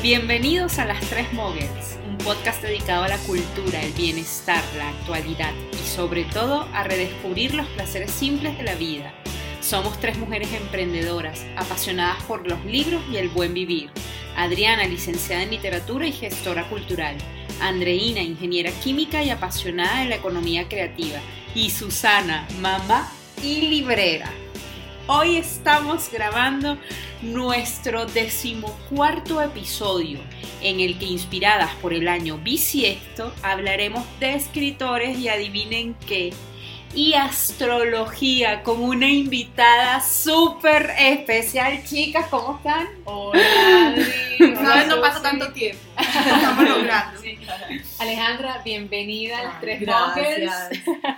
Bienvenidos 0.00 0.78
a 0.78 0.84
Las 0.84 1.00
Tres 1.10 1.32
Moguels, 1.32 1.98
un 2.08 2.18
podcast 2.18 2.62
dedicado 2.62 3.02
a 3.02 3.08
la 3.08 3.18
cultura, 3.18 3.82
el 3.82 3.92
bienestar, 3.94 4.62
la 4.76 4.90
actualidad 4.90 5.52
y 5.72 5.86
sobre 5.86 6.22
todo 6.24 6.68
a 6.72 6.84
redescubrir 6.84 7.54
los 7.54 7.66
placeres 7.66 8.12
simples 8.12 8.56
de 8.58 8.62
la 8.62 8.76
vida. 8.76 9.12
Somos 9.60 9.98
tres 9.98 10.16
mujeres 10.16 10.52
emprendedoras, 10.52 11.44
apasionadas 11.56 12.22
por 12.22 12.48
los 12.48 12.64
libros 12.64 13.02
y 13.10 13.16
el 13.16 13.28
buen 13.28 13.54
vivir. 13.54 13.90
Adriana, 14.36 14.84
licenciada 14.84 15.42
en 15.42 15.50
literatura 15.50 16.06
y 16.06 16.12
gestora 16.12 16.68
cultural. 16.68 17.16
Andreina, 17.60 18.20
ingeniera 18.20 18.70
química 18.70 19.22
y 19.22 19.30
apasionada 19.30 20.00
de 20.00 20.08
la 20.08 20.16
economía 20.16 20.68
creativa. 20.68 21.18
Y 21.54 21.70
Susana, 21.70 22.46
mamá 22.60 23.10
y 23.42 23.62
librera. 23.62 24.30
Hoy 25.06 25.36
estamos 25.36 26.10
grabando 26.12 26.76
nuestro 27.22 28.06
decimocuarto 28.06 29.40
episodio 29.40 30.18
en 30.60 30.80
el 30.80 30.98
que 30.98 31.06
inspiradas 31.06 31.74
por 31.76 31.94
el 31.94 32.08
año 32.08 32.38
bisiesto 32.38 33.32
hablaremos 33.42 34.04
de 34.20 34.34
escritores 34.34 35.18
y 35.18 35.28
adivinen 35.28 35.94
qué 36.06 36.32
y 36.94 37.14
astrología 37.14 38.62
con 38.62 38.82
una 38.82 39.08
invitada 39.08 40.00
súper 40.00 40.90
especial. 40.98 41.84
Chicas, 41.84 42.26
¿cómo 42.30 42.56
están? 42.56 42.88
Hola, 43.04 43.88
Adri. 43.88 44.04
No, 44.58 44.86
no 44.86 45.00
pasa 45.00 45.22
tanto 45.22 45.52
tiempo. 45.52 45.87
Estamos 46.08 46.68
logrando. 46.68 47.20
Alejandra, 47.98 48.62
bienvenida 48.64 49.38
a 49.38 49.44
las 49.44 49.60
tres 49.60 49.80
Gracias. 49.80 50.70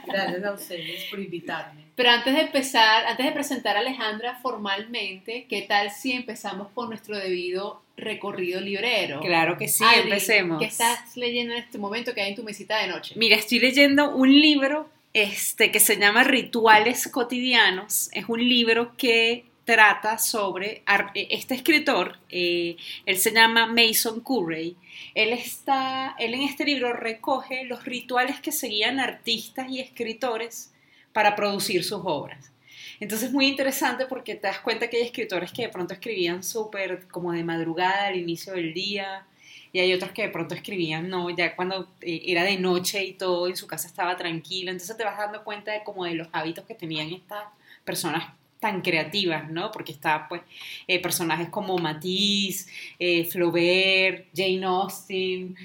Gracias 0.06 0.44
a 0.44 0.52
ustedes 0.52 1.04
por 1.10 1.20
invitarme. 1.20 1.84
Pero 1.94 2.10
antes 2.10 2.34
de 2.34 2.40
empezar, 2.40 3.06
antes 3.06 3.26
de 3.26 3.32
presentar 3.32 3.76
a 3.76 3.80
Alejandra 3.80 4.38
formalmente, 4.42 5.46
¿qué 5.48 5.62
tal 5.62 5.90
si 5.90 6.12
empezamos 6.12 6.68
con 6.74 6.88
nuestro 6.88 7.16
debido 7.16 7.82
recorrido 7.96 8.60
librero? 8.60 9.20
Claro 9.20 9.56
que 9.56 9.68
sí, 9.68 9.84
Adri, 9.84 10.00
empecemos. 10.10 10.58
¿Qué 10.58 10.66
estás 10.66 11.16
leyendo 11.16 11.54
en 11.54 11.60
este 11.60 11.78
momento 11.78 12.12
que 12.12 12.22
hay 12.22 12.30
en 12.30 12.36
tu 12.36 12.42
mesita 12.42 12.78
de 12.78 12.88
noche? 12.88 13.14
Mira, 13.16 13.36
estoy 13.36 13.60
leyendo 13.60 14.16
un 14.16 14.30
libro 14.30 14.88
este, 15.12 15.70
que 15.70 15.78
se 15.78 15.98
llama 15.98 16.24
Rituales 16.24 17.06
Cotidianos. 17.08 18.08
Es 18.12 18.24
un 18.28 18.40
libro 18.48 18.96
que 18.96 19.44
trata 19.70 20.18
sobre 20.18 20.82
ar- 20.84 21.12
este 21.14 21.54
escritor, 21.54 22.18
eh, 22.28 22.76
él 23.06 23.16
se 23.18 23.30
llama 23.30 23.66
Mason 23.68 24.18
Currey. 24.18 24.76
Él, 25.14 25.32
está, 25.32 26.16
él 26.18 26.34
en 26.34 26.42
este 26.42 26.64
libro 26.64 26.92
recoge 26.92 27.62
los 27.66 27.84
rituales 27.84 28.40
que 28.40 28.50
seguían 28.50 28.98
artistas 28.98 29.68
y 29.70 29.78
escritores 29.78 30.72
para 31.12 31.36
producir 31.36 31.84
sus 31.84 32.00
obras. 32.02 32.50
Entonces 32.98 33.28
es 33.28 33.32
muy 33.32 33.46
interesante 33.46 34.06
porque 34.06 34.34
te 34.34 34.48
das 34.48 34.58
cuenta 34.58 34.90
que 34.90 34.96
hay 34.96 35.04
escritores 35.04 35.52
que 35.52 35.62
de 35.62 35.68
pronto 35.68 35.94
escribían 35.94 36.42
súper 36.42 37.06
como 37.06 37.30
de 37.30 37.44
madrugada 37.44 38.08
al 38.08 38.16
inicio 38.16 38.54
del 38.54 38.74
día 38.74 39.24
y 39.72 39.78
hay 39.78 39.92
otros 39.94 40.10
que 40.10 40.22
de 40.22 40.30
pronto 40.30 40.56
escribían, 40.56 41.08
no, 41.08 41.30
ya 41.30 41.54
cuando 41.54 41.88
eh, 42.00 42.22
era 42.26 42.42
de 42.42 42.58
noche 42.58 43.04
y 43.04 43.12
todo, 43.12 43.46
en 43.46 43.56
su 43.56 43.68
casa 43.68 43.86
estaba 43.86 44.16
tranquilo, 44.16 44.72
entonces 44.72 44.96
te 44.96 45.04
vas 45.04 45.16
dando 45.16 45.44
cuenta 45.44 45.70
de 45.70 45.84
como 45.84 46.04
de 46.04 46.14
los 46.14 46.26
hábitos 46.32 46.64
que 46.64 46.74
tenían 46.74 47.10
estas 47.12 47.44
personas 47.84 48.34
tan 48.60 48.82
creativas, 48.82 49.50
¿no? 49.50 49.70
Porque 49.72 49.92
está, 49.92 50.28
pues, 50.28 50.42
eh, 50.86 51.00
personajes 51.00 51.48
como 51.48 51.78
Matisse, 51.78 52.68
eh, 52.98 53.24
Flaubert, 53.24 54.26
Jane 54.34 54.64
Austen, 54.64 55.56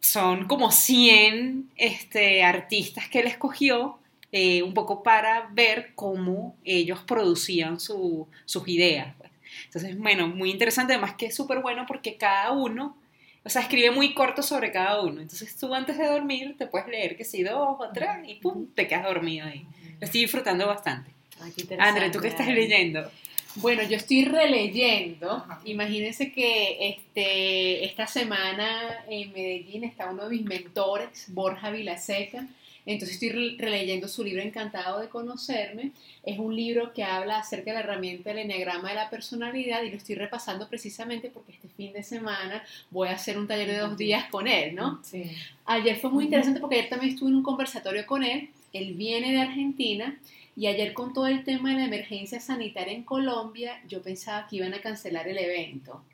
son 0.00 0.46
como 0.46 0.70
100 0.72 1.70
este, 1.76 2.42
artistas 2.42 3.08
que 3.08 3.20
él 3.20 3.26
escogió 3.28 3.98
eh, 4.32 4.62
un 4.62 4.72
poco 4.74 5.02
para 5.02 5.48
ver 5.52 5.92
cómo 5.94 6.56
ellos 6.64 7.00
producían 7.06 7.78
su- 7.80 8.26
sus 8.46 8.66
ideas. 8.68 9.14
pues. 9.18 9.30
Entonces, 9.66 9.98
bueno, 9.98 10.26
muy 10.28 10.50
interesante, 10.50 10.94
además 10.94 11.14
que 11.16 11.26
es 11.26 11.34
súper 11.36 11.60
bueno 11.60 11.84
porque 11.86 12.16
cada 12.16 12.50
uno, 12.52 12.96
o 13.44 13.50
sea, 13.50 13.62
escribe 13.62 13.90
muy 13.90 14.14
corto 14.14 14.42
sobre 14.42 14.72
cada 14.72 15.02
uno. 15.02 15.20
Entonces 15.20 15.54
tú 15.56 15.74
antes 15.74 15.98
de 15.98 16.06
dormir 16.06 16.56
te 16.58 16.66
puedes 16.66 16.88
leer 16.88 17.16
que 17.16 17.24
si 17.24 17.42
dos 17.42 17.76
o 17.78 17.88
tres 17.92 18.08
y 18.26 18.36
pum, 18.36 18.68
te 18.74 18.86
quedas 18.88 19.04
dormido 19.04 19.46
ahí. 19.46 19.66
Lo 20.00 20.06
estoy 20.06 20.22
disfrutando 20.22 20.66
bastante. 20.66 21.10
Ay, 21.42 21.52
qué 21.54 21.62
interesante, 21.62 21.98
André, 22.00 22.10
¿tú 22.10 22.20
qué 22.20 22.28
estás 22.28 22.48
leyendo? 22.48 23.10
Bueno, 23.56 23.82
yo 23.82 23.96
estoy 23.96 24.24
releyendo. 24.24 25.30
Ajá. 25.30 25.60
Imagínense 25.64 26.32
que 26.32 26.88
este, 26.88 27.84
esta 27.84 28.06
semana 28.06 29.04
en 29.10 29.32
Medellín 29.32 29.84
está 29.84 30.10
uno 30.10 30.24
de 30.28 30.36
mis 30.36 30.44
mentores, 30.44 31.26
Borja 31.28 31.70
Vilaseca. 31.70 32.46
Entonces 32.84 33.14
estoy 33.14 33.28
re- 33.28 33.56
releyendo 33.58 34.08
su 34.08 34.24
libro 34.24 34.42
Encantado 34.42 35.00
de 35.00 35.08
Conocerme. 35.08 35.92
Es 36.24 36.38
un 36.38 36.56
libro 36.56 36.92
que 36.92 37.04
habla 37.04 37.38
acerca 37.38 37.70
de 37.70 37.74
la 37.74 37.80
herramienta 37.80 38.30
del 38.30 38.38
enneagrama 38.40 38.88
de 38.88 38.94
la 38.96 39.08
personalidad 39.10 39.82
y 39.82 39.90
lo 39.90 39.96
estoy 39.98 40.16
repasando 40.16 40.66
precisamente 40.68 41.30
porque 41.30 41.52
este 41.52 41.68
fin 41.68 41.92
de 41.92 42.02
semana 42.02 42.64
voy 42.90 43.08
a 43.08 43.12
hacer 43.12 43.38
un 43.38 43.46
taller 43.46 43.68
de 43.68 43.78
dos 43.78 43.96
días 43.96 44.24
con 44.30 44.48
él, 44.48 44.74
¿no? 44.74 44.98
Sí. 45.04 45.30
Ayer 45.66 45.96
fue 45.96 46.10
muy 46.10 46.24
interesante 46.24 46.58
porque 46.58 46.76
ayer 46.76 46.88
también 46.88 47.12
estuve 47.12 47.28
en 47.28 47.36
un 47.36 47.42
conversatorio 47.44 48.04
con 48.06 48.24
él. 48.24 48.48
Él 48.72 48.94
viene 48.94 49.30
de 49.30 49.40
Argentina 49.42 50.16
y 50.56 50.66
ayer 50.66 50.92
con 50.92 51.12
todo 51.12 51.26
el 51.26 51.44
tema 51.44 51.70
de 51.70 51.76
la 51.76 51.84
emergencia 51.84 52.40
sanitaria 52.40 52.92
en 52.92 53.04
Colombia, 53.04 53.82
yo 53.88 54.02
pensaba 54.02 54.46
que 54.46 54.56
iban 54.56 54.74
a 54.74 54.80
cancelar 54.80 55.28
el 55.28 55.38
evento. 55.38 56.04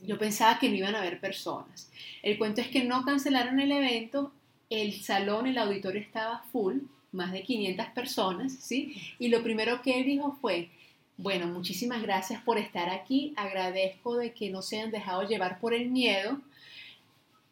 Yo 0.00 0.18
pensaba 0.18 0.58
que 0.58 0.68
no 0.68 0.74
iban 0.74 0.94
a 0.94 1.00
haber 1.00 1.20
personas. 1.20 1.90
El 2.22 2.36
cuento 2.36 2.60
es 2.60 2.68
que 2.68 2.84
no 2.84 3.04
cancelaron 3.04 3.60
el 3.60 3.72
evento, 3.72 4.32
el 4.68 5.00
salón, 5.00 5.46
el 5.46 5.58
auditorio 5.58 6.00
estaba 6.00 6.44
full, 6.52 6.78
más 7.12 7.32
de 7.32 7.42
500 7.42 7.86
personas, 7.88 8.52
¿sí? 8.52 8.94
Y 9.18 9.28
lo 9.28 9.42
primero 9.42 9.80
que 9.82 10.00
él 10.00 10.04
dijo 10.04 10.36
fue, 10.40 10.68
bueno, 11.16 11.46
muchísimas 11.46 12.02
gracias 12.02 12.42
por 12.42 12.58
estar 12.58 12.90
aquí, 12.90 13.32
agradezco 13.36 14.16
de 14.16 14.32
que 14.32 14.50
no 14.50 14.62
se 14.62 14.78
hayan 14.78 14.90
dejado 14.90 15.26
llevar 15.26 15.60
por 15.60 15.72
el 15.72 15.90
miedo. 15.90 16.40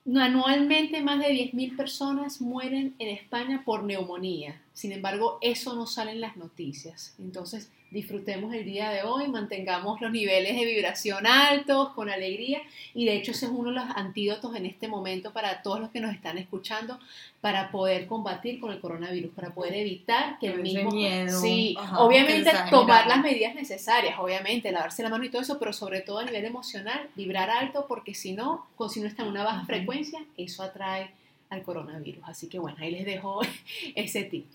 Anualmente 0.05 1.01
más 1.01 1.21
de 1.21 1.29
10.000 1.29 1.77
personas 1.77 2.41
mueren 2.41 2.95
en 2.99 3.09
España 3.09 3.63
por 3.65 3.85
neumonía. 3.85 4.61
Sin 4.73 4.91
embargo, 4.91 5.39
eso 5.41 5.75
no 5.75 5.87
sale 5.87 6.13
en 6.13 6.21
las 6.21 6.37
noticias. 6.37 7.15
Entonces, 7.19 7.71
disfrutemos 7.93 8.55
el 8.55 8.65
día 8.65 8.91
de 8.91 9.03
hoy, 9.03 9.29
mantengamos 9.29 10.01
los 10.01 10.11
niveles 10.11 10.57
de 10.57 10.65
vibración 10.65 11.27
altos, 11.27 11.91
con 11.91 12.09
alegría. 12.09 12.61
Y 12.95 13.05
de 13.05 13.15
hecho, 13.17 13.33
ese 13.33 13.47
es 13.47 13.53
uno 13.53 13.69
de 13.69 13.77
los 13.77 13.85
antídotos 13.95 14.55
en 14.57 14.67
este 14.67 14.89
momento 14.89 15.33
para 15.33 15.63
todos 15.63 15.79
los 15.81 15.91
que 15.91 16.01
nos 16.01 16.15
están 16.15 16.39
escuchando, 16.39 16.99
para 17.41 17.71
poder 17.71 18.07
combatir 18.07 18.61
con 18.61 18.73
el 18.73 18.81
coronavirus, 18.81 19.33
para 19.35 19.51
poder 19.55 19.75
evitar 19.75 20.39
que 20.39 20.47
el 20.49 20.61
mismo... 20.63 20.91
miedo, 20.91 21.41
sí, 21.41 21.77
ajá, 21.79 21.99
obviamente 22.01 22.51
tomar 22.71 23.07
las 23.07 23.21
medidas 23.21 23.55
necesarias, 23.55 24.17
obviamente, 24.19 24.73
lavarse 24.73 25.03
la 25.03 25.09
mano 25.09 25.25
y 25.25 25.29
todo 25.31 25.43
eso, 25.43 25.59
pero 25.59 25.73
sobre 25.73 26.01
todo 26.01 26.19
a 26.21 26.25
nivel 26.25 26.45
emocional, 26.45 27.09
vibrar 27.15 27.51
alto, 27.51 27.87
porque 27.89 28.15
si 28.15 28.33
no, 28.33 28.67
con- 28.77 28.91
si 28.91 29.01
no 29.01 29.07
está 29.07 29.23
en 29.23 29.29
una 29.29 29.45
baja 29.45 29.65
frecuencia, 29.67 30.21
eso 30.37 30.63
atrae 30.63 31.11
al 31.53 31.63
coronavirus. 31.63 32.23
Así 32.27 32.49
que 32.49 32.59
bueno, 32.59 32.77
ahí 32.81 32.91
les 32.91 33.05
dejo 33.05 33.41
ese 33.95 34.25
tip. 34.25 34.47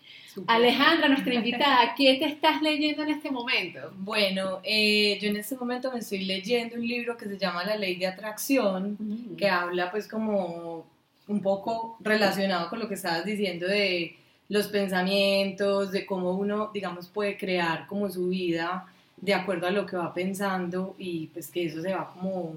Alejandra, 0.47 1.07
nuestra 1.09 1.33
invitada, 1.33 1.95
¿qué 1.95 2.15
te 2.15 2.25
estás 2.25 2.61
leyendo 2.61 3.03
en 3.03 3.09
este 3.09 3.31
momento? 3.31 3.79
Bueno, 3.97 4.59
eh, 4.63 5.17
yo 5.21 5.29
en 5.29 5.37
este 5.37 5.55
momento 5.55 5.91
me 5.91 5.99
estoy 5.99 6.25
leyendo 6.25 6.75
un 6.75 6.87
libro 6.87 7.17
que 7.17 7.25
se 7.25 7.37
llama 7.37 7.63
La 7.63 7.75
Ley 7.75 7.95
de 7.95 8.07
Atracción, 8.07 8.97
que 9.37 9.49
habla 9.49 9.89
pues 9.91 10.07
como 10.07 10.85
un 11.27 11.41
poco 11.41 11.97
relacionado 12.01 12.69
con 12.69 12.79
lo 12.79 12.87
que 12.87 12.93
estabas 12.93 13.25
diciendo 13.25 13.67
de 13.67 14.15
los 14.49 14.67
pensamientos, 14.67 15.91
de 15.91 16.05
cómo 16.05 16.31
uno, 16.31 16.71
digamos, 16.73 17.07
puede 17.09 17.37
crear 17.37 17.85
como 17.87 18.09
su 18.09 18.27
vida 18.29 18.85
de 19.17 19.33
acuerdo 19.33 19.67
a 19.67 19.71
lo 19.71 19.85
que 19.85 19.97
va 19.97 20.13
pensando 20.13 20.95
y 20.99 21.27
pues 21.27 21.47
que 21.49 21.65
eso 21.65 21.81
se 21.81 21.93
va 21.93 22.13
como, 22.13 22.53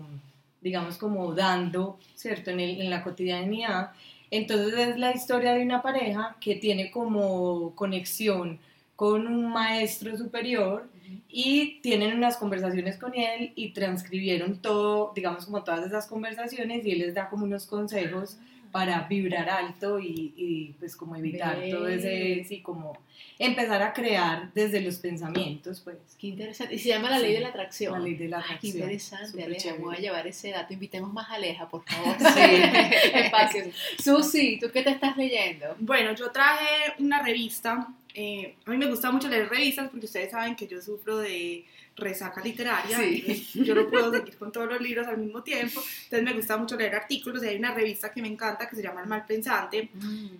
digamos, 0.61 0.99
como 0.99 1.33
dando, 1.34 1.99
¿cierto? 2.15 2.51
En, 2.51 2.61
el- 2.61 2.81
en 2.83 2.91
la 2.91 3.03
cotidianidad. 3.03 3.93
Entonces 4.30 4.78
es 4.78 4.98
la 4.98 5.12
historia 5.12 5.54
de 5.54 5.62
una 5.62 5.82
pareja 5.82 6.36
que 6.41 6.54
tiene 6.56 6.91
como 6.91 7.74
conexión 7.74 8.59
con 8.97 9.27
un 9.27 9.50
maestro 9.50 10.16
superior 10.16 10.88
y 11.28 11.80
tienen 11.80 12.16
unas 12.16 12.36
conversaciones 12.36 12.97
con 12.97 13.15
él 13.15 13.53
y 13.56 13.71
transcribieron 13.71 14.59
todo, 14.59 15.12
digamos 15.15 15.47
como 15.47 15.65
todas 15.65 15.86
esas 15.86 16.06
conversaciones 16.06 16.84
y 16.84 16.92
él 16.92 16.98
les 16.98 17.15
da 17.15 17.28
como 17.28 17.44
unos 17.44 17.66
consejos 17.66 18.38
para 18.72 19.03
vibrar 19.09 19.49
alto 19.51 19.99
y, 19.99 20.33
y, 20.37 20.75
pues 20.78 20.97
como 20.97 21.17
evitar 21.17 21.59
todo 21.71 21.89
ese, 21.89 22.45
sí, 22.49 22.61
como 22.61 22.97
empezar 23.39 23.83
a 23.83 23.93
crear 23.93 24.53
desde 24.55 24.81
los 24.81 24.97
pensamientos, 24.97 25.81
pues. 25.81 25.97
Qué 26.19 26.28
interesante. 26.28 26.75
Y 26.75 26.78
se 26.78 26.89
llama 26.91 27.11
La 27.11 27.19
Ley 27.19 27.31
Sí, 27.31 27.34
de 27.37 27.41
la 27.41 27.49
Atracción. 27.49 27.93
La 27.95 27.99
ley 28.01 28.15
de 28.15 28.28
la 28.28 28.37
Ay, 28.39 28.43
qué 28.43 28.49
atracción. 28.55 28.77
interesante, 28.83 29.45
Aleja. 29.45 29.61
chévere. 29.63 29.83
Voy 29.83 29.97
a 29.97 29.99
llevar 30.01 30.27
ese 30.27 30.51
dato. 30.51 30.72
Invitemos 30.72 31.13
más 31.13 31.28
a 31.31 31.34
Aleja, 31.34 31.69
por 31.69 31.83
favor. 31.84 32.17
Sí. 32.19 32.41
Espacios. 33.15 33.69
Susi, 34.03 34.59
¿tú 34.61 34.71
qué 34.72 34.83
te 34.83 34.91
estás 34.91 35.17
leyendo? 35.17 35.75
Bueno, 35.78 36.15
yo 36.15 36.31
traje 36.31 36.93
una 36.99 37.22
revista. 37.22 37.89
eh, 38.15 38.55
a 38.67 38.71
mí 38.71 38.77
me 38.77 38.87
gusta 38.87 39.11
mucho 39.11 39.28
leer 39.28 39.49
revistas 39.49 39.89
porque 39.91 40.07
ustedes 40.07 40.31
saben 40.31 40.55
que 40.57 40.67
yo 40.67 40.81
sufro 40.83 41.19
de 41.19 41.65
resaca 42.00 42.42
literaria, 42.42 42.97
Sí. 42.98 43.24
entonces 43.26 43.52
yo 43.66 43.74
no 43.74 43.88
puedo 43.88 44.12
seguir 44.12 44.36
con 44.36 44.50
todos 44.50 44.68
los 44.68 44.80
libros 44.80 45.06
al 45.06 45.18
mismo 45.18 45.42
tiempo, 45.42 45.80
entonces 46.04 46.22
me 46.22 46.32
gusta 46.32 46.56
mucho 46.56 46.76
leer 46.76 46.94
artículos 46.94 47.42
y 47.44 47.48
hay 47.48 47.56
una 47.56 47.74
revista 47.74 48.10
que 48.12 48.22
me 48.22 48.28
encanta 48.28 48.68
que 48.68 48.76
se 48.76 48.82
llama 48.82 49.02
El 49.02 49.08
Mal 49.08 49.24
Pensante, 49.26 49.88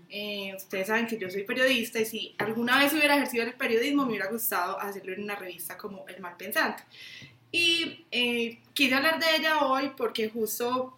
eh, 0.09 0.55
ustedes 0.57 0.87
saben 0.87 1.07
que 1.07 1.19
yo 1.19 1.31
soy 1.31 1.45
periodista 1.45 2.01
y 2.01 2.07
si 2.07 2.35
alguna 2.39 2.79
vez 2.79 2.93
hubiera 2.93 3.15
ejercido 3.17 3.45
el 3.45 3.53
periodismo 3.55 4.05
me 4.05 4.11
hubiera 4.11 4.29
gustado 4.29 4.81
hacerlo 4.81 5.13
en 5.13 5.23
una 5.23 5.37
revista 5.37 5.77
como 5.77 6.05
El 6.09 6.21
Mal 6.21 6.37
Pensante. 6.37 6.83
Y 7.53 8.05
eh, 8.11 8.59
quise 8.75 8.95
hablar 8.95 9.19
de 9.19 9.27
ella 9.37 9.65
hoy 9.65 9.91
porque 9.97 10.29
justo 10.29 10.97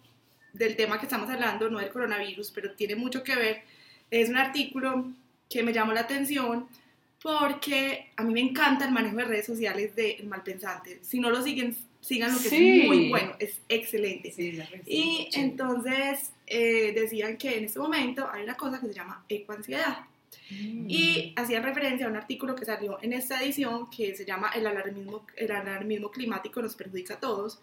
del 0.53 0.75
tema 0.75 0.99
que 0.99 1.07
estamos 1.07 1.29
hablando, 1.29 1.69
no 1.69 1.79
del 1.79 1.89
coronavirus, 1.89 2.51
pero 2.51 2.71
tiene 2.73 2.95
mucho 2.95 3.23
que 3.23 3.35
ver, 3.35 3.63
es 4.11 4.29
un 4.29 4.37
artículo 4.37 5.11
que 5.49 5.63
me 5.63 5.73
llamó 5.73 5.93
la 5.93 6.01
atención 6.01 6.67
porque 7.23 8.11
a 8.17 8.23
mí 8.23 8.33
me 8.33 8.41
encanta 8.41 8.83
el 8.85 8.91
manejo 8.91 9.15
de 9.15 9.23
redes 9.23 9.45
sociales 9.45 9.95
de 9.95 10.11
El 10.11 10.27
Mal 10.27 10.43
Pensante. 10.43 10.99
Si 11.03 11.21
no 11.21 11.29
lo 11.29 11.41
siguen, 11.41 11.73
síganlo 12.01 12.37
que 12.37 12.49
Sí. 12.49 12.81
es 12.81 12.87
muy 12.87 13.07
bueno, 13.09 13.33
es 13.39 13.61
excelente. 13.69 14.29
Sí, 14.31 14.59
Y 14.85 15.29
entonces 15.33 16.33
eh, 16.45 16.91
decían 16.93 17.37
que 17.37 17.57
en 17.57 17.63
este 17.63 17.79
momento 17.79 18.29
hay 18.29 18.43
una 18.43 18.55
cosa 18.55 18.81
que 18.81 18.87
se 18.87 18.93
llama 18.93 19.23
ecoansiedad. 19.29 19.99
Mm. 20.49 20.89
Y 20.89 21.33
hacían 21.37 21.63
referencia 21.63 22.05
a 22.07 22.09
un 22.09 22.17
artículo 22.17 22.55
que 22.55 22.65
salió 22.65 22.99
en 23.01 23.13
esta 23.13 23.41
edición 23.41 23.89
que 23.89 24.13
se 24.15 24.25
llama 24.25 24.51
El 24.53 24.67
alarmismo, 24.67 25.25
el 25.37 25.51
alarmismo 25.51 26.11
climático 26.11 26.61
nos 26.61 26.75
perjudica 26.75 27.13
a 27.13 27.19
todos. 27.21 27.61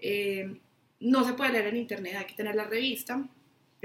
Eh, 0.00 0.58
no 0.98 1.24
se 1.24 1.34
puede 1.34 1.52
leer 1.52 1.68
en 1.68 1.76
internet, 1.76 2.16
hay 2.18 2.24
que 2.24 2.34
tener 2.34 2.56
la 2.56 2.64
revista. 2.64 3.22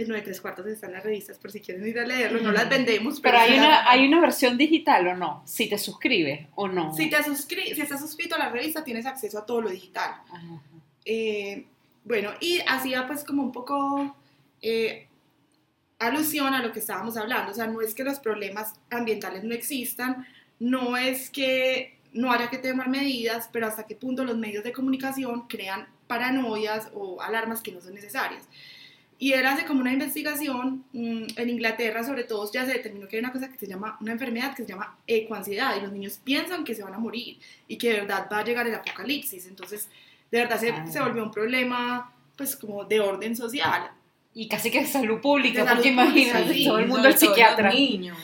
El 0.01 0.07
9 0.09 0.23
3 0.23 0.41
cuartos 0.41 0.65
está 0.67 0.87
en 0.87 0.93
las 0.93 1.03
revistas 1.03 1.37
por 1.37 1.51
si 1.51 1.59
quieren 1.61 1.85
ir 1.87 1.99
a 1.99 2.05
leerlo, 2.05 2.39
no 2.41 2.51
las 2.51 2.69
vendemos. 2.69 3.19
Pero 3.19 3.37
hay 3.37 3.51
sí 3.51 3.57
una, 3.57 3.89
hay 3.89 4.07
una 4.07 4.19
versión 4.21 4.57
digital 4.57 5.07
o 5.07 5.15
no, 5.15 5.41
si 5.45 5.67
te 5.69 5.77
suscribes 5.77 6.47
o 6.55 6.67
no. 6.67 6.93
Si, 6.95 7.09
te 7.09 7.17
suscri- 7.17 7.73
si 7.73 7.81
estás 7.81 7.99
suscrito 8.01 8.35
a 8.35 8.39
la 8.39 8.49
revista 8.49 8.83
tienes 8.83 9.05
acceso 9.05 9.39
a 9.39 9.45
todo 9.45 9.61
lo 9.61 9.69
digital. 9.69 10.11
Ajá. 10.31 10.61
Eh, 11.05 11.65
bueno, 12.03 12.31
y 12.39 12.59
hacía 12.67 13.07
pues 13.07 13.23
como 13.23 13.43
un 13.43 13.51
poco 13.51 14.15
eh, 14.61 15.07
alusión 15.99 16.53
a 16.53 16.61
lo 16.63 16.71
que 16.71 16.79
estábamos 16.79 17.15
hablando, 17.17 17.51
o 17.51 17.55
sea, 17.55 17.67
no 17.67 17.81
es 17.81 17.93
que 17.93 18.03
los 18.03 18.19
problemas 18.19 18.73
ambientales 18.89 19.43
no 19.43 19.53
existan, 19.53 20.25
no 20.59 20.97
es 20.97 21.29
que 21.29 21.97
no 22.13 22.31
haya 22.31 22.49
que 22.49 22.57
tomar 22.57 22.89
medidas, 22.89 23.49
pero 23.53 23.67
hasta 23.67 23.85
qué 23.85 23.95
punto 23.95 24.25
los 24.25 24.37
medios 24.37 24.63
de 24.63 24.71
comunicación 24.73 25.47
crean 25.47 25.87
paranoias 26.07 26.89
o 26.93 27.21
alarmas 27.21 27.61
que 27.61 27.71
no 27.71 27.79
son 27.81 27.93
necesarias. 27.93 28.47
Y 29.23 29.33
él 29.33 29.45
hace 29.45 29.65
como 29.65 29.81
una 29.81 29.93
investigación 29.93 30.83
mm, 30.93 31.23
en 31.37 31.49
Inglaterra, 31.49 32.03
sobre 32.03 32.23
todo, 32.23 32.51
ya 32.51 32.65
se 32.65 32.73
determinó 32.73 33.07
que 33.07 33.17
hay 33.17 33.19
una 33.19 33.31
cosa 33.31 33.49
que 33.51 33.57
se 33.59 33.67
llama, 33.67 33.95
una 34.01 34.13
enfermedad 34.13 34.55
que 34.55 34.63
se 34.63 34.69
llama 34.69 34.97
ecoansiedad, 35.05 35.77
y 35.77 35.81
los 35.81 35.91
niños 35.91 36.19
piensan 36.23 36.63
que 36.63 36.73
se 36.73 36.81
van 36.83 36.95
a 36.95 36.97
morir 36.97 37.37
y 37.67 37.77
que 37.77 37.89
de 37.89 37.99
verdad 38.01 38.27
va 38.33 38.39
a 38.39 38.43
llegar 38.43 38.65
el 38.65 38.73
apocalipsis. 38.73 39.45
Entonces, 39.45 39.89
de 40.31 40.39
verdad 40.39 40.59
se, 40.59 40.71
Ah. 40.71 40.87
se 40.87 40.99
volvió 40.99 41.21
un 41.23 41.29
problema, 41.29 42.11
pues, 42.35 42.55
como 42.55 42.83
de 42.85 42.99
orden 42.99 43.35
social. 43.35 43.91
Y 44.33 44.47
casi 44.47 44.71
que 44.71 44.79
de 44.81 44.87
salud 44.87 45.21
pública, 45.21 45.61
De 45.61 45.67
salud 45.69 45.83
porque 45.83 45.93
pública, 46.01 46.29
imagínate, 46.31 46.53
sí. 46.55 46.65
todo 46.65 46.79
el 46.79 46.87
mundo 46.87 47.03
Sobre 47.03 47.11
el 47.11 47.17
psiquiatra. 47.19 47.69
niños. 47.71 48.17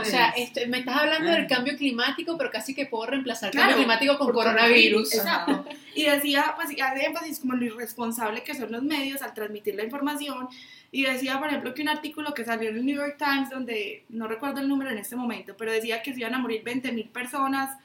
O 0.00 0.04
sea, 0.04 0.30
esto- 0.30 0.60
me 0.68 0.78
estás 0.78 0.96
hablando 0.96 1.30
Ah. 1.30 1.34
del 1.34 1.46
cambio 1.46 1.76
climático, 1.76 2.36
pero 2.38 2.50
casi 2.50 2.74
que 2.74 2.86
puedo 2.86 3.06
reemplazar 3.06 3.48
el 3.48 3.52
Claro, 3.52 3.68
cambio 3.70 3.84
climático 3.86 4.18
con 4.18 4.26
por 4.28 4.36
coronavirus. 4.44 5.14
Exacto. 5.14 5.64
Y 5.94 6.04
decía, 6.04 6.54
pues, 6.56 6.70
y 6.76 6.80
hace 6.80 7.06
énfasis 7.06 7.40
como 7.40 7.54
lo 7.54 7.64
irresponsable 7.64 8.42
que 8.42 8.54
son 8.54 8.72
los 8.72 8.82
medios 8.82 9.22
al 9.22 9.32
transmitir 9.34 9.74
la 9.74 9.84
información. 9.84 10.48
Y 10.90 11.02
decía, 11.04 11.38
por 11.38 11.48
ejemplo, 11.48 11.74
que 11.74 11.82
un 11.82 11.88
artículo 11.88 12.34
que 12.34 12.44
salió 12.44 12.70
en 12.70 12.76
el 12.76 12.86
New 12.86 12.96
York 12.96 13.16
Times, 13.18 13.50
donde 13.50 14.04
no 14.08 14.26
recuerdo 14.28 14.60
el 14.60 14.68
número 14.68 14.90
en 14.90 14.98
este 14.98 15.16
momento, 15.16 15.56
pero 15.56 15.72
decía 15.72 16.02
que 16.02 16.12
se 16.12 16.20
iban 16.20 16.34
a 16.34 16.38
morir 16.38 16.62
20.000 16.64 17.08
personas 17.10 17.76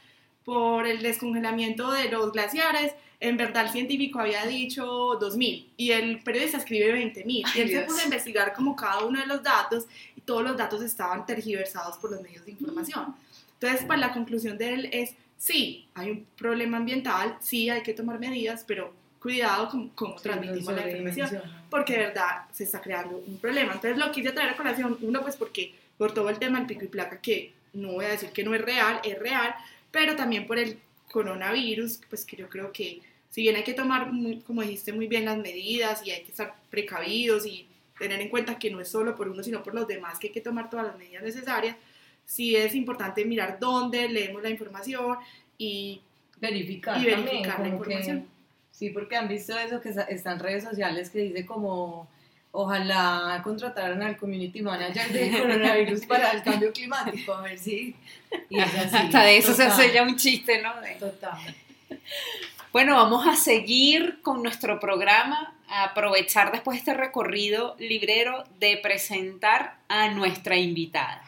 por 0.46 0.88
el 0.88 1.02
descongelamiento 1.02 1.92
de 1.92 2.10
los 2.10 2.32
glaciares. 2.32 2.94
En 3.20 3.36
verdad, 3.36 3.66
el 3.66 3.70
científico 3.72 4.20
había 4.20 4.46
dicho 4.46 4.86
2.000 5.20 5.68
y 5.76 5.92
el 5.92 6.20
periodista 6.24 6.58
escribe 6.58 6.92
20.000. 6.94 7.44
Ay, 7.46 7.52
Y 7.54 7.62
él 7.64 7.70
se 7.70 7.82
puso 7.82 8.00
a 8.00 8.04
investigar 8.06 8.54
como 8.54 8.76
cada 8.76 9.04
uno 9.06 9.20
de 9.20 9.28
los 9.28 9.44
datos 9.44 9.88
todos 10.30 10.44
los 10.44 10.56
datos 10.56 10.84
estaban 10.84 11.26
tergiversados 11.26 11.98
por 11.98 12.12
los 12.12 12.22
medios 12.22 12.46
de 12.46 12.52
información. 12.52 13.16
Entonces, 13.54 13.84
pues 13.88 13.98
la 13.98 14.14
conclusión 14.14 14.60
de 14.60 14.74
él 14.76 14.90
es, 14.94 15.16
sí, 15.40 15.90
hay 15.96 16.12
un 16.12 16.28
problema 16.38 16.78
ambiental, 16.78 17.36
sí 17.42 17.68
hay 17.68 17.82
que 17.82 17.96
tomar 17.96 18.20
medidas, 18.20 18.64
pero 18.68 18.94
cuidado 19.20 19.70
con 19.70 19.90
cómo 19.90 20.18
Sí, 20.18 20.26
transmitimos 20.26 20.72
la 20.72 20.88
información, 20.88 21.42
porque 21.72 21.94
de 21.94 22.00
verdad 22.00 22.46
se 22.54 22.66
está 22.66 22.80
creando 22.80 23.24
un 23.26 23.40
problema. 23.40 23.74
Entonces 23.74 23.98
lo 23.98 24.12
quise 24.12 24.32
traer 24.32 24.52
a 24.52 24.56
colación, 24.56 25.00
uno 25.02 25.24
pues 25.24 25.36
porque 25.36 25.74
por 25.98 26.14
todo 26.14 26.30
el 26.30 26.38
tema 26.38 26.60
del 26.60 26.68
pico 26.68 26.86
y 26.86 26.90
placa, 26.90 27.20
que 27.20 27.54
no 27.74 27.94
voy 27.94 28.06
a 28.06 28.10
decir 28.10 28.30
que 28.30 28.44
no 28.44 28.54
es 28.54 28.62
real, 28.62 29.02
es 29.04 29.18
real, 29.18 29.56
pero 29.90 30.16
también 30.16 30.46
por 30.46 30.60
el 30.60 30.78
coronavirus, 31.12 32.02
pues 32.08 32.24
que 32.24 32.38
yo 32.38 32.48
creo 32.50 32.72
que 32.72 33.02
si 33.32 33.42
bien 33.42 33.56
hay 33.56 33.64
que 33.64 33.74
tomar, 33.74 34.12
como 34.46 34.62
dijiste 34.62 34.94
muy 34.94 35.08
bien, 35.08 35.26
las 35.26 35.40
medidas 35.40 36.06
y 36.06 36.12
hay 36.12 36.22
que 36.22 36.30
estar 36.30 36.54
precavidos 36.70 37.48
y 37.48 37.68
tener 38.00 38.20
en 38.22 38.30
cuenta 38.30 38.58
que 38.58 38.72
no 38.72 38.80
es 38.82 38.90
solo 38.90 39.16
por 39.16 39.28
uno, 39.30 39.44
sino 39.44 39.62
por 39.62 39.76
los 39.76 39.88
demás, 39.88 40.18
que 40.18 40.28
hay 40.28 40.34
que 40.34 40.42
tomar 40.42 40.70
todas 40.70 40.88
las 40.88 40.98
medidas 40.98 41.22
necesarias, 41.24 41.76
sí 42.26 42.56
es 42.56 42.74
importante 42.76 43.26
mirar 43.26 43.58
dónde 43.60 44.08
leemos 44.10 44.42
la 44.42 44.50
información 44.50 45.18
y 45.58 46.02
verificar, 46.40 46.98
Y 46.98 47.06
también, 47.10 47.26
verificar 47.26 47.60
la 47.60 47.66
como 47.70 47.82
que- 47.84 47.94
información. 47.94 48.28
sí, 48.72 48.90
porque 48.92 49.16
han 49.18 49.28
visto 49.28 49.58
eso 49.60 49.82
que 49.82 49.92
sa- 49.94 50.04
está 50.04 50.32
en 50.32 50.40
redes 50.40 50.64
sociales 50.64 51.10
que 51.10 51.20
dice 51.20 51.46
como 51.46 52.08
ojalá 52.52 53.42
contrataran 53.44 54.02
al 54.02 54.18
community 54.18 54.62
manager 54.62 55.12
de 55.12 55.30
coronavirus 55.40 56.06
para 56.08 56.32
el 56.32 56.42
cambio 56.42 56.72
climático, 56.74 57.34
a 57.34 57.42
ver 57.42 57.60
si... 57.60 57.96
Y 58.50 58.58
es 58.60 58.74
así, 58.76 58.96
Hasta 58.98 59.24
de 59.24 59.38
eso 59.38 59.54
se 59.54 59.64
total, 59.66 59.72
hace 59.82 59.94
ya 59.94 60.04
un 60.04 60.16
chiste, 60.16 60.62
¿no? 60.62 60.80
De- 60.82 60.96
Total. 60.96 61.38
Bueno, 62.72 62.96
vamos 62.96 63.28
a 63.28 63.36
seguir 63.36 64.20
con 64.22 64.42
nuestro 64.44 64.80
programa, 64.80 65.54
aprovechar 65.70 66.52
después 66.52 66.76
de 66.76 66.80
este 66.80 66.94
recorrido 66.94 67.76
librero 67.80 68.44
de 68.60 68.78
presentar 68.78 69.78
a 69.88 70.10
nuestra 70.10 70.58
invitada, 70.58 71.24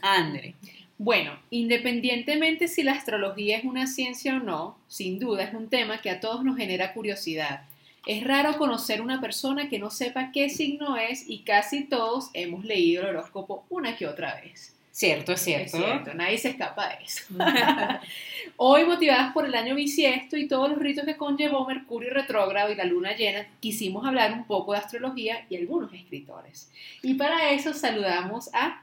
Andre. 0.00 0.54
Bueno, 0.98 1.38
independientemente 1.50 2.68
si 2.68 2.82
la 2.82 2.92
astrología 2.92 3.56
es 3.56 3.64
una 3.64 3.86
ciencia 3.86 4.36
o 4.36 4.40
no, 4.40 4.78
sin 4.86 5.18
duda 5.18 5.44
es 5.44 5.54
un 5.54 5.68
tema 5.68 6.00
que 6.00 6.10
a 6.10 6.20
todos 6.20 6.44
nos 6.44 6.56
genera 6.56 6.92
curiosidad. 6.92 7.62
Es 8.06 8.24
raro 8.24 8.56
conocer 8.58 9.00
una 9.00 9.20
persona 9.20 9.68
que 9.68 9.78
no 9.78 9.90
sepa 9.90 10.30
qué 10.32 10.48
signo 10.48 10.96
es 10.96 11.28
y 11.28 11.40
casi 11.40 11.84
todos 11.84 12.30
hemos 12.34 12.64
leído 12.64 13.02
el 13.02 13.16
horóscopo 13.16 13.64
una 13.68 13.96
que 13.96 14.06
otra 14.06 14.40
vez. 14.42 14.74
Cierto, 15.00 15.32
es 15.32 15.38
Es 15.40 15.44
cierto. 15.46 15.78
cierto, 15.78 16.12
nadie 16.12 16.36
se 16.36 16.50
escapa 16.50 16.88
de 16.88 17.04
eso. 17.04 17.24
Hoy, 18.56 18.84
motivadas 18.84 19.32
por 19.32 19.46
el 19.46 19.54
año 19.54 19.74
bisiesto 19.74 20.36
y 20.36 20.46
todos 20.46 20.68
los 20.68 20.78
ritos 20.78 21.06
que 21.06 21.16
conllevó 21.16 21.66
Mercurio 21.66 22.12
retrógrado 22.12 22.70
y 22.70 22.74
la 22.74 22.84
luna 22.84 23.16
llena, 23.16 23.46
quisimos 23.60 24.06
hablar 24.06 24.30
un 24.34 24.44
poco 24.44 24.72
de 24.72 24.78
astrología 24.80 25.46
y 25.48 25.56
algunos 25.56 25.90
escritores. 25.94 26.70
Y 27.00 27.14
para 27.14 27.50
eso 27.52 27.72
saludamos 27.72 28.50
a 28.52 28.82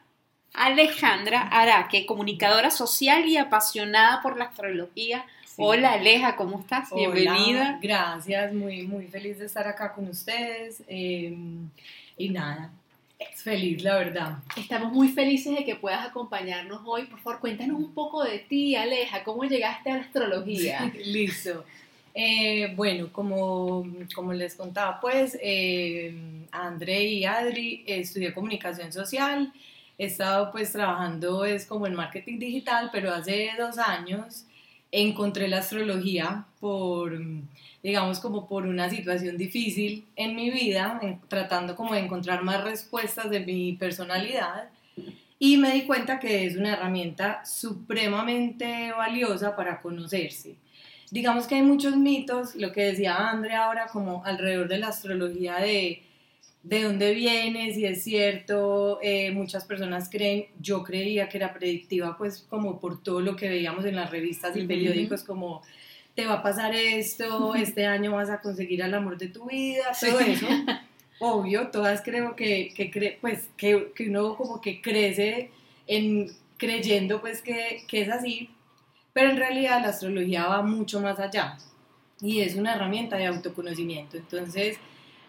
Alejandra 0.56 1.42
Araque, 1.42 2.08
comunicadora 2.08 2.72
social 2.72 3.26
y 3.26 3.38
apasionada 3.38 4.20
por 4.24 4.40
la 4.40 4.46
astrología. 4.46 5.24
Sí. 5.46 5.58
Hola 5.58 5.94
Aleja, 5.94 6.36
¿cómo 6.36 6.60
estás? 6.62 6.88
Hola, 6.92 7.12
Bienvenida. 7.14 7.78
gracias, 7.80 8.54
muy, 8.54 8.88
muy 8.88 9.06
feliz 9.06 9.38
de 9.38 9.46
estar 9.46 9.68
acá 9.68 9.94
con 9.94 10.08
ustedes. 10.08 10.82
eh, 10.88 11.38
y 12.18 12.30
nada, 12.30 12.72
feliz, 13.36 13.82
la 13.82 13.96
verdad. 13.96 14.38
Estamos 14.58 14.92
muy 14.92 15.10
felices 15.10 15.56
de 15.56 15.64
que 15.64 15.76
puedas 15.76 16.06
acompañarnos 16.06 16.82
hoy. 16.86 17.06
Por 17.06 17.20
favor, 17.20 17.40
cuéntanos 17.40 17.78
un 17.78 17.94
poco 17.94 18.24
de 18.24 18.40
ti, 18.40 18.76
Aleja. 18.76 19.24
¿Cómo 19.24 19.44
llegaste 19.46 19.90
a 19.90 19.98
la 19.98 20.02
astrología? 20.02 20.92
Listo. 21.06 21.64
Eh, 22.14 22.74
bueno, 22.76 23.12
como, 23.12 23.86
como 24.16 24.34
les 24.34 24.56
contaba, 24.56 25.00
pues, 25.00 25.38
eh, 25.42 26.14
André 26.52 27.04
y 27.04 27.26
Adri 27.26 27.84
eh, 27.86 28.00
estudié 28.00 28.34
comunicación 28.34 28.92
social. 28.92 29.54
He 30.00 30.06
estado 30.06 30.52
pues 30.52 30.72
trabajando 30.72 31.44
es 31.46 31.66
como 31.66 31.88
en 31.88 31.96
marketing 31.96 32.38
digital, 32.38 32.90
pero 32.92 33.12
hace 33.12 33.50
dos 33.58 33.80
años 33.80 34.46
encontré 34.92 35.48
la 35.48 35.60
astrología 35.60 36.46
por, 36.60 37.20
digamos, 37.84 38.20
como 38.20 38.48
por 38.48 38.66
una 38.66 38.90
situación 38.90 39.38
difícil 39.38 40.06
en 40.16 40.36
mi 40.36 40.50
vida, 40.50 41.00
tratando 41.28 41.76
como 41.76 41.94
de 41.94 42.02
encontrar 42.02 42.44
más 42.44 42.64
respuestas 42.64 43.30
de 43.30 43.42
mi 43.42 43.74
personalidad. 43.74 44.70
Y 45.40 45.58
me 45.58 45.72
di 45.72 45.84
cuenta 45.84 46.20
que 46.20 46.46
es 46.46 46.56
una 46.56 46.74
herramienta 46.74 47.46
supremamente 47.46 48.92
valiosa 48.92 49.56
para 49.56 49.82
conocerse. 49.82 50.56
Digamos 51.12 51.48
que 51.48 51.56
hay 51.56 51.62
muchos 51.62 51.96
mitos, 51.96 52.56
lo 52.56 52.72
que 52.72 52.86
decía 52.86 53.30
André 53.30 53.56
ahora, 53.56 53.88
como 53.88 54.26
alrededor 54.26 54.68
de 54.68 54.80
la 54.80 54.88
astrología 54.88 55.58
de 55.58 56.04
de 56.70 56.84
dónde 56.84 57.14
viene, 57.14 57.74
si 57.74 57.86
es 57.86 58.04
cierto, 58.04 59.00
eh, 59.02 59.32
muchas 59.32 59.64
personas 59.66 60.10
creen, 60.10 60.48
yo 60.60 60.84
creía 60.84 61.30
que 61.30 61.38
era 61.38 61.54
predictiva, 61.54 62.18
pues 62.18 62.46
como 62.50 62.80
por 62.80 63.02
todo 63.02 63.22
lo 63.22 63.36
que 63.36 63.48
veíamos 63.48 63.86
en 63.86 63.96
las 63.96 64.12
revistas 64.12 64.56
y 64.58 64.60
periódicos, 64.68 65.24
como 65.24 65.62
te 66.16 66.26
va 66.26 66.34
a 66.36 66.44
pasar 66.44 66.76
esto, 66.76 67.56
este 67.56 67.86
año 67.86 68.12
vas 68.16 68.30
a 68.30 68.42
conseguir 68.42 68.82
el 68.82 68.94
amor 68.94 69.18
de 69.18 69.28
tu 69.30 69.46
vida, 69.46 69.86
todo 70.00 70.20
eso. 70.20 70.48
Obvio, 71.20 71.68
todas 71.70 72.02
creo 72.04 72.36
que, 72.36 72.74
que 72.76 72.92
cre- 72.92 73.18
pues, 73.22 73.48
que, 73.56 73.92
que 73.96 74.10
uno 74.10 74.36
como 74.36 74.60
que 74.60 74.82
crece 74.82 75.50
en 75.88 76.32
creyendo 76.58 77.22
pues 77.22 77.42
que, 77.42 77.84
que 77.88 78.02
es 78.02 78.10
así, 78.10 78.50
Pero 79.14 79.32
en 79.32 79.38
realidad 79.38 79.82
la 79.82 79.90
astrología 79.90 80.48
va 80.48 80.62
mucho 80.62 81.00
más 81.00 81.20
allá 81.20 81.58
y 82.22 82.42
es 82.42 82.56
una 82.56 82.76
herramienta 82.76 83.16
de 83.18 83.26
autoconocimiento. 83.28 84.18
Entonces, 84.18 84.78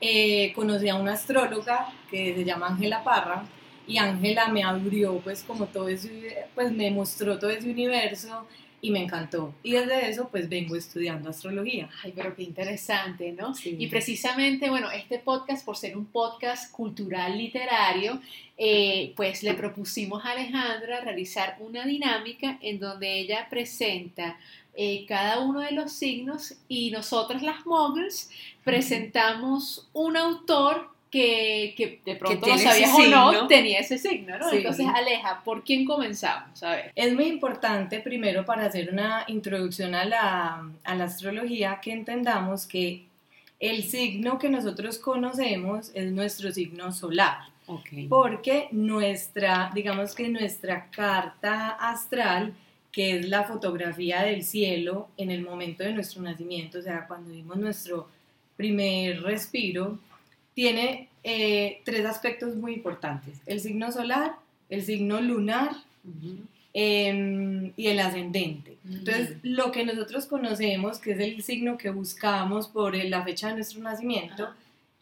eh, 0.00 0.52
conocí 0.54 0.88
a 0.88 0.94
una 0.94 1.14
astróloga 1.14 1.92
que 2.10 2.34
se 2.34 2.44
llama 2.44 2.68
Ángela 2.68 3.02
Parra 3.02 3.44
y 3.86 3.98
Ángela 3.98 4.48
me 4.48 4.62
abrió 4.62 5.18
pues 5.20 5.42
como 5.42 5.66
todo 5.66 5.88
ese, 5.88 6.46
pues 6.54 6.70
me 6.70 6.90
mostró 6.90 7.38
todo 7.38 7.50
ese 7.50 7.70
universo 7.70 8.46
y 8.80 8.90
me 8.90 9.02
encantó. 9.02 9.54
Y 9.62 9.72
desde 9.72 10.08
eso 10.08 10.28
pues 10.30 10.48
vengo 10.48 10.76
estudiando 10.76 11.30
astrología. 11.30 11.88
Ay, 12.04 12.12
pero 12.14 12.36
qué 12.36 12.42
interesante, 12.42 13.32
¿no? 13.32 13.54
Sí. 13.54 13.76
Y 13.78 13.88
precisamente, 13.88 14.70
bueno, 14.70 14.90
este 14.90 15.18
podcast, 15.18 15.64
por 15.64 15.76
ser 15.76 15.96
un 15.96 16.06
podcast 16.06 16.70
cultural 16.70 17.36
literario, 17.36 18.20
eh, 18.56 19.12
pues 19.16 19.42
le 19.42 19.54
propusimos 19.54 20.24
a 20.24 20.30
Alejandra 20.32 21.00
realizar 21.00 21.56
una 21.60 21.84
dinámica 21.84 22.58
en 22.60 22.78
donde 22.78 23.18
ella 23.18 23.48
presenta 23.50 24.38
eh, 24.80 25.06
cada 25.08 25.40
uno 25.40 25.60
de 25.60 25.72
los 25.72 25.92
signos 25.92 26.54
y 26.68 26.92
nosotras 26.92 27.42
las 27.42 27.66
moguls 27.66 28.30
presentamos 28.68 29.88
un 29.94 30.16
autor 30.16 30.90
que, 31.10 31.74
que 31.74 32.00
de 32.04 32.16
pronto 32.16 32.46
no 32.46 32.54
tiene 32.54 32.60
ese 32.60 32.86
sabías 32.86 33.16
o 33.16 33.32
no 33.32 33.46
tenía 33.46 33.78
ese 33.80 33.96
signo, 33.96 34.38
¿no? 34.38 34.50
Sí. 34.50 34.58
Entonces, 34.58 34.86
Aleja, 34.94 35.42
¿por 35.42 35.64
quién 35.64 35.86
comenzamos? 35.86 36.62
A 36.62 36.72
ver. 36.72 36.92
Es 36.94 37.14
muy 37.14 37.24
importante 37.24 38.00
primero 38.00 38.44
para 38.44 38.66
hacer 38.66 38.90
una 38.92 39.24
introducción 39.26 39.94
a 39.94 40.04
la, 40.04 40.70
a 40.84 40.94
la 40.94 41.04
astrología 41.04 41.80
que 41.80 41.92
entendamos 41.92 42.66
que 42.66 43.04
el 43.58 43.84
signo 43.84 44.38
que 44.38 44.50
nosotros 44.50 44.98
conocemos 44.98 45.90
es 45.94 46.12
nuestro 46.12 46.52
signo 46.52 46.92
solar. 46.92 47.38
Porque 48.08 48.68
nuestra, 48.72 49.70
digamos 49.74 50.14
que 50.14 50.28
nuestra 50.28 50.86
carta 50.90 51.70
astral, 51.70 52.54
que 52.90 53.18
es 53.18 53.28
la 53.28 53.44
fotografía 53.44 54.22
del 54.22 54.42
cielo 54.42 55.08
en 55.18 55.30
el 55.30 55.42
momento 55.42 55.84
de 55.84 55.92
nuestro 55.92 56.22
nacimiento, 56.22 56.78
o 56.78 56.82
sea, 56.82 57.06
cuando 57.06 57.30
dimos 57.30 57.58
nuestro 57.58 58.08
primer 58.58 59.22
respiro, 59.22 59.98
tiene 60.52 61.08
eh, 61.22 61.80
tres 61.84 62.04
aspectos 62.04 62.56
muy 62.56 62.74
importantes, 62.74 63.40
el 63.46 63.60
signo 63.60 63.92
solar, 63.92 64.32
el 64.68 64.84
signo 64.84 65.20
lunar 65.20 65.70
em, 66.74 67.72
y 67.76 67.86
el 67.86 68.00
ascendente. 68.00 68.76
Entonces, 68.84 69.36
lo 69.42 69.70
que 69.70 69.84
nosotros 69.84 70.26
conocemos, 70.26 70.98
que 70.98 71.12
es 71.12 71.20
el 71.20 71.42
signo 71.42 71.78
que 71.78 71.90
buscamos 71.90 72.66
por 72.66 72.96
la 72.96 73.22
fecha 73.22 73.48
de 73.48 73.54
nuestro 73.54 73.80
nacimiento. 73.80 74.48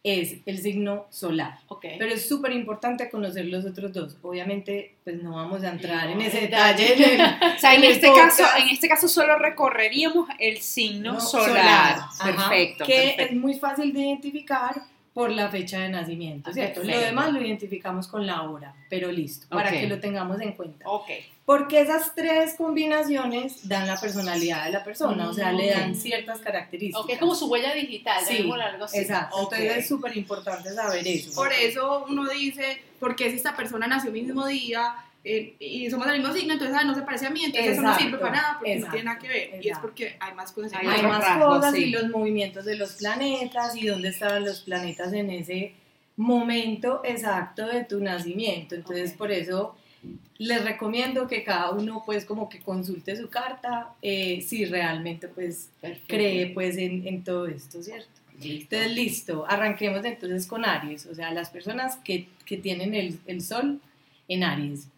Es 0.08 0.36
el 0.46 0.58
signo 0.58 1.06
solar. 1.10 1.58
Ok. 1.68 1.84
Pero 1.98 2.14
es 2.14 2.28
súper 2.28 2.52
importante 2.52 3.10
conocer 3.10 3.46
los 3.46 3.64
otros 3.64 3.92
dos. 3.92 4.16
Obviamente, 4.22 4.94
pues 5.02 5.20
no 5.22 5.34
vamos 5.34 5.64
a 5.64 5.70
entrar 5.70 6.08
en 6.08 6.18
No, 6.18 6.24
ese 6.24 6.42
detalle. 6.42 6.94
en 6.94 7.20
el- 7.20 7.26
O 7.56 7.58
sea, 7.58 7.74
en 7.74 7.82
el 7.84 7.90
este, 7.92 8.06
podcast. 8.06 8.38
caso, 8.38 8.56
en 8.62 8.68
este 8.68 8.88
caso 8.88 9.08
solo 9.08 9.36
recorreríamos 9.38 10.28
el 10.38 10.58
signo 10.58 11.14
No, 11.14 11.20
solar. 11.20 11.96
Ajá, 11.98 12.24
Perfecto. 12.24 12.84
que 12.86 12.92
perfecto. 13.16 13.22
es 13.24 13.32
muy 13.40 13.54
fácil 13.58 13.92
de 13.92 14.00
identificar 14.00 14.74
por 15.12 15.30
la 15.30 15.48
fecha 15.48 15.80
de 15.80 15.88
nacimiento, 15.88 16.50
Ah, 16.50 16.52
¿cierto? 16.52 16.84
Lo 16.84 17.00
demás 17.00 17.32
lo 17.32 17.40
identificamos 17.40 18.06
con 18.06 18.26
la 18.26 18.42
hora, 18.42 18.74
pero 18.90 19.10
listo, 19.10 19.48
para 19.48 19.70
que 19.70 19.86
lo 19.88 19.98
tengamos 19.98 20.40
en 20.40 20.52
cuenta. 20.52 20.84
Ok. 20.88 21.08
Porque 21.46 21.80
esas 21.80 22.12
tres 22.16 22.54
combinaciones 22.58 23.68
dan 23.68 23.86
la 23.86 23.96
personalidad 24.00 24.64
de 24.64 24.72
la 24.72 24.82
persona, 24.82 25.28
o 25.28 25.32
sea, 25.32 25.52
le 25.52 25.70
dan 25.70 25.92
Mm. 25.92 25.94
ciertas 25.94 26.40
características. 26.40 27.02
Ok, 27.04 27.10
es 27.10 27.18
como 27.20 27.36
su 27.36 27.46
huella 27.46 27.72
digital, 27.72 28.22
Sí, 28.26 28.38
algo 28.50 28.84
así. 28.84 28.98
Exacto, 28.98 29.36
Ok. 29.36 29.52
entonces 29.52 29.76
es 29.78 29.88
súper 29.88 30.16
importante 30.16 30.74
saber 30.74 31.06
eso. 31.06 31.32
Por 31.36 31.52
eso 31.52 32.04
uno 32.08 32.28
dice, 32.28 32.82
porque 32.98 33.30
si 33.30 33.36
esta 33.36 33.54
persona 33.56 33.86
nació 33.86 34.10
el 34.10 34.14
mismo 34.14 34.44
día 34.46 34.96
eh, 35.22 35.54
y 35.60 35.88
somos 35.90 36.06
del 36.08 36.18
mismo 36.20 36.34
signo, 36.34 36.52
entonces 36.54 36.76
ah, 36.78 36.84
no 36.84 36.94
se 36.96 37.02
parece 37.02 37.26
a 37.26 37.30
mí, 37.30 37.44
entonces 37.44 37.72
eso 37.72 37.82
no 37.82 37.88
Exacto, 37.90 38.04
sirve 38.04 38.18
para 38.18 38.32
nada 38.32 38.54
porque 38.58 38.70
no 38.70 38.74
exacto, 38.76 38.92
tiene 38.96 39.04
nada 39.06 39.18
que 39.20 39.28
ver. 39.28 39.38
Y 39.38 39.58
es 39.58 39.66
exacto. 39.66 39.80
porque 39.82 40.16
hay 40.20 40.34
más 40.34 40.52
cosas. 40.52 40.72
Hay 40.74 40.86
más 40.86 41.02
rasgos, 41.24 41.56
cosas 41.58 41.74
sí. 41.74 41.84
y 41.84 41.90
los 41.90 42.08
movimientos 42.10 42.64
de 42.64 42.76
los 42.76 42.92
planetas 42.94 43.76
y 43.76 43.86
dónde 43.86 44.08
estaban 44.08 44.44
los 44.44 44.60
planetas 44.62 45.12
en 45.12 45.30
ese 45.30 45.74
momento 46.16 47.02
exacto 47.04 47.66
de 47.66 47.84
tu 47.84 48.00
nacimiento. 48.00 48.74
Entonces, 48.74 49.12
Ok. 49.12 49.16
por 49.18 49.30
eso 49.32 49.76
les 50.38 50.64
recomiendo 50.64 51.26
que 51.26 51.42
cada 51.44 51.70
uno 51.70 52.02
pues 52.04 52.24
como 52.24 52.48
que 52.48 52.60
consulte 52.60 53.16
su 53.16 53.28
carta 53.28 53.94
eh, 54.02 54.40
si 54.40 54.64
realmente 54.64 55.28
pues 55.28 55.70
Perfecto. 55.80 56.06
cree 56.08 56.46
pues 56.48 56.76
en, 56.76 57.06
en 57.06 57.24
todo 57.24 57.46
esto, 57.46 57.82
¿cierto? 57.82 58.08
Listo. 58.40 58.76
Entonces, 58.76 58.92
listo, 58.92 59.46
arranquemos 59.48 60.04
entonces 60.04 60.46
con 60.46 60.64
Aries, 60.66 61.06
o 61.06 61.14
sea, 61.14 61.32
las 61.32 61.48
personas 61.48 61.96
que, 61.96 62.28
que 62.44 62.58
tienen 62.58 62.94
el, 62.94 63.18
el 63.26 63.40
sol 63.40 63.80
en 64.28 64.44
Aries. 64.44 64.88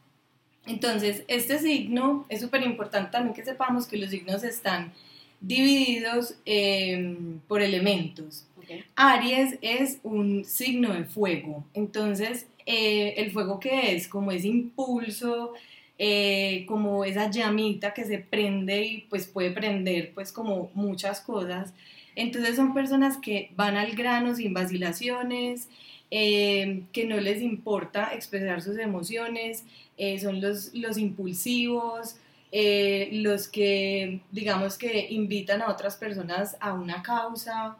Entonces, 0.67 1.23
este 1.29 1.59
signo 1.59 2.27
es 2.29 2.41
súper 2.41 2.63
importante 2.63 3.13
también 3.13 3.35
que 3.35 3.45
sepamos 3.45 3.87
que 3.87 3.97
los 3.97 4.11
signos 4.11 4.43
están 4.43 4.93
divididos 5.41 6.35
eh, 6.45 7.17
por 7.47 7.63
elementos. 7.63 8.45
Ok. 8.69 8.85
Aries 8.97 9.59
es 9.63 9.99
un 10.03 10.45
signo 10.45 10.93
de 10.93 11.05
fuego, 11.05 11.65
entonces 11.75 12.47
eh, 12.67 13.15
el 13.17 13.31
fuego 13.31 13.59
que 13.61 13.95
es 13.95 14.09
como 14.09 14.31
ese 14.31 14.49
impulso, 14.49 15.55
eh, 16.01 16.65
como 16.69 17.05
esa 17.05 17.29
llamita 17.29 17.93
que 17.93 18.05
se 18.05 18.19
prende 18.19 18.85
y 18.85 19.01
pues 19.11 19.27
puede 19.27 19.51
prender 19.51 20.13
pues 20.15 20.31
como 20.31 20.71
muchas 20.75 21.21
cosas. 21.21 21.73
Entonces 22.15 22.55
son 22.57 22.73
personas 22.75 23.17
que 23.17 23.51
van 23.57 23.77
al 23.77 23.93
grano 23.97 24.35
sin 24.37 24.55
vacilaciones, 24.55 25.69
eh, 26.11 26.83
que 26.93 27.05
no 27.05 27.17
les 27.19 27.43
importa 27.43 28.11
expresar 28.15 28.63
sus 28.63 28.79
emociones, 28.79 29.65
eh, 29.97 30.21
son 30.21 30.41
los, 30.41 30.73
los 30.75 30.99
impulsivos, 30.99 32.17
los 32.53 33.49
que 33.49 34.21
digamos 34.31 34.79
que 34.79 35.09
invitan 35.11 35.63
a 35.63 35.71
otras 35.71 35.97
personas 35.97 36.57
a 36.61 36.75
una 36.75 37.03
causa, 37.03 37.77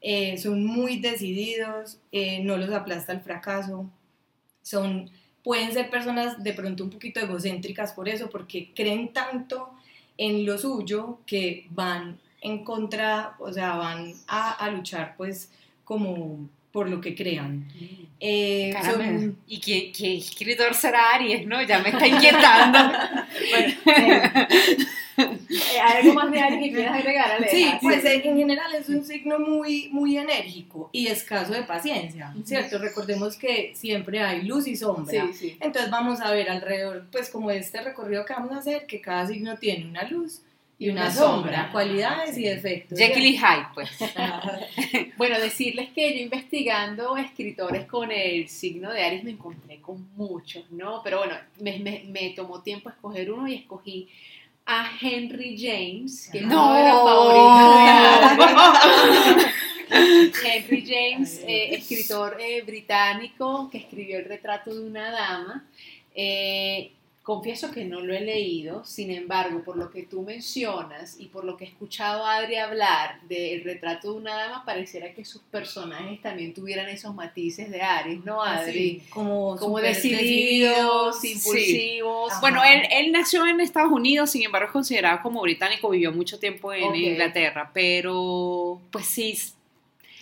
eh, 0.00 0.38
son 0.38 0.64
muy 0.64 0.98
decididos, 0.98 1.98
eh, 2.12 2.40
no 2.42 2.56
los 2.56 2.70
aplasta 2.70 3.12
el 3.12 3.20
fracaso, 3.20 3.88
son, 4.62 5.10
pueden 5.42 5.72
ser 5.72 5.90
personas 5.90 6.42
de 6.42 6.52
pronto 6.52 6.84
un 6.84 6.90
poquito 6.90 7.20
egocéntricas 7.20 7.92
por 7.92 8.08
eso, 8.08 8.28
porque 8.30 8.70
creen 8.74 9.12
tanto 9.12 9.70
en 10.16 10.44
lo 10.44 10.58
suyo 10.58 11.18
que 11.26 11.66
van 11.70 12.18
en 12.40 12.64
contra, 12.64 13.34
o 13.38 13.52
sea, 13.52 13.74
van 13.76 14.14
a, 14.28 14.52
a 14.52 14.70
luchar 14.70 15.14
pues 15.16 15.50
como 15.84 16.48
por 16.72 16.88
lo 16.88 17.00
que 17.00 17.14
crean. 17.14 17.66
Eh, 18.20 18.70
Caramba, 18.72 19.04
son- 19.06 19.38
¿Y 19.46 19.58
qué, 19.58 19.90
qué 19.90 20.18
escritor 20.18 20.74
será 20.74 21.14
Aries, 21.14 21.46
no? 21.46 21.62
Ya 21.62 21.78
me 21.80 21.88
está 21.88 22.06
inquietando. 22.06 22.78
Bueno, 23.50 23.74
eh, 23.86 24.22
¿hay 24.32 25.07
algo 25.82 26.14
más 26.14 26.30
de 26.30 26.40
Aries 26.40 26.62
que 26.62 26.72
quieras 26.72 26.94
agregar, 26.96 27.30
Aleja? 27.32 27.50
Sí, 27.50 27.70
pues 27.82 28.04
eh, 28.04 28.22
en 28.24 28.36
general 28.36 28.74
es 28.74 28.88
un 28.88 29.04
signo 29.04 29.38
muy, 29.38 29.88
muy 29.90 30.16
enérgico 30.16 30.90
y 30.92 31.06
escaso 31.08 31.52
de 31.52 31.62
paciencia. 31.62 32.34
¿cierto? 32.44 32.78
Recordemos 32.78 33.36
que 33.36 33.72
siempre 33.74 34.20
hay 34.20 34.42
luz 34.42 34.66
y 34.66 34.76
sombra. 34.76 35.26
Sí, 35.28 35.32
sí. 35.34 35.56
Entonces 35.60 35.90
vamos 35.90 36.20
a 36.20 36.30
ver 36.30 36.48
alrededor, 36.50 37.06
pues 37.10 37.30
como 37.30 37.50
este 37.50 37.80
recorrido 37.80 38.24
que 38.24 38.32
vamos 38.34 38.52
a 38.52 38.58
hacer, 38.58 38.86
que 38.86 39.00
cada 39.00 39.26
signo 39.26 39.56
tiene 39.56 39.86
una 39.86 40.02
luz 40.04 40.42
y 40.80 40.90
una, 40.90 41.02
Una 41.06 41.10
sombra, 41.10 41.52
sombra. 41.52 41.72
cualidades 41.72 42.38
y 42.38 42.44
defectos. 42.44 42.96
Jekyll 42.96 43.26
y 43.26 43.36
Hyde, 43.36 43.66
pues. 43.74 43.90
Bueno, 45.16 45.38
decirles 45.40 45.88
que 45.92 46.16
yo 46.16 46.22
investigando 46.22 47.16
escritores 47.16 47.86
con 47.86 48.12
el 48.12 48.48
signo 48.48 48.92
de 48.92 49.02
Aries 49.04 49.24
me 49.24 49.32
encontré 49.32 49.80
con 49.80 50.08
muchos, 50.16 50.70
¿no? 50.70 51.00
Pero 51.02 51.18
bueno, 51.18 51.34
me, 51.60 51.78
me- 51.80 52.04
me 52.06 52.30
tomó 52.30 52.62
tiempo 52.62 52.88
escoger 52.90 53.32
uno 53.32 53.48
y 53.48 53.54
escogí 53.54 54.08
a 54.70 54.90
Henry 55.00 55.56
James, 55.58 56.28
que 56.30 56.42
No. 56.42 56.74
de 56.74 56.82
Aries. 58.30 59.54
Henry 60.44 60.84
James, 60.86 61.40
eh, 61.46 61.74
escritor 61.74 62.36
eh, 62.38 62.60
británico 62.60 63.70
que 63.70 63.78
escribió 63.78 64.18
el 64.18 64.26
retrato 64.26 64.74
de 64.74 64.86
una 64.86 65.10
dama. 65.10 65.64
Eh, 66.14 66.92
confieso 67.28 67.70
que 67.70 67.84
no 67.84 68.00
lo 68.00 68.14
he 68.14 68.22
leído, 68.22 68.86
sin 68.86 69.10
embargo, 69.10 69.62
por 69.62 69.76
lo 69.76 69.90
que 69.90 70.02
tú 70.02 70.22
mencionas 70.22 71.20
y 71.20 71.26
por 71.26 71.44
lo 71.44 71.58
que 71.58 71.66
he 71.66 71.68
escuchado 71.68 72.24
a 72.24 72.36
Adri 72.36 72.56
hablar 72.56 73.20
del 73.28 73.62
retrato 73.64 74.12
de 74.12 74.16
una 74.16 74.34
dama, 74.34 74.64
pareciera 74.64 75.12
que 75.12 75.26
sus 75.26 75.42
personajes 75.42 76.22
también 76.22 76.54
tuvieran 76.54 76.88
esos 76.88 77.14
matices 77.14 77.70
de 77.70 77.82
Aries, 77.82 78.24
¿no, 78.24 78.42
Adri? 78.42 78.72
Sí, 78.72 79.02
como, 79.10 79.58
Como 79.58 79.78
decididos, 79.78 81.22
impulsivos. 81.22 82.32
Bueno, 82.40 82.62
él, 82.64 82.84
él 82.90 83.12
nació 83.12 83.46
en 83.46 83.60
Estados 83.60 83.92
Unidos, 83.92 84.30
sin 84.30 84.44
embargo 84.44 84.68
es 84.68 84.72
considerado 84.72 85.20
como 85.22 85.42
británico, 85.42 85.90
vivió 85.90 86.10
mucho 86.12 86.38
tiempo 86.38 86.72
en. 86.72 86.96
Inglaterra, 86.96 87.70
pero 87.74 88.80
pues 88.90 89.04
sí, 89.04 89.38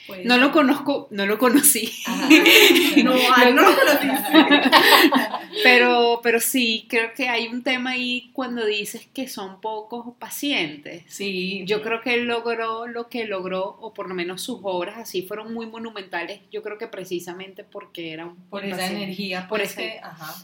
Puede 0.07 0.25
No 0.25 0.37
lo 0.39 0.53
conozco, 0.53 1.09
no 1.11 1.27
lo 1.27 1.39
conocí, 1.39 1.91
Ajá. 2.07 2.29
No, 3.05 3.13
ay, 3.37 3.53
no 3.53 3.63
lo 3.63 3.75
conocí. 3.77 4.09
pero, 5.63 6.21
pero 6.23 6.41
sí, 6.41 6.87
creo 6.89 7.13
que 7.15 7.29
hay 7.29 7.49
un 7.49 7.63
tema 7.63 7.91
ahí 7.91 8.31
cuando 8.33 8.65
dices 8.65 9.09
que 9.13 9.29
son 9.29 9.61
pocos 9.61 10.15
pacientes. 10.19 11.03
Sí, 11.09 11.63
Yo 11.67 11.83
creo 11.83 12.01
que 12.01 12.15
él 12.15 12.25
logró 12.27 12.87
lo 12.87 13.09
que 13.09 13.27
logró, 13.27 13.77
o 13.81 13.93
por 13.93 14.09
lo 14.09 14.15
menos 14.15 14.43
sus 14.43 14.59
obras 14.63 14.99
así 14.99 15.23
fueron 15.23 15.53
muy 15.53 15.67
monumentales. 15.67 16.41
Yo 16.53 16.63
creo 16.63 16.79
que 16.79 16.87
precisamente 16.87 17.65
porque 17.65 18.13
era 18.13 18.27
un 18.27 18.37
por 18.49 18.65
esa 18.65 18.77
paciente. 18.77 19.05
energía, 19.05 19.49
Por 19.49 19.61
ese- 19.61 19.87
ese, 19.97 19.99
ajá. 20.01 20.35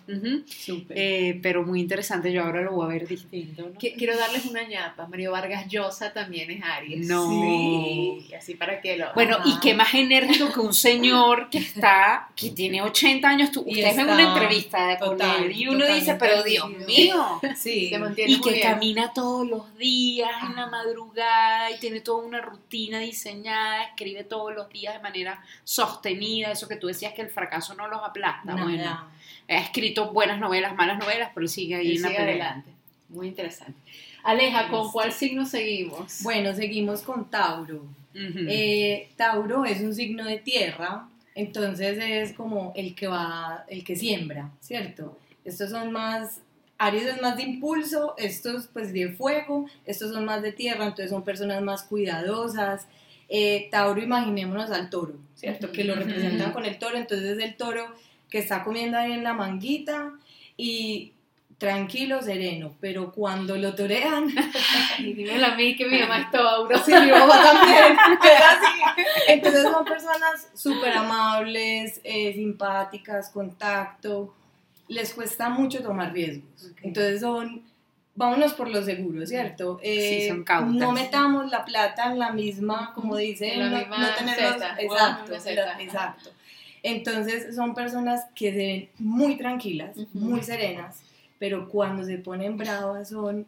Eh, 0.91 1.39
pero 1.43 1.65
muy 1.65 1.81
interesante, 1.81 2.33
yo 2.33 2.43
ahora 2.45 2.63
lo 2.63 2.73
voy 2.73 2.87
a 2.87 2.89
ver 2.89 3.07
distinto. 3.07 3.71
Quiero 3.79 4.17
darles 4.17 4.47
una 4.47 4.63
ñapa. 4.65 5.07
Mario 5.07 5.33
Vargas 5.33 5.69
Llosa 5.69 6.13
también 6.13 6.51
es 6.51 6.63
Aries. 6.63 7.07
No. 7.07 7.29
Sí, 7.31 8.35
así 8.35 8.55
para 8.55 8.81
que 8.81 8.97
lo. 8.97 9.13
Bueno, 9.15 9.37
Ajá. 9.37 9.49
y 9.49 9.52
qué 9.61 9.75
más 9.75 9.93
enérgico 9.95 10.53
que 10.53 10.61
un 10.61 10.73
señor 10.75 11.49
que 11.51 11.59
está, 11.59 12.29
que 12.37 12.51
tiene 12.51 12.83
80 12.83 13.29
años. 13.29 13.51
Tú, 13.51 13.65
Y 13.67 13.75
ustedes 13.79 13.97
ven 13.97 14.11
una 14.11 14.23
entrevista 14.33 14.87
de 14.87 14.99
con 14.99 15.11
total, 15.19 15.45
él 15.45 15.53
y 15.57 15.69
uno 15.69 15.87
dice, 15.87 16.15
pero 16.15 16.43
Dios 16.43 16.69
decidido". 16.79 17.39
mío. 17.41 17.41
sí, 17.57 17.89
se 17.89 17.99
mantiene 17.99 18.33
Y 18.33 18.41
que 18.41 18.53
bien. 18.53 18.63
camina 18.71 19.13
todos 19.13 19.47
los 19.49 19.77
días 19.79 20.31
en 20.49 20.57
la 20.57 20.67
madrugada 20.67 21.71
y 21.71 21.79
tiene 21.79 22.01
toda 22.01 22.25
una 22.25 22.41
rutina 22.41 22.99
diseñada, 23.01 23.85
escribe 23.85 24.25
todos 24.25 24.55
los 24.55 24.69
días 24.69 24.95
de 24.95 25.01
manera 25.01 25.43
sostenida, 25.65 26.51
eso 26.53 26.69
que 26.69 26.77
tú 26.77 26.87
decías 26.87 27.13
que 27.13 27.23
el 27.23 27.29
fracaso 27.31 27.75
no 27.75 27.89
los 27.89 28.01
aplasta. 28.03 28.53
nada. 28.55 28.63
Bueno, 28.65 29.07
ha 29.49 29.55
escrito 29.57 30.13
buenas 30.13 30.39
novelas, 30.39 30.75
malas 30.77 30.99
novelas, 30.99 31.31
pero 31.35 31.47
sigue 31.49 31.75
ahí 31.77 31.91
Él 31.91 31.97
en 31.97 32.03
la 32.03 32.09
sigue 32.09 32.21
pelea. 32.21 32.35
adelante. 32.35 32.71
Muy 33.09 33.27
interesante. 33.29 33.75
Aleja, 34.25 34.69
¿con 34.69 34.79
Listo. 34.81 34.93
cuál 34.93 35.13
signo 35.13 35.45
seguimos? 35.45 36.23
Bueno, 36.23 36.55
seguimos 36.55 37.03
con 37.03 37.29
Tauro. 37.29 37.83
Ujú. 38.15 38.47
Eh, 38.49 39.09
Tauro 39.17 39.65
es 39.65 39.81
un 39.81 39.95
signo 39.95 40.25
de 40.25 40.39
tierra, 40.39 41.09
entonces 41.35 41.99
es 42.01 42.33
como 42.35 42.73
el 42.77 42.95
que 42.95 43.07
va, 43.07 43.65
el 43.69 43.85
que 43.85 43.97
siembra, 43.97 44.51
¿cierto? 44.61 45.19
Estos 45.45 45.71
son 45.71 45.93
más, 45.93 46.41
Aries 46.79 47.05
es 47.05 47.23
más 47.23 47.37
de 47.37 47.45
impulso, 47.45 48.15
estos 48.19 48.69
pues 48.73 48.93
de 48.93 49.11
fuego, 49.11 49.67
estos 49.87 50.13
son 50.13 50.25
más 50.25 50.43
de 50.43 50.53
tierra, 50.53 50.85
entonces 50.85 51.11
son 51.11 51.25
personas 51.25 51.63
más 51.63 51.85
cuidadosas. 51.85 52.87
Eh, 53.29 53.69
Tauro, 53.71 54.03
imaginémonos 54.03 54.71
al 54.71 54.91
toro, 54.91 55.15
¿cierto? 55.35 55.73
Que 55.73 55.85
lo 55.85 55.95
representan 55.95 56.53
con 56.53 56.67
el 56.67 56.79
toro, 56.79 56.99
entonces 56.99 57.39
es 57.39 57.43
el 57.43 57.57
toro 57.57 57.87
que 58.29 58.39
está 58.39 58.63
comiendo 58.63 58.99
ahí 58.99 59.13
en 59.13 59.25
la 59.25 59.33
manguita 59.33 60.13
y 60.57 61.13
tranquilo, 61.63 62.21
sereno, 62.21 62.75
pero 62.81 63.13
cuando 63.13 63.57
lo 63.57 63.73
torean, 63.77 64.27
dímelo 64.99 65.47
a 65.47 65.55
mí 65.55 65.77
que 65.77 65.87
mi 65.87 66.01
mamá 66.01 66.23
es 66.23 66.31
Tauro. 66.33 66.77
Sí, 66.85 66.93
mi 66.93 67.11
mamá 67.13 67.41
también. 67.41 67.97
así. 67.97 69.03
Entonces 69.29 69.63
son 69.63 69.85
personas 69.85 70.49
súper 70.55 70.93
amables, 70.93 72.01
eh, 72.03 72.33
simpáticas, 72.35 73.31
contacto. 73.31 74.35
Les 74.89 75.15
cuesta 75.15 75.49
mucho 75.49 75.83
tomar 75.85 76.13
riesgos. 76.13 76.73
Entonces 76.83 77.21
son, 77.21 77.63
vámonos 78.17 78.55
por 78.55 78.69
lo 78.69 78.83
seguro, 78.83 79.25
¿cierto? 79.25 79.79
Eh, 79.85 80.19
Sí, 80.23 80.29
son 80.29 80.43
cautas. 80.43 80.75
No 80.75 80.91
metamos 80.91 81.49
la 81.49 81.65
plata 81.65 82.11
en 82.11 82.19
la 82.19 82.33
misma, 82.33 82.93
como 82.93 83.17
dice, 83.17 83.57
la 83.57 83.71
no, 83.71 83.79
misma 83.79 83.99
no 83.99 84.09
tenerlos- 84.09 84.51
cesta, 84.59 84.77
exacto, 84.81 85.33
la 85.55 85.81
exacto. 85.81 86.31
Entonces 86.83 87.55
son 87.55 87.73
personas 87.77 88.25
que 88.35 88.51
se 88.51 88.57
ven 88.57 88.89
muy 88.99 89.37
tranquilas, 89.37 89.97
muy 90.13 90.43
serenas, 90.43 91.01
pero 91.43 91.69
cuando 91.69 92.05
se 92.05 92.19
ponen 92.19 92.57
bravas 92.57 93.09
son 93.09 93.45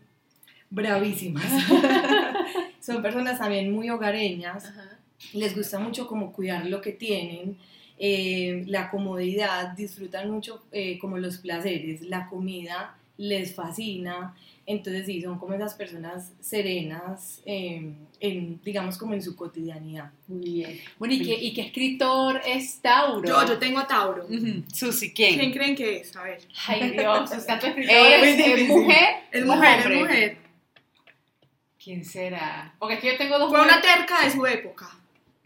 bravísimas. 0.69 1.45
son 2.81 3.01
personas 3.01 3.39
también 3.39 3.71
muy 3.71 3.89
hogareñas, 3.89 4.65
Ajá. 4.65 4.99
les 5.33 5.55
gusta 5.55 5.79
mucho 5.79 6.09
como 6.09 6.33
cuidar 6.33 6.67
lo 6.67 6.81
que 6.81 6.91
tienen, 6.91 7.57
eh, 7.97 8.65
la 8.67 8.91
comodidad, 8.91 9.77
disfrutan 9.77 10.29
mucho 10.29 10.65
eh, 10.73 10.99
como 10.99 11.19
los 11.19 11.39
placeres, 11.39 12.03
la 12.03 12.29
comida 12.29 12.97
les 13.17 13.55
fascina, 13.55 14.35
entonces 14.67 15.07
sí, 15.07 15.21
son 15.23 15.39
como 15.39 15.55
esas 15.55 15.75
personas 15.75 16.33
serenas, 16.41 17.41
eh, 17.45 17.93
en, 18.21 18.61
digamos 18.65 18.97
como 18.97 19.13
en 19.15 19.23
su 19.23 19.37
cotidianidad. 19.37 20.11
Muy 20.27 20.41
bien. 20.55 20.81
Bueno, 20.99 21.15
¿y 21.15 21.23
qué, 21.23 21.35
y 21.35 21.53
qué 21.53 21.61
escritor 21.63 22.41
es 22.47 22.81
Tauro? 22.81 23.29
Yo, 23.29 23.47
yo 23.47 23.59
tengo 23.59 23.79
a 23.79 23.87
Tauro. 23.87 24.25
Ujú. 24.25 24.65
Susi, 24.73 25.13
¿Quién 25.13 25.39
¿quién? 25.39 25.53
creen 25.53 25.77
que 25.77 25.97
es? 25.99 26.17
A 26.17 26.23
ver. 26.23 26.41
Ay, 26.67 26.91
Dios, 26.91 27.31
es. 27.33 27.47
Es 27.47 27.49
¿Es, 27.49 28.37
difícil. 28.39 28.69
mujer? 28.69 29.09
Es 29.31 29.45
mujer, 29.45 29.81
es 29.93 30.01
mujer. 30.01 30.39
¿Quién 31.83 32.05
será? 32.05 32.75
Porque 32.79 32.99
que 32.99 33.09
yo 33.13 33.19
tengo 33.19 33.39
dos 33.39 33.51
Fue 33.51 33.61
una 33.61 33.77
mujeres. 33.77 33.97
terca 33.99 34.25
de 34.25 34.31
su 34.31 34.47
época. 34.47 34.89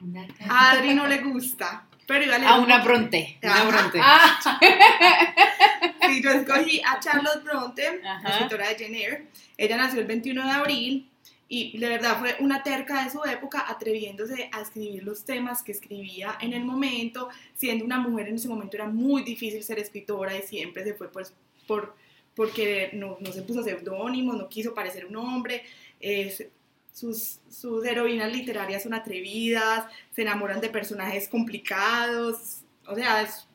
Una 0.00 0.24
A 0.48 0.70
Adri 0.70 0.94
no 0.94 1.08
le 1.08 1.18
gusta. 1.18 1.84
Pero 2.06 2.24
igual 2.24 2.44
A 2.44 2.58
una 2.60 2.78
Bronte. 2.84 3.38
Una. 3.42 3.64
Bronte. 3.64 3.98
Ah, 4.00 4.60
Sí, 6.18 6.22
yo 6.22 6.30
escogí 6.30 6.82
a 6.84 7.00
Charlotte 7.00 7.42
Bronte, 7.44 8.00
Ajá. 8.04 8.28
escritora 8.30 8.68
de 8.68 8.84
Jane 8.84 8.98
Eyre. 8.98 9.26
Ella 9.56 9.76
nació 9.76 10.00
el 10.00 10.06
21 10.06 10.44
de 10.44 10.50
abril 10.50 11.10
y 11.50 11.78
de 11.78 11.88
verdad 11.88 12.18
fue 12.18 12.36
una 12.40 12.62
terca 12.62 13.04
de 13.04 13.10
su 13.10 13.24
época, 13.24 13.64
atreviéndose 13.66 14.50
a 14.52 14.60
escribir 14.60 15.02
los 15.02 15.24
temas 15.24 15.62
que 15.62 15.72
escribía 15.72 16.36
en 16.40 16.52
el 16.52 16.64
momento. 16.64 17.30
Siendo 17.54 17.84
una 17.84 17.98
mujer 17.98 18.28
en 18.28 18.34
ese 18.34 18.48
momento 18.48 18.76
era 18.76 18.86
muy 18.86 19.22
difícil 19.22 19.62
ser 19.62 19.78
escritora 19.78 20.36
y 20.36 20.42
siempre 20.42 20.84
se 20.84 20.94
fue 20.94 21.10
pues 21.10 21.32
por 21.66 21.96
porque 22.34 22.90
no, 22.92 23.16
no 23.18 23.32
se 23.32 23.42
puso 23.42 23.64
seudónimos, 23.64 24.36
no 24.36 24.48
quiso 24.48 24.72
parecer 24.72 25.06
un 25.06 25.16
hombre. 25.16 25.64
sus, 26.92 27.40
sus 27.50 27.84
heroínas 27.84 28.32
literarias 28.32 28.84
son 28.84 28.94
atrevidas, 28.94 29.86
se 30.14 30.22
enamoran 30.22 30.60
de 30.60 30.68
personajes 30.68 31.28
complicados, 31.28 32.60
o 32.86 32.94
sea, 32.94 33.22
es 33.22 33.48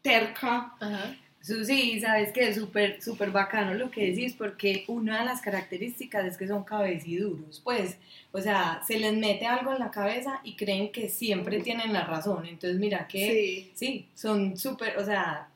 terca. 0.00 0.74
Ajá. 0.78 1.16
Sí, 1.40 1.98
sabes 2.00 2.32
que 2.32 2.48
es 2.48 2.56
súper, 2.56 3.00
súper 3.02 3.30
bacano 3.30 3.72
lo 3.74 3.90
que 3.90 4.06
decís, 4.10 4.34
porque 4.36 4.84
una 4.88 5.20
de 5.20 5.24
las 5.24 5.40
características 5.40 6.26
es 6.26 6.36
que 6.36 6.46
son 6.46 6.64
cabeciduros, 6.64 7.60
pues, 7.64 7.96
o 8.30 8.40
sea, 8.42 8.82
se 8.86 8.98
les 8.98 9.14
mete 9.16 9.46
algo 9.46 9.72
en 9.72 9.78
la 9.78 9.90
cabeza 9.90 10.40
y 10.44 10.54
creen 10.54 10.92
que 10.92 11.08
siempre 11.08 11.60
tienen 11.60 11.94
la 11.94 12.04
razón, 12.04 12.44
entonces 12.46 12.78
mira 12.78 13.08
que 13.08 13.30
Sí. 13.30 13.70
sí, 13.74 14.08
son 14.14 14.58
súper, 14.58 14.98
o 14.98 15.04
sea, 15.04 15.48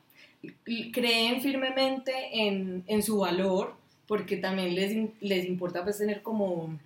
creen 0.91 1.41
firmemente 1.41 2.13
en, 2.33 2.83
en 2.87 3.03
su 3.03 3.19
valor, 3.19 3.75
porque 4.07 4.37
también 4.37 4.73
les, 4.75 5.09
les 5.21 5.45
importa 5.45 5.83
pues 5.83 5.97
tener 5.99 6.21
como, 6.23 6.79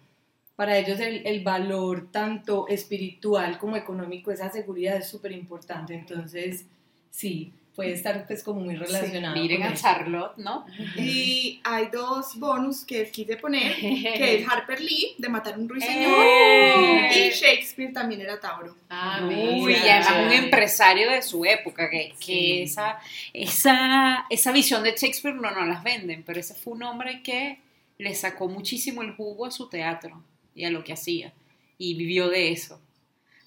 para 0.55 0.77
ellos 0.77 0.99
el, 0.99 1.25
el 1.25 1.43
valor 1.43 2.09
tanto 2.12 2.67
espiritual 2.67 3.57
como 3.59 3.77
económico, 3.77 4.31
esa 4.31 4.51
seguridad 4.51 4.97
es 4.97 5.07
súper 5.07 5.31
importante, 5.31 5.93
entonces 5.95 6.65
sí, 7.12 7.53
puede 7.79 7.93
estar 7.93 8.27
pues 8.27 8.43
como 8.43 8.59
muy 8.59 8.75
relacionado. 8.75 9.33
Miren 9.35 9.61
con 9.61 9.67
a 9.67 9.73
eso. 9.73 9.81
Charlotte, 9.83 10.35
¿no? 10.35 10.65
Y 10.97 11.61
hay 11.63 11.87
dos 11.87 12.37
bonus 12.37 12.83
que 12.83 13.09
quise 13.09 13.37
poner, 13.37 13.73
que 13.77 14.35
es 14.41 14.47
Harper 14.51 14.81
Lee, 14.81 15.15
de 15.17 15.29
Matar 15.29 15.57
un 15.57 15.69
ruiseñor, 15.69 16.25
¡Eh! 16.27 17.09
y 17.13 17.29
Shakespeare 17.29 17.93
también 17.93 18.19
era 18.19 18.37
Tauro. 18.37 18.75
Ah, 18.89 19.21
Uy, 19.23 19.71
y 19.71 19.87
además 19.87 20.25
un 20.25 20.43
empresario 20.43 21.09
de 21.09 21.21
su 21.21 21.45
época, 21.45 21.89
que, 21.89 22.09
que 22.09 22.15
Sí. 22.19 22.61
esa, 22.63 22.99
esa, 23.31 24.25
esa 24.29 24.51
visión 24.51 24.83
de 24.83 24.91
Shakespeare 24.91 25.35
no 25.35 25.49
nos 25.49 25.65
las 25.65 25.81
venden, 25.81 26.23
pero 26.23 26.37
ese 26.41 26.55
fue 26.55 26.73
un 26.73 26.83
hombre 26.83 27.21
que 27.23 27.59
le 27.97 28.13
sacó 28.13 28.49
muchísimo 28.49 29.03
el 29.03 29.13
jugo 29.15 29.45
a 29.45 29.51
su 29.51 29.69
teatro 29.69 30.21
y 30.53 30.65
a 30.65 30.69
lo 30.69 30.83
que 30.83 30.91
hacía, 30.91 31.31
y 31.77 31.93
vivió 31.93 32.27
de 32.27 32.51
eso. 32.51 32.81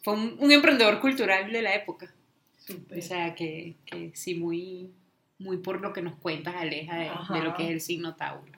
Fue 0.03 0.15
un, 0.15 0.37
un 0.39 0.51
emprendedor 0.53 1.01
cultural 1.01 1.53
de 1.53 1.61
la 1.61 1.75
época, 1.75 2.13
O 2.97 3.01
sea 3.03 3.35
que, 3.35 3.75
que 3.87 4.11
sí, 4.15 4.35
muy, 4.35 4.91
muy 5.39 5.57
por 5.59 5.81
lo 5.81 5.93
que 5.93 6.03
nos 6.03 6.15
cuentas, 6.17 6.55
Aleja, 6.57 6.97
de, 6.97 7.41
lo 7.43 7.55
que 7.55 7.65
es 7.65 7.71
el 7.71 7.81
signo 7.81 8.15
Tauro. 8.15 8.51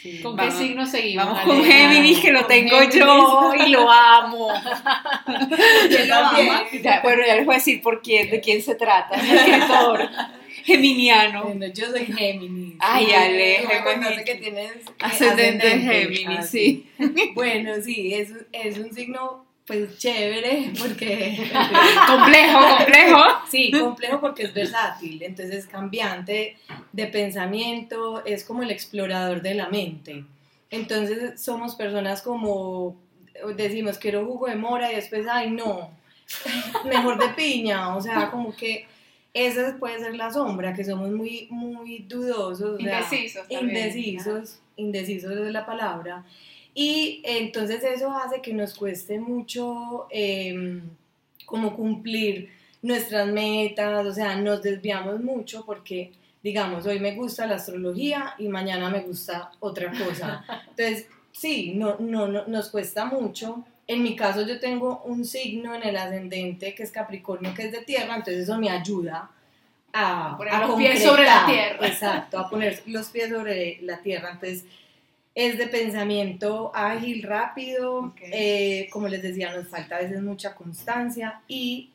Sí. 0.00 0.20
¿Con 0.22 0.36
Vamos- 0.36 0.54
qué 0.54 0.66
signo 0.66 0.86
seguimos? 0.86 1.26
Vamos 1.26 1.40
con 1.42 1.62
Géminis, 1.64 2.20
que 2.20 2.32
lo 2.32 2.46
tengo 2.46 2.76
Géminis. 2.78 2.94
yo 2.98 3.52
y 3.66 3.68
lo 3.70 3.90
amo. 3.90 4.48
Yo 5.90 6.08
también. 6.08 6.82
Ya, 6.82 7.00
bueno, 7.02 7.22
ya 7.26 7.36
les 7.36 7.44
voy 7.46 7.54
a 7.54 7.58
decir 7.58 7.82
por 7.82 8.00
quién, 8.02 8.30
de 8.30 8.40
quién 8.40 8.62
se 8.62 8.74
trata. 8.74 9.16
Un 9.18 9.26
escritor 9.26 10.08
geminiano. 10.64 11.44
Bueno, 11.44 11.66
yo 11.72 11.86
soy 11.90 12.06
Géminis. 12.06 12.74
Ay, 12.80 13.06
Sí, 13.06 13.12
Ale, 13.12 13.58
tú 13.62 14.00
me 14.00 14.24
que 14.24 14.34
tienes 14.36 14.72
Ascendente 15.00 15.66
ascendente. 15.66 15.92
Géminis, 16.16 16.38
Ah, 16.38 16.42
sí. 16.42 16.86
Bueno, 17.34 17.72
sí, 17.84 18.14
es, 18.14 18.32
es 18.52 18.78
un 18.78 18.92
signo 18.92 19.45
pues 19.66 19.98
chévere 19.98 20.72
porque 20.78 21.50
Complejo, 22.06 22.58
complejo. 22.78 23.18
sí, 23.50 23.70
complejo 23.72 24.20
porque 24.20 24.44
es 24.44 24.54
versátil, 24.54 25.22
entonces 25.22 25.56
es 25.56 25.66
cambiante 25.66 26.56
de 26.92 27.06
pensamiento, 27.06 28.24
es 28.24 28.44
como 28.44 28.62
el 28.62 28.70
explorador 28.70 29.42
de 29.42 29.54
la 29.54 29.68
mente. 29.68 30.24
Entonces 30.70 31.40
somos 31.42 31.74
personas 31.74 32.22
como 32.22 32.96
decimos 33.56 33.98
quiero 33.98 34.24
jugo 34.24 34.46
de 34.46 34.56
mora 34.56 34.92
y 34.92 34.96
después 34.96 35.26
ay 35.30 35.50
no, 35.50 35.90
mejor 36.84 37.18
de 37.18 37.28
piña, 37.34 37.94
o 37.96 38.00
sea, 38.00 38.30
como 38.30 38.54
que 38.54 38.86
esa 39.34 39.76
puede 39.78 39.98
ser 39.98 40.14
la 40.16 40.32
sombra, 40.32 40.72
que 40.74 40.84
somos 40.84 41.10
muy 41.10 41.46
muy 41.50 41.98
dudosos, 42.08 42.60
o 42.62 42.78
sea, 42.78 43.00
Indecisos 43.00 43.48
también. 43.48 43.68
indecisos, 43.68 44.60
indecisos 44.76 45.32
es 45.32 45.52
la 45.52 45.66
palabra. 45.66 46.24
Y 46.78 47.22
entonces 47.24 47.82
eso 47.82 48.14
hace 48.14 48.42
que 48.42 48.52
nos 48.52 48.74
cueste 48.74 49.18
mucho 49.18 50.06
eh, 50.10 50.82
como 51.46 51.74
cumplir 51.74 52.50
nuestras 52.82 53.28
metas, 53.28 54.04
o 54.04 54.12
sea, 54.12 54.36
nos 54.36 54.62
desviamos 54.62 55.22
mucho 55.22 55.64
porque, 55.64 56.12
digamos, 56.42 56.84
hoy 56.84 57.00
me 57.00 57.14
gusta 57.14 57.46
la 57.46 57.54
astrología 57.54 58.34
y 58.36 58.48
mañana 58.48 58.90
me 58.90 59.00
gusta 59.00 59.52
otra 59.60 59.90
cosa. 59.90 60.44
Entonces, 60.68 61.06
sí, 61.32 61.72
no, 61.74 61.96
no, 61.98 62.28
no 62.28 62.46
nos 62.46 62.68
cuesta 62.68 63.06
mucho. 63.06 63.64
En 63.86 64.02
mi 64.02 64.14
caso 64.14 64.46
yo 64.46 64.60
tengo 64.60 65.00
un 65.06 65.24
signo 65.24 65.74
en 65.74 65.82
el 65.82 65.96
ascendente 65.96 66.74
que 66.74 66.82
es 66.82 66.90
Capricornio, 66.90 67.54
que 67.54 67.68
es 67.68 67.72
de 67.72 67.84
tierra, 67.84 68.16
entonces 68.16 68.42
eso 68.42 68.58
me 68.58 68.68
ayuda 68.68 69.30
a, 69.94 70.36
Poner 70.36 70.52
a 70.52 70.66
los 70.66 70.76
pies 70.76 71.02
sobre 71.02 71.24
la 71.24 71.46
tierra. 71.46 71.86
Exacto, 71.86 72.38
a 72.38 72.50
poner 72.50 72.82
los 72.84 73.06
pies 73.06 73.30
sobre 73.30 73.78
la 73.80 74.02
tierra. 74.02 74.32
Entonces, 74.32 74.66
es 75.36 75.58
de 75.58 75.66
pensamiento 75.66 76.72
ágil, 76.74 77.22
rápido, 77.22 78.14
eh, 78.22 78.88
como 78.90 79.06
les 79.06 79.22
decía, 79.22 79.54
nos 79.54 79.68
falta 79.68 79.96
a 79.96 80.00
veces 80.00 80.22
mucha 80.22 80.54
constancia 80.54 81.42
y 81.46 81.90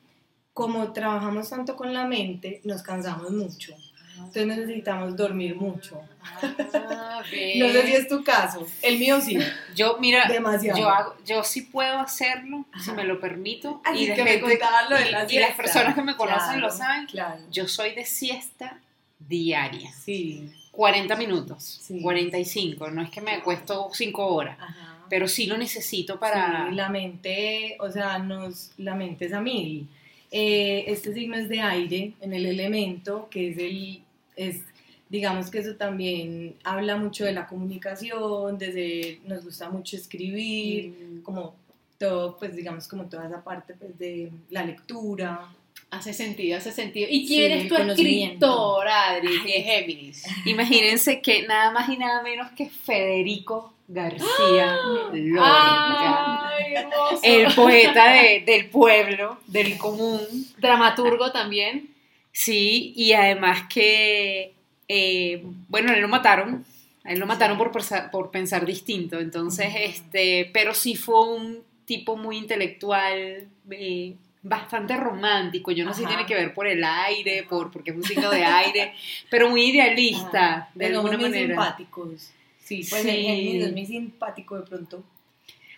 como 0.54 0.94
trabajamos 0.94 1.50
tanto 1.50 1.76
con 1.76 1.92
la 1.92 2.06
mente, 2.06 2.62
nos 2.64 2.84
cansamos 2.84 3.32
mucho. 3.32 3.74
Entonces 4.18 4.46
necesitamos 4.46 5.18
dormir 5.18 5.56
mucho. 5.56 6.00
Ah. 6.24 7.22
No 7.58 7.70
sé 7.70 7.86
si 7.86 7.94
es 7.94 8.08
tu 8.08 8.24
caso. 8.24 8.66
El 8.82 8.98
mío 9.00 9.20
sí. 9.22 9.38
Yo, 9.76 9.98
mira, 10.00 10.28
Demasiado. 10.28 10.78
yo, 10.80 10.90
hago, 10.90 11.16
yo 11.26 11.44
sí 11.44 11.62
puedo 11.62 11.98
hacerlo, 12.00 12.66
si 12.84 12.92
me 12.92 13.04
lo 13.04 13.20
permito. 13.20 13.82
Así 13.86 14.04
y 14.04 14.14
que 14.14 14.24
me 14.24 14.32
gente- 14.32 14.60
lo 14.90 14.98
de 14.98 15.12
la 15.12 15.32
y 15.32 15.40
las 15.40 15.56
personas 15.56 15.96
que 15.96 16.02
me 16.02 16.16
conocen 16.16 16.44
Claro, 16.46 16.60
lo 16.60 16.70
saben. 16.72 17.06
Claro. 17.08 17.42
Yo 17.52 17.68
soy 17.68 17.94
de 17.96 18.06
siesta 18.06 18.80
diaria. 19.20 19.92
Sí. 19.94 20.52
40 20.72 21.16
minutos, 21.18 21.64
Sí. 21.82 22.02
45. 22.02 22.90
No 22.92 23.02
es 23.02 23.10
que 23.10 23.22
me 23.22 23.32
acuesto 23.32 23.90
5 23.94 24.26
horas, 24.28 24.58
Ajá. 24.60 25.06
pero 25.10 25.28
sí 25.28 25.46
lo 25.48 25.58
necesito 25.58 26.20
para... 26.20 26.70
Sí, 26.70 26.76
la 26.76 26.90
mente, 26.90 27.76
o 27.80 27.90
sea, 27.92 28.20
nos, 28.20 28.72
la 28.78 28.96
mente 28.96 29.26
es 29.26 29.34
a 29.34 29.42
mil. 29.42 29.88
Eh, 30.32 30.86
este 30.88 31.14
signo 31.14 31.36
es 31.36 31.50
de 31.50 31.60
aire 31.60 32.14
en 32.22 32.34
el 32.34 32.46
elemento, 32.46 33.28
que 33.30 33.50
es 33.50 33.58
el, 33.58 34.02
es, 34.38 34.62
digamos 35.10 35.52
que 35.52 35.60
eso 35.60 35.76
también 35.76 36.56
habla 36.64 36.96
mucho 36.96 37.26
de 37.26 37.34
la 37.34 37.48
comunicación, 37.48 38.58
desde, 38.58 39.20
nos 39.26 39.44
gusta 39.44 39.70
mucho 39.70 39.98
escribir, 39.98 40.92
Mm, 40.92 41.22
como 41.24 41.56
todo, 41.98 42.38
pues 42.38 42.56
digamos 42.56 42.88
como 42.88 43.06
toda 43.06 43.28
esa 43.28 43.44
parte 43.44 43.74
pues, 43.76 44.00
de 44.00 44.32
la 44.50 44.64
lectura. 44.64 45.54
Hace 45.92 46.14
sentido, 46.14 46.58
hace 46.58 46.72
sentido. 46.72 47.08
¿Y 47.10 47.28
Sí, 47.28 47.36
quién 47.36 47.52
es 47.52 47.68
tu 47.68 47.76
escritor, 47.76 48.88
Adri? 48.88 49.44
Que 49.44 49.58
es 49.58 49.66
Géminis. 49.66 50.24
Imagínense 50.46 51.22
que 51.22 51.44
nada 51.46 51.72
más 51.72 51.90
y 51.90 51.98
nada 51.98 52.24
menos 52.24 52.50
que 52.52 52.70
Federico 52.70 53.74
García 53.90 54.78
Lorca. 55.12 56.48
¡Ay, 56.48 56.74
hermoso! 56.76 57.20
El 57.24 57.54
poeta 57.54 58.10
de- 58.14 58.44
del 58.46 58.70
pueblo, 58.70 59.38
del 59.48 59.78
común. 59.78 60.22
Dramaturgo 60.60 61.32
también. 61.34 61.90
Sí, 62.32 62.94
y 62.96 63.12
además 63.12 63.64
que, 63.68 64.54
eh, 64.88 65.44
bueno, 65.68 65.92
a 65.92 65.96
él 65.96 66.02
lo 66.02 66.08
mataron, 66.08 66.64
a 67.04 67.12
él 67.12 67.20
lo 67.20 67.26
mataron 67.26 67.58
por, 67.58 67.74
persa- 67.74 68.10
por 68.12 68.32
pensar 68.32 68.66
distinto, 68.66 69.20
entonces, 69.20 69.68
este, 69.78 70.50
pero 70.54 70.74
sí 70.74 70.96
fue 70.96 71.28
un 71.36 71.60
tipo 71.84 72.16
muy 72.16 72.38
intelectual, 72.38 73.50
eh, 73.72 74.14
bastante 74.44 74.98
romántico, 74.98 75.72
yo 75.72 75.86
no 75.86 75.94
sé 75.94 76.00
si 76.00 76.06
Ajá. 76.06 76.16
tiene 76.16 76.28
que 76.28 76.36
ver 76.36 76.54
por 76.54 76.68
el 76.68 76.84
aire, 76.84 77.44
por, 77.44 77.70
porque 77.72 77.92
es 77.92 77.98
un 77.98 78.04
signo 78.04 78.32
de 78.32 78.44
aire, 78.44 78.94
pero 79.30 79.50
muy 79.50 79.66
idealista, 79.66 80.70
de 80.74 80.86
Pero 80.88 80.98
alguna 81.00 81.18
muy 81.18 81.30
manera. 81.30 81.48
simpáticos. 81.56 82.32
Sí, 82.60 82.86
pues 82.90 83.02
Sí. 83.04 83.10
el 83.58 83.62
es 83.64 83.72
muy 83.74 83.86
simpático 83.86 84.56
de 84.58 84.66
pronto. 84.66 85.04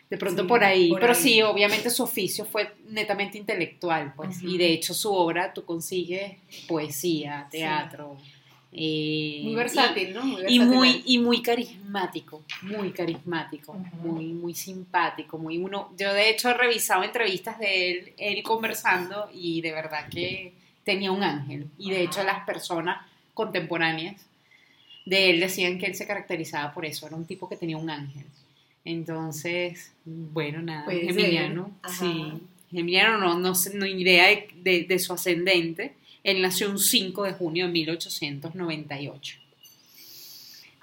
De 0.09 0.17
pronto 0.17 0.43
Sí, 0.43 0.47
por 0.47 0.63
ahí, 0.63 0.89
por 0.89 0.99
pero 0.99 1.13
ahí. 1.13 1.19
sí, 1.19 1.41
obviamente 1.41 1.89
su 1.89 2.03
oficio 2.03 2.45
fue 2.45 2.71
netamente 2.89 3.37
intelectual, 3.37 4.13
pues, 4.15 4.43
y 4.43 4.57
de 4.59 4.67
hecho 4.73 4.93
su 4.93 5.11
obra 5.11 5.51
tú 5.53 5.65
consigues 5.65 6.33
poesía, 6.67 7.47
teatro. 7.49 8.17
Eh, 8.73 9.41
Muy 9.43 9.55
versátil, 9.55 10.13
¿no? 10.13 10.23
Muy 10.25 10.41
Y, 10.41 10.55
y 10.55 10.59
versátil. 10.59 10.75
muy, 10.77 11.03
y 11.05 11.17
muy 11.19 11.41
carismático, 11.41 12.43
muy 12.63 12.91
carismático, 12.91 13.73
Ujú. 13.73 14.07
muy, 14.07 14.25
muy 14.33 14.53
simpático, 14.55 15.37
muy 15.37 15.57
uno. 15.57 15.91
Yo 15.97 16.13
de 16.13 16.29
hecho 16.29 16.49
he 16.49 16.53
revisado 16.53 17.03
entrevistas 17.03 17.59
de 17.59 17.91
él, 17.91 18.13
él 18.17 18.43
conversando, 18.43 19.29
y 19.33 19.61
de 19.61 19.71
verdad 19.71 20.07
que 20.09 20.53
tenía 20.83 21.11
un 21.11 21.23
ángel. 21.23 21.67
Y 21.77 21.91
de 21.91 22.03
hecho 22.03 22.23
las 22.23 22.45
personas 22.45 23.05
contemporáneas 23.33 24.21
de 25.05 25.29
él 25.31 25.39
decían 25.39 25.77
que 25.79 25.85
él 25.85 25.95
se 25.95 26.07
caracterizaba 26.07 26.73
por 26.73 26.85
eso, 26.85 27.05
era 27.07 27.15
un 27.15 27.25
tipo 27.25 27.47
que 27.49 27.57
tenía 27.57 27.77
un 27.77 27.89
ángel. 27.89 28.25
Entonces, 28.85 29.91
bueno, 30.05 30.61
nada, 30.61 30.85
Ajá. 31.81 31.93
sí. 31.93 32.33
Geminiano 32.71 33.17
no, 33.17 33.37
no, 33.39 33.53
no 33.75 33.85
idea 33.85 34.27
de, 34.27 34.49
de- 34.55 34.83
de 34.85 34.99
su 34.99 35.13
ascendente. 35.13 35.93
Él 36.23 36.41
nació 36.41 36.69
un 36.69 36.79
5 36.79 37.23
de 37.23 37.33
junio 37.33 37.65
de 37.67 37.71
1898. 37.73 39.37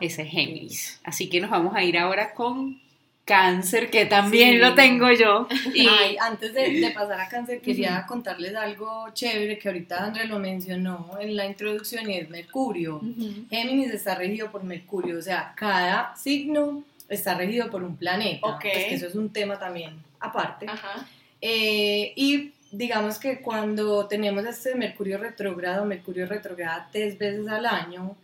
Ese 0.00 0.22
es 0.22 0.28
Géminis. 0.30 1.00
Así 1.04 1.28
que 1.28 1.40
nos 1.40 1.50
vamos 1.50 1.74
a 1.74 1.82
ir 1.82 1.98
ahora 1.98 2.32
con 2.34 2.80
Cáncer, 3.24 3.90
que 3.90 4.06
también 4.06 4.52
Sí. 4.54 4.58
lo 4.58 4.74
tengo 4.74 5.12
yo. 5.12 5.46
Y 5.74 5.86
Ay, 5.90 6.16
antes 6.20 6.52
de, 6.52 6.80
de 6.80 6.90
pasar 6.90 7.20
a 7.20 7.28
cáncer, 7.28 7.60
quería 7.60 8.04
contarles 8.06 8.54
algo 8.56 9.06
chévere 9.12 9.56
que 9.58 9.68
ahorita 9.68 10.04
André 10.04 10.24
lo 10.26 10.38
mencionó 10.40 11.10
en 11.20 11.36
la 11.36 11.46
introducción 11.46 12.10
y 12.10 12.16
es 12.16 12.28
Mercurio. 12.28 12.96
Ujú. 12.96 13.46
Géminis 13.50 13.92
está 13.92 14.14
regido 14.16 14.50
por 14.50 14.64
Mercurio, 14.64 15.18
o 15.18 15.22
sea, 15.22 15.52
cada 15.54 16.16
signo 16.16 16.82
está 17.08 17.34
regido 17.34 17.70
por 17.70 17.84
un 17.84 17.94
planeta. 17.96 18.46
Ok. 18.46 18.62
Pues 18.62 18.84
que 18.86 18.94
eso 18.94 19.06
es 19.06 19.14
un 19.14 19.30
tema 19.32 19.58
también 19.58 19.94
aparte. 20.18 20.66
Ajá. 20.68 21.06
Eh, 21.40 22.12
y 22.16 22.50
digamos 22.72 23.18
que 23.18 23.40
cuando 23.40 24.06
tenemos 24.06 24.44
este 24.44 24.74
Mercurio 24.74 25.18
retrógrado, 25.18 25.84
Mercurio 25.84 26.26
retrograda 26.26 26.88
tres 26.92 27.18
veces 27.18 27.48
al 27.48 27.66
año, 27.66 28.16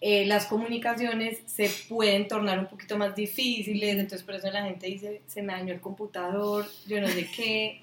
eh, 0.00 0.24
las 0.26 0.46
comunicaciones 0.46 1.40
se 1.46 1.70
pueden 1.88 2.26
tornar 2.26 2.58
un 2.58 2.66
poquito 2.66 2.96
más 2.96 3.14
difíciles, 3.14 3.96
entonces 3.96 4.22
por 4.22 4.34
eso 4.34 4.50
la 4.50 4.64
gente 4.64 4.86
dice, 4.86 5.20
se 5.26 5.42
me 5.42 5.52
dañó 5.52 5.74
el 5.74 5.80
computador, 5.80 6.66
yo 6.86 7.00
no 7.00 7.08
sé 7.08 7.28
qué. 7.34 7.82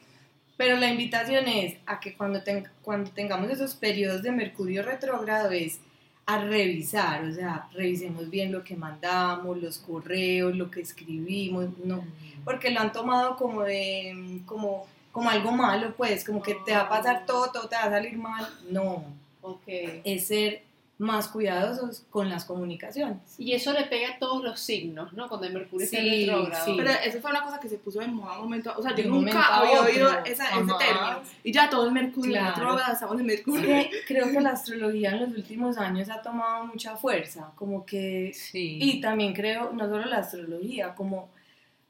Pero 0.57 0.75
la 0.77 0.89
invitación 0.89 1.47
es 1.47 1.75
a 1.85 1.99
que 1.99 2.15
cuando, 2.15 2.41
ten- 2.41 2.67
cuando 2.81 3.11
tengamos 3.11 3.51
esos 3.51 3.75
periodos 3.75 4.23
de 4.23 4.31
Mercurio 4.31 4.81
retrógrado 4.81 5.51
es 5.51 5.79
a 6.25 6.43
revisar, 6.43 7.23
o 7.23 7.31
sea, 7.33 7.69
revisemos 7.73 8.29
bien 8.29 8.51
lo 8.51 8.63
que 8.63 8.75
mandamos, 8.75 9.61
los 9.61 9.77
correos, 9.77 10.55
lo 10.55 10.69
que 10.71 10.81
escribimos, 10.81 11.67
no, 11.85 12.03
porque 12.43 12.71
lo 12.71 12.79
han 12.81 12.91
tomado 12.91 13.37
como 13.37 13.61
de 13.63 14.41
como 14.45 14.87
como 15.17 15.29
algo 15.31 15.51
malo 15.51 15.93
pues 15.97 16.23
como 16.23 16.41
que 16.43 16.55
te 16.65 16.73
va 16.73 16.81
a 16.81 16.89
pasar 16.89 17.25
todo 17.25 17.49
todo 17.51 17.67
te 17.67 17.75
va 17.75 17.83
a 17.85 17.89
salir 17.89 18.17
mal 18.17 18.47
no 18.69 19.03
Ok. 19.41 19.63
es 20.03 20.27
ser 20.27 20.61
más 20.99 21.27
cuidadosos 21.27 22.03
con 22.09 22.27
las 22.27 22.43
comunicaciones 22.43 23.17
Y 23.37 23.53
eso 23.53 23.71
le 23.71 23.83
pega 23.83 24.15
a 24.15 24.19
todos 24.19 24.43
los 24.43 24.59
signos, 24.59 25.13
¿no? 25.13 25.27
Cuando 25.29 25.45
el 25.47 25.53
Mercurio 25.53 25.85
está 25.85 25.97
Sí, 25.99 26.25
retrógrado. 26.25 26.65
sí. 26.65 26.73
Pero 26.75 26.89
eso 27.05 27.21
fue 27.21 27.29
una 27.31 27.43
cosa 27.43 27.59
que 27.59 27.69
se 27.69 27.77
puso 27.77 27.99
de 27.99 28.07
moda 28.07 28.37
un 28.39 28.45
momento. 28.45 28.73
O 28.75 28.81
sea, 28.81 28.93
De 28.93 29.03
yo 29.03 29.09
nunca 29.11 29.39
a 29.41 29.59
había 29.59 29.81
oído 29.81 30.09
esa, 30.25 30.45
ese 30.49 30.73
término. 30.79 31.21
Y 31.43 31.51
ya 31.51 31.69
todo 31.69 31.85
el 31.85 31.91
Mercurio 31.91 32.31
Claro. 32.31 32.55
retrógrado, 32.55 32.93
estamos 32.93 33.19
en 33.19 33.25
Mercurio. 33.27 33.63
que 33.67 33.91
creo 34.07 34.31
que 34.31 34.41
la 34.41 34.49
astrología 34.51 35.11
en 35.11 35.19
los 35.21 35.29
últimos 35.29 35.77
años 35.77 36.09
ha 36.09 36.19
tomado 36.23 36.65
mucha 36.65 36.95
fuerza 36.97 37.51
como 37.55 37.85
que 37.85 38.31
sí. 38.33 38.79
y 38.81 38.99
también 38.99 39.33
creo 39.33 39.71
no 39.73 39.87
solo 39.87 40.03
la 40.05 40.17
astrología 40.17 40.95
como 40.95 41.29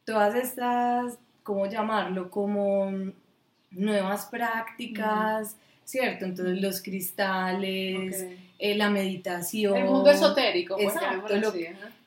todas 0.04 0.36
estas 0.36 1.18
cómo 1.48 1.66
llamarlo 1.66 2.30
como 2.30 2.92
nuevas 3.72 4.26
prácticas 4.26 5.56
cierto 5.88 6.26
entonces 6.26 6.62
los 6.62 6.82
cristales 6.82 8.26
eh, 8.60 8.76
la 8.76 8.90
meditación. 8.90 9.78
El 9.78 9.86
mundo 9.86 10.10
esotérico, 10.10 10.78
Exacto, 10.80 11.36
lo-. 11.38 11.54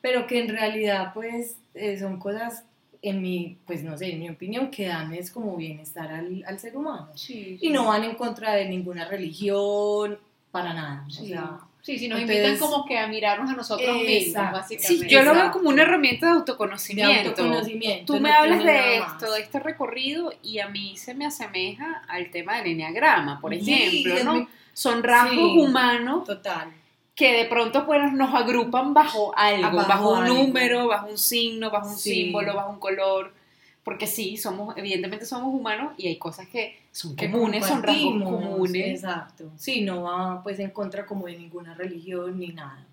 Pero 0.00 0.26
que 0.26 0.40
en 0.40 0.48
realidad, 0.48 1.12
pues, 1.14 1.57
eh, 1.74 1.98
son 1.98 2.18
cosas, 2.18 2.64
en 3.03 3.22
mi, 3.22 3.57
pues 3.66 3.83
no 3.83 3.96
sé, 3.96 4.12
en 4.12 4.18
mi 4.18 4.29
opinión, 4.29 4.70
que 4.70 4.88
dan 4.88 5.14
es 5.14 5.31
como 5.31 5.57
bienestar 5.57 6.11
al, 6.11 6.44
al 6.46 6.59
ser 6.59 6.76
humano. 6.76 7.09
Sí, 7.14 7.57
Y 7.61 7.70
no 7.70 7.87
van 7.87 8.05
en 8.05 8.14
contra 8.16 8.55
de 8.55 8.68
ninguna 8.68 9.07
religión, 9.07 10.18
para 10.50 10.74
nada. 10.74 11.07
O 11.07 11.11
sea, 11.11 11.61
Sí, 11.82 11.98
sí, 11.98 12.08
nos 12.08 12.20
Entonces- 12.20 12.46
invitan 12.48 12.58
como 12.68 12.84
que 12.84 12.98
a 12.98 13.06
mirarnos 13.06 13.50
a 13.50 13.54
nosotros 13.54 13.96
mismos, 13.96 14.10
Exacto. 14.28 14.56
básicamente. 14.58 15.04
Sí, 15.04 15.08
yo 15.10 15.22
lo 15.22 15.34
veo 15.34 15.50
como 15.50 15.68
una 15.70 15.82
herramienta 15.82 16.26
de 16.26 16.32
de 16.32 16.38
autoconocimiento. 16.38 17.28
autoconocimiento. 17.30 18.04
Tú 18.06 18.14
no 18.14 18.20
me 18.20 18.32
hablas 18.32 18.62
de 18.64 18.98
esto, 18.98 19.32
de 19.32 19.40
este 19.40 19.60
recorrido, 19.60 20.32
y 20.42 20.58
a 20.58 20.68
mí 20.68 20.96
se 20.96 21.14
me 21.14 21.24
asemeja 21.26 22.02
al 22.08 22.30
tema 22.30 22.58
del 22.58 22.72
enneagrama, 22.72 23.40
por 23.40 23.54
ejemplo, 23.54 24.14
¿no? 24.24 24.32
muy- 24.34 24.48
Son 24.72 25.02
rasgos 25.02 25.52
Sí. 25.52 25.58
humanos 25.58 26.24
Total. 26.24 26.70
que 27.14 27.32
de 27.32 27.44
pronto 27.46 27.84
pues, 27.86 28.12
nos 28.12 28.32
agrupan 28.34 28.94
bajo 28.94 29.32
algo, 29.36 29.76
Bajo 29.78 29.88
bajo, 29.88 30.10
un 30.12 30.22
algo. 30.24 30.34
número, 30.36 30.86
bajo 30.86 31.08
un 31.08 31.18
signo, 31.18 31.70
bajo 31.70 31.88
un 31.90 31.96
Sí. 31.98 32.12
símbolo, 32.14 32.54
bajo 32.54 32.70
un 32.70 32.78
color. 32.78 33.34
Porque 33.84 34.06
sí, 34.06 34.36
somos, 34.36 34.76
evidentemente 34.76 35.24
somos 35.24 35.54
humanos 35.54 35.94
y 35.96 36.08
hay 36.08 36.16
cosas 36.16 36.46
que 36.48 36.78
son 36.92 37.16
comunes, 37.16 37.66
son 37.66 37.82
rasgos 37.82 38.22
comunes. 38.22 39.02
Exacto. 39.02 39.50
Sí, 39.56 39.80
no 39.80 40.02
va 40.02 40.42
pues 40.42 40.58
en 40.58 40.70
contra 40.70 41.06
como 41.06 41.26
de 41.26 41.36
ninguna 41.36 41.74
religión 41.74 42.38
ni 42.38 42.48
nada. 42.48 42.86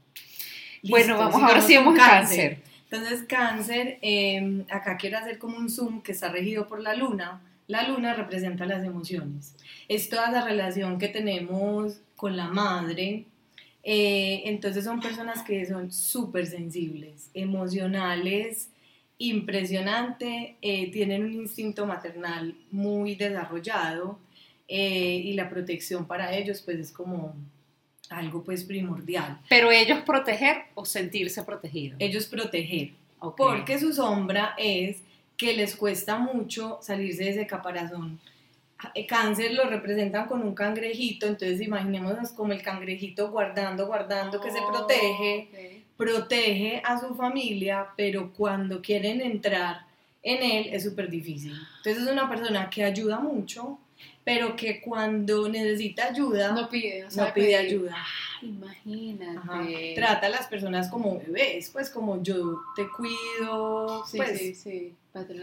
Bueno, 0.84 1.16
Listo, 1.16 1.18
vamos 1.18 1.44
ahora 1.44 1.62
sí 1.62 1.76
vamos 1.76 2.00
a 2.00 2.10
cáncer. 2.10 2.62
Entonces, 2.90 3.24
cáncer, 3.28 4.00
eh, 4.02 4.64
acá 4.70 4.96
quiero 4.96 5.18
hacer 5.18 5.38
como 5.40 5.58
un 5.58 5.70
zoom 5.70 6.02
que 6.02 6.14
está 6.14 6.30
regido 6.30 6.68
por 6.68 6.82
la 6.82 6.94
luna. 6.94 7.42
la 7.68 7.86
luna 7.86 8.14
representa 8.14 8.66
las 8.66 8.86
emociones. 8.86 9.54
Es 9.90 10.08
toda 10.08 10.30
esa 10.30 10.46
relación 10.46 10.98
que 10.98 11.10
tenemos 11.10 12.00
con 12.16 12.38
la 12.38 12.48
madre. 12.48 13.26
Eh, 13.84 14.44
entonces 14.46 14.86
son 14.86 15.02
personas 15.02 15.44
que 15.44 15.66
son 15.66 15.92
súper 15.92 16.46
sensibles, 16.48 17.30
emocionales, 17.34 18.70
impresionante, 19.20 20.58
eh, 20.62 20.92
tienen 20.92 21.24
un 21.24 21.34
instinto 21.34 21.86
maternal 21.86 22.56
muy 22.72 23.16
desarrollado 23.16 24.20
eh, 24.68 25.22
y 25.24 25.34
la 25.34 25.50
protección 25.50 26.06
para 26.06 26.36
ellos 26.36 26.62
pues 26.62 26.78
es 26.80 26.92
como 26.92 27.36
algo 28.10 28.44
pues 28.44 28.64
primordial. 28.64 29.40
Pero 29.50 29.72
ellos 29.72 30.00
proteger 30.06 30.58
o 30.76 30.86
sentirse 30.86 31.44
protegidos. 31.44 31.98
Ellos 32.00 32.26
proteger, 32.28 32.92
Ok. 33.20 33.38
porque 33.38 33.80
su 33.80 33.94
sombra 33.94 34.54
es 34.58 34.98
que 35.36 35.54
les 35.54 35.76
cuesta 35.76 36.18
mucho 36.18 36.80
salirse 36.82 37.24
de 37.26 37.30
ese 37.32 37.48
caparazón. 37.48 38.20
Eh, 38.94 39.08
Cáncer 39.08 39.54
lo 39.54 39.66
representan 39.66 40.28
con 40.28 40.44
un 40.44 40.54
cangrejito, 40.54 41.26
entonces 41.26 41.60
imaginémonos 41.62 42.30
como 42.32 42.54
el 42.54 42.62
cangrejito 42.62 43.32
guardando, 43.32 43.88
guardando, 43.88 44.40
que 44.40 44.52
se 44.52 44.60
protege, 44.72 45.84
protege 45.98 46.82
a 46.86 47.00
su 47.00 47.16
familia, 47.16 47.88
pero 47.98 48.32
cuando 48.34 48.82
quieren 48.82 49.22
entrar 49.22 49.86
en 50.24 50.44
él 50.44 50.70
es 50.72 50.84
súper 50.84 51.10
difícil. 51.10 51.54
Entonces 51.78 52.04
es 52.04 52.10
una 52.10 52.30
persona 52.30 52.70
que 52.70 52.84
ayuda 52.84 53.20
mucho, 53.20 53.80
pero 54.24 54.56
que 54.56 54.82
cuando 54.82 55.48
necesita 55.48 56.08
ayuda 56.08 56.52
No 56.52 56.70
pide, 56.70 57.08
no, 57.16 57.34
pide 57.34 57.56
ayuda. 57.56 57.96
Ah, 57.96 58.40
imagínate. 58.42 59.38
Ajá. 59.38 59.66
Trata 59.96 60.28
a 60.28 60.30
las 60.30 60.48
personas 60.48 60.90
como 60.90 61.18
bebés, 61.18 61.70
pues 61.72 61.90
como 61.90 62.22
yo 62.22 62.62
te 62.76 62.88
cuido, 62.90 64.06
Sí, 64.06 64.18
pues 64.18 64.38
sí, 64.38 64.54
sí. 64.54 64.94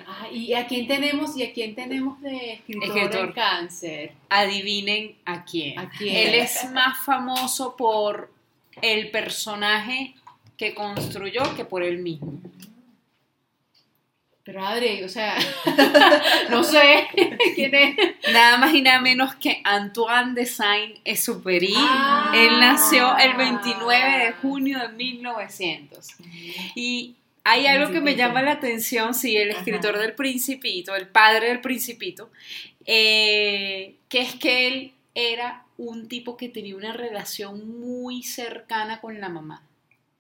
Ah, 0.07 0.29
¿Y 0.31 0.53
a 0.53 0.67
quién 0.67 0.87
tenemos? 0.87 1.37
¿Y 1.37 1.43
a 1.43 1.53
quién 1.53 1.75
tenemos 1.75 2.21
de 2.21 2.53
escritor, 2.53 2.85
Escritor. 2.85 3.27
en 3.27 3.33
cáncer? 3.33 4.13
Adivinen 4.29 5.17
a 5.25 5.45
quién. 5.45 5.79
¿A 5.79 5.91
quién? 5.91 6.15
Él 6.15 6.35
es 6.35 6.71
más 6.71 6.99
famoso 7.05 7.75
por 7.77 8.31
el 8.83 9.11
personaje 9.11 10.15
que 10.57 10.75
construyó 10.75 11.55
que 11.57 11.65
por 11.65 11.83
él 11.83 11.99
mismo. 11.99 12.41
Pero 14.45 14.63
Adri, 14.63 15.03
o 15.03 15.09
sea, 15.09 15.37
no 16.51 16.63
sé 16.63 17.09
quién 17.55 17.75
es. 17.75 17.97
Nada 18.31 18.59
más 18.59 18.75
y 18.75 18.83
nada 18.83 19.01
menos 19.01 19.35
que 19.37 19.63
Antoine 19.65 20.35
de 20.35 20.45
Saint-Exupéry. 20.45 21.73
Ah. 21.77 22.31
Él 22.37 22.61
nació 22.61 23.17
el 23.17 23.35
29 23.35 24.25
de 24.25 24.33
junio 24.33 24.81
de 24.81 24.89
1900. 24.91 26.09
Y 26.75 27.15
hay 27.43 27.67
algo 27.67 27.91
que 27.91 28.03
me 28.03 28.17
llama 28.17 28.43
la 28.43 28.53
atención, 28.53 29.15
sí, 29.15 29.35
el 29.35 29.51
Ajá. 29.51 29.61
escritor 29.61 29.99
del 29.99 30.15
Principito, 30.15 30.95
el 30.95 31.09
padre 31.09 31.49
del 31.49 31.63
Principito, 31.63 32.31
eh, 32.85 33.95
que 34.11 34.21
es 34.21 34.35
que 34.35 34.67
él 34.67 34.93
era 35.15 35.65
un 35.79 36.07
tipo 36.07 36.37
que 36.37 36.51
tenía 36.51 36.77
una 36.77 36.93
relación 36.93 37.81
muy 37.81 38.23
cercana 38.23 39.01
con 39.01 39.21
la 39.21 39.31
mamá. 39.31 39.63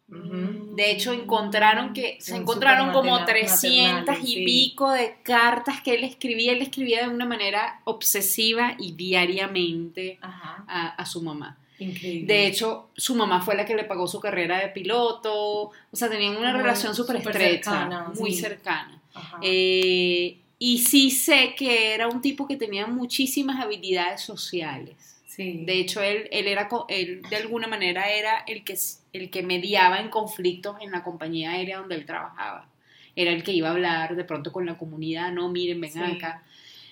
De 0.06 0.90
hecho, 0.90 1.12
encontraron 1.12 1.92
que 1.94 2.18
se 2.20 2.36
encontraron 2.36 2.92
como 2.92 3.16
supermaterna- 3.18 3.24
300 3.26 4.18
y 4.22 4.26
sí. 4.26 4.44
pico 4.44 4.90
de 4.90 5.16
cartas 5.22 5.80
que 5.82 5.94
él 5.94 6.04
escribía. 6.04 6.52
Él 6.52 6.62
escribía 6.62 7.02
de 7.02 7.14
una 7.14 7.24
manera 7.24 7.80
obsesiva 7.84 8.76
y 8.78 8.92
diariamente 8.92 10.18
a, 10.20 10.94
a 10.96 11.06
su 11.06 11.22
mamá. 11.22 11.58
increíble. 11.78 12.26
De 12.32 12.46
hecho, 12.46 12.90
su 12.96 13.14
mamá 13.14 13.40
fue 13.40 13.54
la 13.56 13.64
que 13.64 13.74
le 13.74 13.84
pagó 13.84 14.06
su 14.06 14.20
carrera 14.20 14.60
de 14.60 14.68
piloto. 14.68 15.32
O 15.70 15.72
sea, 15.92 16.08
tenían 16.10 16.36
una 16.36 16.52
Muy- 16.52 16.60
relación 16.62 16.94
súper 16.94 17.16
estrecha, 17.16 17.70
cercana, 17.70 18.12
muy 18.18 18.32
sí. 18.32 18.40
cercana. 18.42 19.00
Eh, 19.42 20.38
y 20.58 20.78
sí 20.78 21.10
sé 21.10 21.54
que 21.56 21.94
era 21.94 22.08
un 22.08 22.20
tipo 22.20 22.46
que 22.46 22.56
tenía 22.56 22.86
muchísimas 22.86 23.62
habilidades 23.62 24.20
sociales. 24.20 24.96
sí. 25.26 25.64
De 25.64 25.80
hecho, 25.80 26.00
él, 26.02 26.28
él, 26.30 26.46
era, 26.46 26.68
él 26.88 27.22
de 27.28 27.36
alguna 27.36 27.66
manera 27.66 28.10
era 28.12 28.44
el 28.46 28.62
que, 28.64 28.76
el 29.14 29.30
que 29.30 29.42
mediaba 29.42 30.00
en 30.00 30.10
conflictos 30.10 30.76
en 30.80 30.90
la 30.90 31.02
compañía 31.04 31.52
aérea 31.52 31.78
donde 31.78 31.94
él 31.94 32.04
trabajaba. 32.04 32.68
Era 33.16 33.30
el 33.30 33.44
que 33.44 33.52
iba 33.52 33.68
a 33.68 33.70
hablar 33.70 34.16
de 34.16 34.24
pronto 34.24 34.52
con 34.52 34.66
la 34.66 34.76
comunidad, 34.76 35.30
no, 35.32 35.48
miren, 35.48 35.80
vengan 35.80 36.10
Sí. 36.10 36.16
acá. 36.16 36.42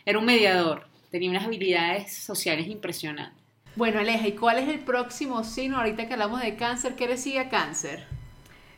Era 0.07 0.19
un 0.19 0.25
mediador, 0.25 0.87
tenía 1.11 1.31
unas 1.31 1.45
habilidades 1.45 2.17
sociales 2.17 2.69
impresionantes. 2.69 3.43
Bueno, 3.75 3.99
Aleja, 4.01 4.29
¿y 4.29 4.33
cuál 4.33 4.59
es 4.61 4.69
el 4.69 4.79
próximo 4.81 5.43
signo 5.43 5.79
ahorita 5.79 6.07
que 6.07 6.13
hablamos 6.13 6.41
de 6.43 6.55
cáncer? 6.55 6.95
¿Qué 6.95 7.09
le 7.09 7.17
sigue 7.17 7.41
a 7.41 7.49
cáncer? 7.49 8.05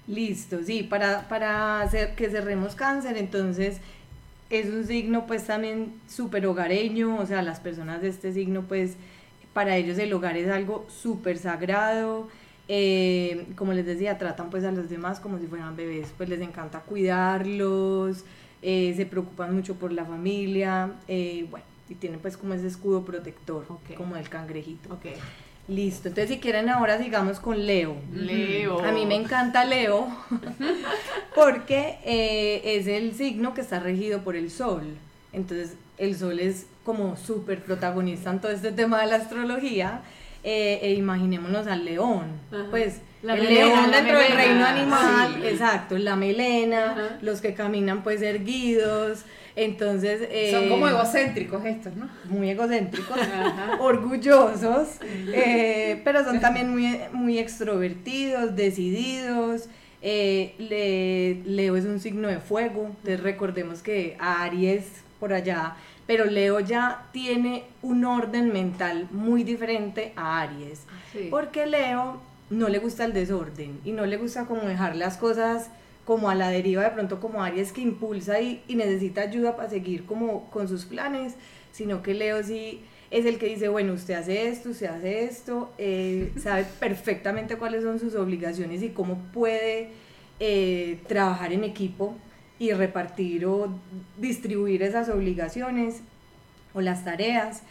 Listo, 0.06 0.62
sí, 0.64 0.82
para, 0.82 1.28
para 1.28 1.80
hacer 1.82 2.14
que 2.14 2.30
cerremos 2.30 2.74
cáncer, 2.74 3.16
entonces 3.16 3.80
es 4.50 4.66
un 4.66 4.86
signo 4.86 5.26
pues 5.26 5.46
también 5.46 5.94
súper 6.08 6.46
hogareño, 6.46 7.16
o 7.16 7.26
sea, 7.26 7.42
las 7.42 7.60
personas 7.60 8.00
de 8.02 8.08
este 8.08 8.32
signo 8.32 8.62
pues 8.62 8.96
para 9.52 9.76
ellos 9.76 9.98
el 9.98 10.12
hogar 10.12 10.36
es 10.36 10.48
algo 10.50 10.86
súper 10.88 11.38
sagrado, 11.38 12.28
eh, 12.68 13.46
como 13.56 13.72
les 13.72 13.86
decía, 13.86 14.18
tratan 14.18 14.50
pues 14.50 14.64
a 14.64 14.72
los 14.72 14.88
demás 14.88 15.20
como 15.20 15.38
si 15.38 15.46
fueran 15.46 15.76
bebés, 15.76 16.08
pues 16.16 16.28
les 16.28 16.40
encanta 16.40 16.80
cuidarlos, 16.80 18.24
eh, 18.62 18.92
se 18.96 19.06
preocupan 19.06 19.54
mucho 19.54 19.74
por 19.74 19.92
la 19.92 20.04
familia, 20.04 20.92
eh, 21.08 21.46
bueno, 21.50 21.66
y 21.88 21.94
tienen 21.94 22.20
pues 22.20 22.36
como 22.36 22.54
ese 22.54 22.66
escudo 22.66 23.04
protector, 23.04 23.66
Ok. 23.68 23.96
como 23.96 24.16
el 24.16 24.28
cangrejito. 24.28 24.98
Listo, 25.66 26.08
entonces 26.08 26.34
si 26.34 26.40
quieren 26.40 26.68
ahora 26.68 26.98
sigamos 26.98 27.40
con 27.40 27.66
Leo. 27.66 27.96
Leo. 28.12 28.84
A 28.84 28.92
mí 28.92 29.06
me 29.06 29.14
encanta 29.14 29.64
Leo 29.64 30.08
porque 31.34 31.98
eh, 32.04 32.60
es 32.64 32.86
el 32.86 33.14
signo 33.14 33.54
que 33.54 33.62
está 33.62 33.80
regido 33.80 34.20
por 34.22 34.36
el 34.36 34.50
sol. 34.50 34.82
Entonces 35.32 35.74
el 35.96 36.16
sol 36.16 36.38
es 36.38 36.66
como 36.84 37.16
súper 37.16 37.62
protagonista 37.62 38.30
en 38.30 38.40
todo 38.40 38.52
este 38.52 38.72
tema 38.72 39.00
de 39.00 39.06
la 39.06 39.16
astrología. 39.16 40.02
Eh, 40.44 40.78
e 40.82 40.92
imaginémonos 40.92 41.66
al 41.66 41.84
león. 41.84 42.26
Ajá. 42.52 42.66
Pues 42.70 43.00
La 43.22 43.34
el 43.34 43.42
melena, 43.42 43.64
león 43.86 43.90
dentro 43.90 44.18
del 44.18 44.32
reino 44.32 44.64
animal, 44.66 45.34
sí. 45.40 45.48
exacto, 45.48 45.98
la 45.98 46.14
melena, 46.16 46.92
Ajá. 46.92 47.18
los 47.22 47.40
que 47.40 47.54
caminan 47.54 48.02
pues 48.04 48.22
erguidos. 48.22 49.24
Entonces... 49.56 50.18
Son 50.50 50.64
eh, 50.64 50.68
como 50.68 50.88
egocéntricos 50.88 51.64
estos, 51.64 51.94
¿no? 51.94 52.08
muy 52.28 52.50
egocéntricos, 52.50 53.16
Ajá. 53.18 53.76
orgullosos, 53.80 54.88
eh, 55.32 56.00
pero 56.04 56.24
son 56.24 56.40
también 56.40 56.70
muy, 56.70 56.98
muy 57.12 57.38
extrovertidos, 57.38 58.56
decididos. 58.56 59.68
eh, 60.02 60.54
le- 60.58 61.40
Leo 61.50 61.76
es 61.76 61.84
un 61.84 62.00
signo 62.00 62.28
de 62.28 62.38
fuego, 62.38 62.86
entonces 62.86 63.20
recordemos 63.20 63.80
que 63.80 64.16
Aries 64.18 64.84
por 65.20 65.32
allá, 65.32 65.76
pero 66.06 66.24
Leo 66.26 66.60
ya 66.60 67.06
tiene 67.12 67.64
un 67.82 68.04
orden 68.04 68.52
mental 68.52 69.08
muy 69.10 69.42
diferente 69.44 70.12
a 70.16 70.40
Aries, 70.42 70.82
Sí. 71.12 71.28
porque 71.30 71.66
Leo 71.66 72.20
no 72.50 72.68
le 72.68 72.78
gusta 72.78 73.04
el 73.04 73.12
desorden 73.12 73.80
y 73.84 73.92
no 73.92 74.04
le 74.04 74.16
gusta 74.16 74.44
como 74.46 74.62
dejar 74.62 74.96
las 74.96 75.16
cosas 75.16 75.70
como 76.04 76.28
a 76.28 76.34
la 76.34 76.50
deriva 76.50 76.82
de 76.82 76.90
pronto 76.90 77.18
como 77.20 77.42
Aries 77.42 77.72
que 77.72 77.80
impulsa 77.80 78.38
y, 78.40 78.62
y 78.68 78.74
necesita 78.74 79.22
ayuda 79.22 79.56
para 79.56 79.70
seguir 79.70 80.04
como 80.04 80.50
con 80.50 80.68
sus 80.68 80.84
planes, 80.84 81.34
sino 81.72 82.02
que 82.02 82.12
Leo 82.14 82.42
sí 82.42 82.82
es 83.10 83.24
el 83.26 83.38
que 83.38 83.46
dice, 83.46 83.68
bueno, 83.68 83.92
usted 83.94 84.14
hace 84.14 84.48
esto, 84.48 84.70
usted 84.70 84.86
hace 84.88 85.24
esto, 85.24 85.72
eh, 85.78 86.32
sabe 86.42 86.66
perfectamente 86.80 87.56
cuáles 87.56 87.82
son 87.82 87.98
sus 87.98 88.14
obligaciones 88.16 88.82
y 88.82 88.90
cómo 88.90 89.16
puede 89.32 89.90
eh, 90.40 90.98
trabajar 91.06 91.52
en 91.52 91.64
equipo 91.64 92.14
y 92.58 92.72
repartir 92.72 93.46
o 93.46 93.68
distribuir 94.18 94.82
esas 94.82 95.08
obligaciones 95.08 95.96
o 96.72 96.80
las 96.80 97.04
tareas. 97.04 97.62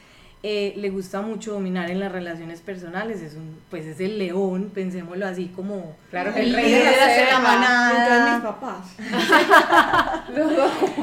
Eh, 0.45 0.73
le 0.75 0.89
gusta 0.89 1.21
mucho 1.21 1.53
dominar 1.53 1.89
en 1.89 2.01
las 2.01 2.11
relaciones 2.11 2.59
personales, 2.59 3.21
es 3.21 3.35
un, 3.35 3.57
pues 3.69 3.85
es 3.85 4.01
el 4.01 4.19
león, 4.19 4.71
pensémoslo 4.75 5.25
así 5.25 5.47
como 5.55 5.95
Claro, 6.09 6.31
el 6.35 6.47
el 6.47 6.53
rey 6.53 6.69
de 6.69 6.79
de 6.79 6.83
la 6.97 7.15
selva. 7.15 7.39
manada. 7.39 8.03
Entonces 8.03 8.33
mis 8.33 8.43
papás. 8.43 8.87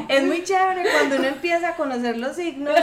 Es 0.08 0.24
muy 0.24 0.42
chévere 0.44 0.82
cuando 0.92 1.16
uno 1.16 1.24
empieza 1.28 1.70
a 1.70 1.76
conocer 1.76 2.18
los 2.18 2.36
signos 2.36 2.76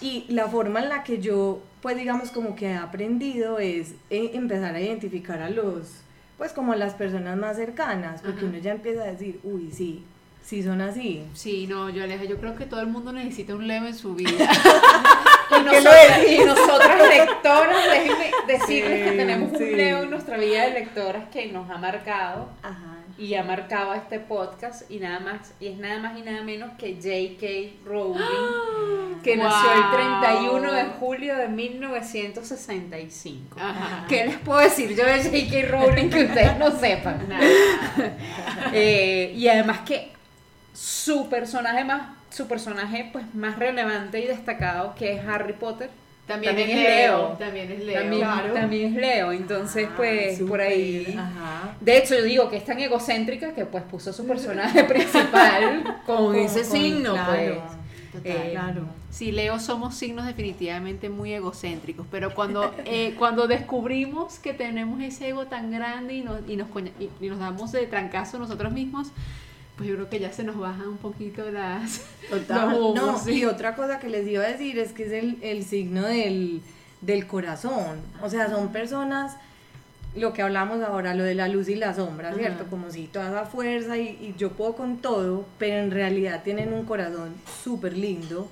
y 0.00 0.26
la 0.28 0.48
forma 0.48 0.80
en 0.82 0.88
la 0.88 1.04
que 1.04 1.20
yo, 1.20 1.62
pues 1.80 1.96
digamos 1.96 2.30
como 2.30 2.54
que 2.56 2.72
he 2.72 2.76
aprendido 2.76 3.58
es 3.58 3.92
eh, 4.10 4.32
empezar 4.34 4.74
a 4.74 4.80
identificar 4.80 5.40
a 5.40 5.48
los, 5.50 5.88
pues 6.38 6.52
como 6.52 6.74
las 6.74 6.94
personas 6.94 7.36
más 7.36 7.56
cercanas, 7.56 8.20
porque 8.22 8.38
Ajá. 8.40 8.46
uno 8.46 8.58
ya 8.58 8.72
empieza 8.72 9.02
a 9.02 9.06
decir, 9.06 9.40
uy, 9.44 9.70
sí, 9.72 10.04
sí 10.42 10.62
son 10.62 10.80
así. 10.80 11.24
Sí, 11.34 11.66
no, 11.68 11.88
yo 11.90 12.02
Aleja, 12.04 12.24
yo 12.24 12.38
creo 12.38 12.56
que 12.56 12.66
todo 12.66 12.80
el 12.80 12.88
mundo 12.88 13.12
necesita 13.12 13.54
un 13.54 13.66
Leo 13.68 13.86
en 13.86 13.94
su 13.94 14.14
vida. 14.14 14.48
Y 15.52 15.64
nosotras, 15.64 16.20
y 16.26 16.38
nosotras 16.38 17.08
lectoras, 17.10 17.76
déjenme 17.90 18.30
decirles 18.46 18.98
Sí, 19.04 19.10
que 19.10 19.16
tenemos 19.18 19.50
sí. 19.58 19.64
un 19.64 19.76
Leo 19.76 20.02
en 20.04 20.10
nuestra 20.10 20.38
vida 20.38 20.62
de 20.64 20.70
lectoras 20.70 21.28
que 21.28 21.52
nos 21.52 21.68
ha 21.68 21.76
marcado 21.76 22.48
Ajá. 22.62 22.96
Y 23.18 23.34
ha 23.34 23.42
marcado 23.42 23.92
este 23.94 24.18
podcast 24.18 24.90
y 24.90 24.98
nada 24.98 25.20
más 25.20 25.52
y 25.60 25.68
es 25.68 25.76
nada 25.78 25.98
más 25.98 26.18
y 26.18 26.22
nada 26.22 26.42
menos 26.42 26.70
que 26.78 26.94
J.K. 26.94 27.86
Rowling 27.88 28.20
que 29.22 29.36
Wow. 29.36 29.44
nació 29.44 29.72
el 29.72 29.90
31 30.22 30.72
de 30.72 30.84
julio 30.98 31.36
de 31.36 31.48
1965. 31.48 33.56
Ajá. 33.60 34.06
¿Qué 34.08 34.26
les 34.26 34.36
puedo 34.38 34.58
decir 34.60 34.96
yo 34.96 35.04
de 35.04 35.22
J.K. 35.22 35.68
Rowling 35.70 36.10
que 36.10 36.24
ustedes 36.24 36.58
no 36.58 36.70
sepan? 36.78 37.24
Nada. 37.28 37.46
Eh, 38.74 39.34
y 39.36 39.48
además 39.48 39.80
que 39.80 40.12
su 40.72 41.28
personaje 41.28 41.84
más 41.84 42.02
su 42.30 42.48
personaje 42.48 43.10
pues 43.12 43.34
más 43.34 43.58
relevante 43.58 44.18
y 44.20 44.26
destacado, 44.26 44.94
que 44.94 45.12
es 45.12 45.20
Harry 45.28 45.52
Potter. 45.52 45.90
También, 46.32 46.56
También 46.56 46.78
es 46.78 46.84
Leo. 46.84 47.18
Leo. 47.18 47.28
También 47.38 47.70
es 47.72 47.84
Leo. 47.84 48.00
También, 48.00 48.22
claro. 48.22 48.54
también 48.54 48.86
es 48.86 49.00
Leo, 49.00 49.32
entonces 49.32 49.88
Ah, 49.90 49.94
pues 49.96 50.40
por 50.42 50.60
ahí... 50.60 51.14
Ajá. 51.18 51.74
De 51.80 51.98
hecho, 51.98 52.14
yo 52.16 52.22
digo 52.24 52.50
que 52.50 52.56
es 52.56 52.64
tan 52.64 52.78
egocéntrica 52.80 53.54
que 53.54 53.64
pues 53.66 53.82
puso 53.84 54.12
su 54.12 54.26
personaje 54.26 54.84
principal 55.26 56.00
con, 56.06 56.34
ese 56.36 56.60
Con- 56.62 56.70
signo, 56.70 57.12
claro, 57.14 57.32
pues. 57.32 57.82
Total. 58.12 58.32
Eh, 58.36 58.48
Claro. 58.52 58.82
Sí, 59.10 59.30
Leo 59.32 59.58
somos 59.58 59.94
signos 59.94 60.26
definitivamente 60.26 61.08
muy 61.10 61.32
egocéntricos, 61.34 62.06
pero 62.10 62.34
cuando, 62.34 62.74
eh, 62.86 63.14
cuando 63.18 63.46
descubrimos 63.46 64.38
que 64.38 64.52
tenemos 64.54 65.00
ese 65.02 65.28
ego 65.28 65.46
tan 65.46 65.70
grande 65.70 66.14
y 66.14 66.22
nos, 66.22 66.40
y, 66.48 66.56
nos, 66.56 66.68
coña- 66.68 66.92
y- 67.00 67.08
y 67.24 67.28
nos 67.28 67.38
damos 67.38 67.72
de 67.72 67.86
trancazo 67.86 68.38
nosotros 68.38 68.72
mismos, 68.72 69.08
pues 69.76 69.88
yo 69.88 69.94
creo 69.94 70.08
que 70.10 70.20
ya 70.20 70.32
se 70.32 70.44
nos 70.44 70.58
bajan 70.58 70.88
un 70.88 70.98
poquito 70.98 71.50
las... 71.50 72.02
Total. 72.30 72.70
Los 72.70 72.78
humos, 72.78 72.94
no, 72.94 73.18
sí. 73.18 73.40
y 73.40 73.44
otra 73.44 73.74
cosa 73.74 73.98
que 73.98 74.08
les 74.08 74.26
iba 74.26 74.44
a 74.44 74.48
decir 74.48 74.78
es 74.78 74.92
que 74.92 75.04
es 75.04 75.12
el, 75.12 75.38
el 75.42 75.64
signo 75.64 76.02
del, 76.02 76.62
del 77.00 77.26
corazón. 77.26 78.00
O 78.22 78.28
sea, 78.28 78.50
son 78.50 78.72
personas, 78.72 79.36
lo 80.14 80.32
que 80.32 80.42
hablamos 80.42 80.82
ahora, 80.82 81.14
lo 81.14 81.24
de 81.24 81.34
la 81.34 81.48
luz 81.48 81.68
y 81.68 81.74
la 81.74 81.94
sombra, 81.94 82.34
¿cierto? 82.34 82.62
Ajá. 82.62 82.70
Como 82.70 82.90
si 82.90 83.06
toda 83.06 83.28
esa 83.28 83.46
fuerza 83.46 83.96
y, 83.96 84.08
y 84.08 84.34
yo 84.38 84.50
puedo 84.50 84.74
con 84.74 84.98
todo, 84.98 85.46
pero 85.58 85.76
en 85.76 85.90
realidad 85.90 86.42
tienen 86.42 86.72
un 86.72 86.84
corazón 86.84 87.34
súper 87.62 87.96
lindo 87.96 88.48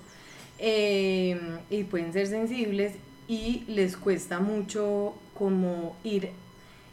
eh, 0.63 1.41
y 1.71 1.85
pueden 1.85 2.13
ser 2.13 2.27
sensibles 2.27 2.93
y 3.27 3.65
les 3.67 3.97
cuesta 3.97 4.41
mucho 4.41 5.15
como 5.33 5.97
ir 6.05 6.33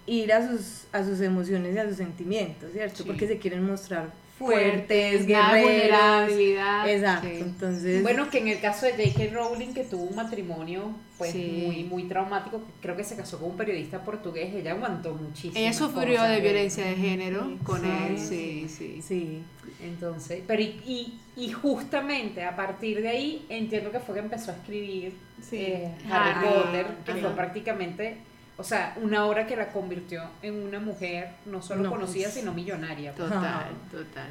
ir 0.08 0.34
a 0.34 0.48
sus, 0.48 0.86
a 0.94 1.04
sus 1.04 1.22
emociones 1.22 1.76
y 1.76 1.78
a 1.80 1.88
sus 1.88 1.98
sentimientos, 1.98 2.72
¿cierto? 2.72 2.98
Sí. 2.98 3.04
Porque 3.06 3.28
se 3.28 3.38
quieren 3.38 3.64
mostrar 3.66 4.12
fuertes, 4.40 5.26
vulnerabilidad. 5.26 6.88
Exacto, 6.90 7.28
Sí. 7.28 7.38
entonces... 7.42 8.04
Bueno, 8.04 8.30
que 8.30 8.38
en 8.40 8.48
el 8.50 8.60
caso 8.60 8.86
de 8.86 8.92
J.K. 9.12 9.34
Rowling, 9.34 9.74
que 9.74 9.84
tuvo 9.84 10.04
un 10.04 10.16
matrimonio 10.16 10.92
pues 11.18 11.32
Sí. 11.32 11.64
muy, 11.66 11.84
muy 11.84 12.04
traumático, 12.04 12.62
creo 12.80 12.96
que 12.96 13.04
se 13.04 13.16
casó 13.16 13.40
con 13.40 13.50
un 13.52 13.58
periodista 13.58 14.04
portugués, 14.04 14.54
ella 14.54 14.74
aguantó 14.74 15.16
muchísimo. 15.16 15.54
Ella 15.56 15.74
sufrió 15.74 16.22
de 16.22 16.40
violencia 16.42 16.86
de 16.86 16.96
género 16.96 17.58
con 17.64 17.82
Sí. 17.82 17.88
él, 18.10 18.18
sí, 18.20 18.68
sí. 18.70 19.02
Sí, 19.02 19.42
Entonces, 19.84 20.44
pero 20.48 20.62
y, 20.62 20.80
y, 20.86 21.20
y 21.36 21.52
justamente 21.52 22.44
a 22.44 22.56
partir 22.56 23.02
de 23.02 23.10
ahí 23.10 23.46
entiendo 23.50 23.92
que 23.92 24.00
fue 24.00 24.14
que 24.16 24.22
empezó 24.22 24.52
a 24.52 24.54
escribir 24.56 25.14
Sí. 25.42 25.58
eh, 25.58 25.92
Harry 26.12 26.32
Harry, 26.32 26.48
Potter, 26.48 26.88
que 27.06 27.12
ajá. 27.12 27.22
fue 27.22 27.30
prácticamente, 27.32 28.18
o 28.58 28.64
sea, 28.64 28.96
una 29.02 29.26
obra 29.26 29.46
que 29.48 29.56
la 29.56 29.70
convirtió 29.70 30.24
en 30.42 30.64
una 30.64 30.80
mujer 30.80 31.30
no 31.46 31.62
solo 31.62 31.84
No, 31.84 31.90
conocida, 31.92 32.26
pues. 32.26 32.36
sino 32.36 32.54
millonaria. 32.54 33.14
Total, 33.14 33.68
total. 33.92 34.30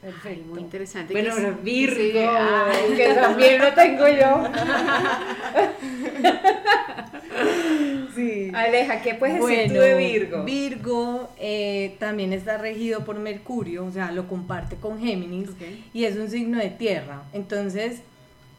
Perfecto. 0.00 0.46
Muy 0.48 0.60
interesante. 0.60 1.12
Bueno, 1.12 1.34
Que- 1.34 1.50
Virgo, 1.62 1.96
sí, 1.96 2.12
ay. 2.16 2.96
que 2.96 3.14
también 3.14 3.60
lo 3.60 3.74
tengo 3.74 4.08
yo. 4.08 4.48
sí. 8.14 8.50
Aleja, 8.54 9.00
¿qué 9.02 9.14
puedes 9.14 9.44
decir 9.44 9.72
tú 9.72 9.80
de 9.80 9.94
Virgo? 9.94 10.44
Virgo 10.44 11.30
eh, 11.38 11.96
también 11.98 12.32
está 12.32 12.58
regido 12.58 13.04
por 13.04 13.18
Mercurio, 13.18 13.84
o 13.84 13.92
sea, 13.92 14.12
lo 14.12 14.28
comparte 14.28 14.76
con 14.76 15.00
Géminis 15.00 15.50
y 15.92 16.04
es 16.04 16.16
un 16.16 16.30
signo 16.30 16.58
de 16.58 16.70
tierra. 16.70 17.22
Entonces, 17.32 18.02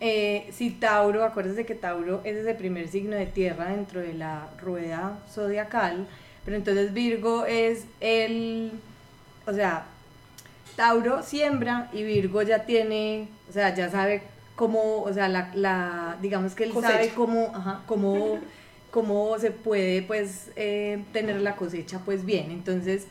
eh, 0.04 0.50
si 0.52 0.72
Tauro, 0.72 1.24
acuérdense 1.24 1.64
que 1.66 1.76
Tauro 1.76 2.22
es 2.24 2.36
ese 2.36 2.56
primer 2.56 2.88
signo 2.88 3.16
de 3.16 3.28
tierra 3.28 3.70
dentro 3.70 4.02
de 4.02 4.14
la 4.14 4.48
rueda 4.60 5.20
zodiacal, 5.32 6.08
pero 6.44 6.58
entonces 6.58 6.92
Virgo 6.92 7.46
es 7.46 7.86
el, 8.00 8.72
o 9.46 9.54
sea, 9.54 9.86
Tauro 10.76 11.22
siembra 11.22 11.88
y 11.94 12.02
Virgo 12.02 12.42
ya 12.42 12.66
tiene, 12.66 13.28
o 13.48 13.54
sea, 13.54 13.76
ya 13.76 13.92
sabe 13.92 14.24
cómo, 14.56 15.04
o 15.04 15.14
sea, 15.14 15.30
la, 15.30 15.52
la 15.54 16.18
digamos 16.20 16.56
que 16.56 16.64
él 16.64 16.72
Cosecha. 16.72 16.94
sabe 16.94 17.10
cómo, 17.10 17.52
ajá, 17.54 17.82
cómo, 17.86 18.40
cómo 18.90 19.38
se 19.38 19.52
puede, 19.52 20.02
pues, 20.02 20.50
eh, 20.56 21.04
tener 21.14 21.42
la 21.42 21.56
cosecha, 21.56 22.00
pues 22.04 22.26
bien. 22.26 22.50
Entonces, 22.50 23.06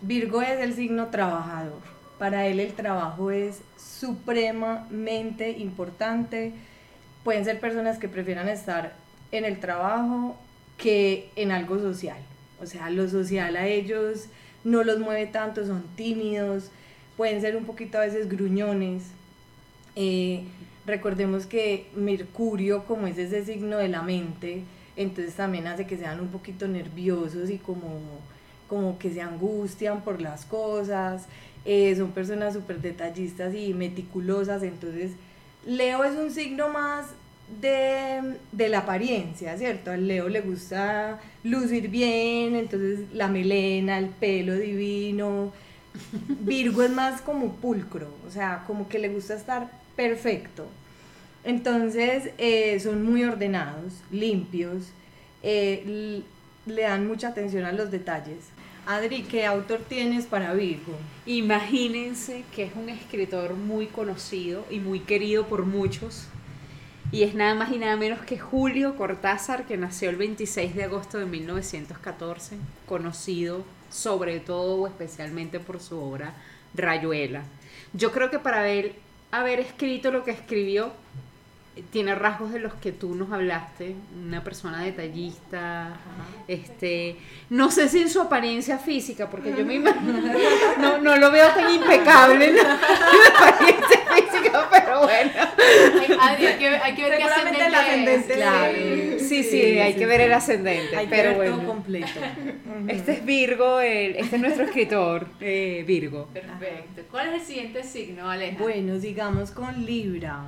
Virgo 0.00 0.42
es 0.42 0.58
el 0.58 0.74
signo 0.74 1.06
trabajador. 1.06 1.95
Para 2.18 2.46
él 2.46 2.60
el 2.60 2.72
trabajo 2.72 3.30
es 3.30 3.60
supremamente 3.76 5.50
importante. 5.50 6.52
Pueden 7.24 7.44
ser 7.44 7.60
personas 7.60 7.98
que 7.98 8.08
prefieran 8.08 8.48
estar 8.48 8.94
en 9.32 9.44
el 9.44 9.60
trabajo 9.60 10.36
que 10.78 11.30
en 11.36 11.52
algo 11.52 11.78
social. 11.78 12.18
O 12.60 12.66
sea, 12.66 12.90
lo 12.90 13.08
social 13.08 13.56
a 13.56 13.66
ellos 13.66 14.26
no 14.64 14.82
los 14.82 14.98
mueve 14.98 15.26
tanto, 15.26 15.64
son 15.66 15.84
tímidos, 15.94 16.70
pueden 17.16 17.40
ser 17.40 17.56
un 17.56 17.64
poquito 17.64 17.98
a 17.98 18.02
veces 18.02 18.28
gruñones. 18.28 19.04
Eh, 19.94 20.44
recordemos 20.86 21.46
que 21.46 21.86
Mercurio, 21.94 22.84
como 22.84 23.06
es 23.06 23.18
ese 23.18 23.44
signo 23.44 23.78
de 23.78 23.88
la 23.88 24.02
mente, 24.02 24.64
entonces 24.96 25.34
también 25.34 25.66
hace 25.66 25.86
que 25.86 25.96
sean 25.96 26.20
un 26.20 26.28
poquito 26.28 26.66
nerviosos 26.66 27.50
y 27.50 27.58
como, 27.58 28.00
como 28.68 28.98
que 28.98 29.12
se 29.12 29.20
angustian 29.20 30.02
por 30.02 30.20
las 30.20 30.44
cosas. 30.44 31.26
Eh, 31.68 31.94
son 31.96 32.12
personas 32.12 32.54
súper 32.54 32.80
detallistas 32.80 33.52
y 33.52 33.74
meticulosas, 33.74 34.62
entonces 34.62 35.10
Leo 35.66 36.04
es 36.04 36.16
un 36.16 36.30
signo 36.30 36.68
más 36.68 37.06
de, 37.60 38.36
de 38.52 38.68
la 38.68 38.78
apariencia, 38.78 39.58
¿cierto? 39.58 39.90
Al 39.90 40.06
Leo 40.06 40.28
le 40.28 40.42
gusta 40.42 41.18
lucir 41.42 41.88
bien, 41.88 42.54
entonces 42.54 43.00
la 43.12 43.26
melena, 43.26 43.98
el 43.98 44.10
pelo 44.10 44.54
divino. 44.54 45.52
Virgo 46.40 46.82
es 46.82 46.90
más 46.90 47.20
como 47.20 47.54
pulcro, 47.54 48.14
o 48.28 48.30
sea, 48.30 48.62
como 48.66 48.88
que 48.88 49.00
le 49.00 49.08
gusta 49.08 49.34
estar 49.34 49.68
perfecto. 49.96 50.66
Entonces 51.42 52.30
eh, 52.38 52.78
son 52.78 53.04
muy 53.04 53.24
ordenados, 53.24 53.92
limpios, 54.12 54.84
eh, 55.42 56.22
le 56.66 56.82
dan 56.82 57.08
mucha 57.08 57.28
atención 57.28 57.64
a 57.64 57.72
los 57.72 57.90
detalles. 57.90 58.38
Adri, 58.86 59.24
¿qué 59.24 59.44
autor 59.44 59.80
tienes 59.80 60.26
para 60.26 60.54
Virgo? 60.54 60.96
Imagínense 61.26 62.44
que 62.54 62.62
es 62.62 62.76
un 62.76 62.88
escritor 62.88 63.54
muy 63.54 63.88
conocido 63.88 64.64
y 64.70 64.78
muy 64.78 65.00
querido 65.00 65.48
por 65.48 65.66
muchos. 65.66 66.28
Y 67.10 67.24
es 67.24 67.34
nada 67.34 67.56
más 67.56 67.72
y 67.72 67.78
nada 67.78 67.96
menos 67.96 68.20
que 68.20 68.38
Julio 68.38 68.94
Cortázar, 68.94 69.66
que 69.66 69.76
nació 69.76 70.08
el 70.08 70.14
26 70.14 70.76
de 70.76 70.84
agosto 70.84 71.18
de 71.18 71.26
1914, 71.26 72.58
conocido 72.86 73.64
sobre 73.90 74.38
todo 74.38 74.76
o 74.76 74.86
especialmente 74.86 75.58
por 75.58 75.80
su 75.80 75.98
obra 75.98 76.36
Rayuela. 76.72 77.42
Yo 77.92 78.12
creo 78.12 78.30
que 78.30 78.38
para 78.38 78.60
haber, 78.60 78.94
haber 79.32 79.58
escrito 79.58 80.12
lo 80.12 80.22
que 80.22 80.30
escribió, 80.30 80.92
tiene 81.90 82.14
rasgos 82.14 82.52
de 82.52 82.58
los 82.58 82.72
que 82.74 82.90
tú 82.92 83.14
nos 83.14 83.30
hablaste, 83.32 83.94
una 84.26 84.42
persona 84.42 84.82
detallista, 84.82 85.94
este, 86.48 87.16
no 87.50 87.70
sé 87.70 87.88
si 87.88 88.00
en 88.00 88.08
su 88.08 88.20
apariencia 88.20 88.78
física, 88.78 89.28
porque 89.28 89.50
yo 89.56 89.64
me 89.64 89.74
imagino, 89.76 90.12
no, 90.78 90.98
no 90.98 91.16
lo 91.16 91.30
veo 91.30 91.48
tan 91.50 91.74
impecable 91.74 92.48
en 92.48 92.56
la 92.56 92.74
apariencia 92.74 94.00
física, 94.14 94.68
pero 94.70 95.00
bueno. 95.02 95.30
Hay, 96.20 96.46
hay 96.46 96.58
que, 96.58 96.68
hay 96.68 96.94
que 96.94 97.02
ver 97.02 97.18
qué 97.18 97.24
Seguramente 97.24 97.66
el 97.66 97.74
ascendente 97.74 98.14
es. 98.14 98.20
ascendente 98.20 98.34
Claro. 98.34 99.18
Sí, 99.28 99.42
sí, 99.42 99.78
hay 99.78 99.92
sí, 99.92 99.98
que 99.98 100.06
ver 100.06 100.20
el 100.22 100.32
ascendente, 100.32 100.96
Hay 100.96 101.06
que 101.06 101.10
pero 101.10 101.28
todo 101.30 101.36
bueno. 101.38 101.66
completo. 101.66 102.20
Este 102.88 103.12
es 103.12 103.24
Virgo, 103.24 103.80
el- 103.80 104.16
este 104.16 104.36
es 104.36 104.42
nuestro 104.42 104.64
escritor, 104.64 105.26
eh, 105.40 105.84
Virgo. 105.86 106.28
Perfecto. 106.32 107.02
¿Cuál 107.10 107.28
es 107.28 107.34
el 107.34 107.46
siguiente 107.46 107.82
signo, 107.82 108.30
Aleja? 108.30 108.56
Bueno, 108.58 108.98
sigamos 109.00 109.50
con 109.50 109.84
Libra. 109.84 110.44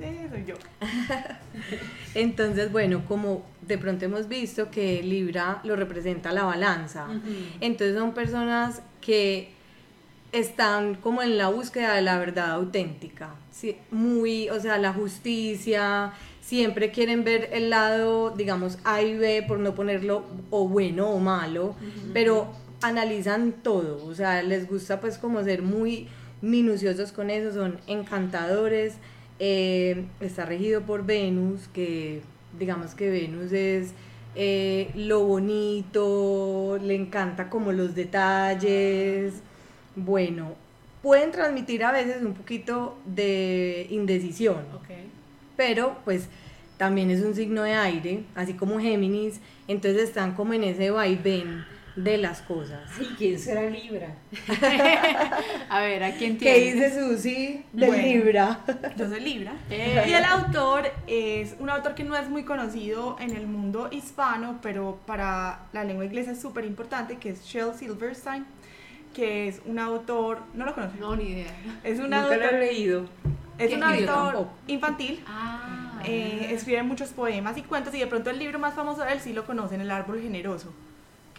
Eh, 0.00 0.28
soy 0.30 0.44
yo. 0.46 0.54
Entonces, 2.14 2.70
bueno, 2.70 3.04
como 3.06 3.44
de 3.62 3.78
pronto 3.78 4.04
hemos 4.04 4.28
visto 4.28 4.70
que 4.70 5.02
Libra 5.02 5.60
lo 5.64 5.76
representa 5.76 6.32
la 6.32 6.44
balanza, 6.44 7.06
entonces 7.60 7.96
son 7.96 8.14
personas 8.14 8.82
que 9.00 9.50
están 10.32 10.96
como 10.96 11.22
en 11.22 11.38
la 11.38 11.48
búsqueda 11.48 11.94
de 11.94 12.02
la 12.02 12.18
verdad 12.18 12.52
auténtica, 12.52 13.34
sí, 13.52 13.76
muy, 13.90 14.48
o 14.48 14.60
sea, 14.60 14.78
la 14.78 14.92
justicia, 14.92 16.12
siempre 16.40 16.90
quieren 16.90 17.22
ver 17.22 17.50
el 17.52 17.70
lado, 17.70 18.30
digamos, 18.30 18.78
A 18.84 19.02
y 19.02 19.16
B, 19.16 19.44
por 19.46 19.58
no 19.58 19.74
ponerlo 19.74 20.24
o 20.50 20.68
bueno 20.68 21.10
o 21.10 21.18
malo, 21.18 21.76
pero 22.12 22.52
analizan 22.82 23.52
todo, 23.52 24.04
o 24.04 24.14
sea, 24.14 24.42
les 24.42 24.68
gusta 24.68 25.00
pues 25.00 25.18
como 25.18 25.42
ser 25.44 25.62
muy 25.62 26.08
minuciosos 26.42 27.12
con 27.12 27.30
eso, 27.30 27.52
son 27.52 27.78
encantadores, 27.86 28.94
eh, 29.40 30.04
está 30.20 30.44
regido 30.44 30.82
por 30.82 31.04
Venus, 31.04 31.66
que 31.72 32.20
digamos 32.58 32.94
que 32.94 33.10
Venus 33.10 33.52
es 33.52 33.94
eh, 34.36 34.90
lo 34.94 35.24
bonito, 35.24 36.78
le 36.80 36.94
encanta 36.94 37.48
como 37.48 37.72
los 37.72 37.94
detalles, 37.94 39.34
bueno, 39.96 40.54
pueden 41.02 41.32
transmitir 41.32 41.82
a 41.84 41.90
veces 41.90 42.22
un 42.22 42.34
poquito 42.34 42.98
de 43.06 43.86
indecisión, 43.90 44.58
pero 45.56 45.96
pues 46.04 46.28
también 46.76 47.10
es 47.10 47.22
un 47.22 47.34
signo 47.34 47.62
de 47.62 47.72
aire, 47.72 48.24
así 48.34 48.52
como 48.54 48.78
Géminis, 48.78 49.40
entonces 49.68 50.02
están 50.02 50.34
como 50.34 50.52
en 50.52 50.64
ese 50.64 50.90
vaivén 50.90 51.64
de 52.04 52.18
las 52.18 52.40
cosas. 52.42 52.80
¿Y 53.00 53.04
quién 53.14 53.38
será 53.38 53.68
Libra? 53.68 54.14
A 55.68 55.80
ver, 55.80 56.02
¿a 56.02 56.12
quién 56.12 56.38
¿Qué 56.38 56.52
tiene? 56.54 56.72
dice 56.86 57.00
Susi 57.00 57.64
de 57.72 57.86
Bueno. 57.86 58.02
Libra? 58.02 58.60
Yo 58.96 59.08
soy 59.08 59.20
Libra. 59.20 59.52
Eh. 59.70 60.04
Y 60.08 60.12
el 60.12 60.24
autor 60.24 60.90
es 61.06 61.54
un 61.58 61.70
autor 61.70 61.94
que 61.94 62.04
no 62.04 62.16
es 62.16 62.28
muy 62.28 62.44
conocido 62.44 63.16
en 63.20 63.36
el 63.36 63.46
mundo 63.46 63.88
hispano, 63.92 64.58
pero 64.62 64.98
para 65.06 65.60
la 65.72 65.84
lengua 65.84 66.04
inglesa 66.04 66.32
es 66.32 66.40
súper 66.40 66.64
importante, 66.64 67.16
que 67.18 67.30
es 67.30 67.44
Shel 67.44 67.72
Silverstein, 67.78 68.44
que 69.14 69.48
es 69.48 69.60
un 69.66 69.78
autor, 69.78 70.40
no 70.54 70.64
lo 70.66 70.74
conozco, 70.74 70.96
No, 71.00 71.16
ni 71.16 71.24
idea. 71.30 71.52
es 71.84 71.98
un 71.98 72.04
Nunca 72.10 72.22
lo 72.22 72.32
he 72.32 72.34
autor, 72.44 72.52
leído. 72.58 73.04
es 73.58 73.68
¿Qué 73.70 73.74
un 73.76 73.82
autor 73.82 74.48
infantil. 74.66 75.22
Ah. 75.26 76.00
eh, 76.04 76.48
escribe 76.52 76.82
muchos 76.82 77.10
poemas 77.10 77.56
y 77.58 77.62
cuentos 77.62 77.94
y 77.94 77.98
de 77.98 78.06
pronto 78.06 78.30
el 78.30 78.38
libro 78.38 78.58
más 78.58 78.74
famoso 78.74 79.04
de 79.04 79.12
él 79.12 79.20
sí 79.20 79.32
lo 79.32 79.44
conocen, 79.44 79.80
El 79.80 79.90
árbol 79.90 80.20
generoso, 80.20 80.72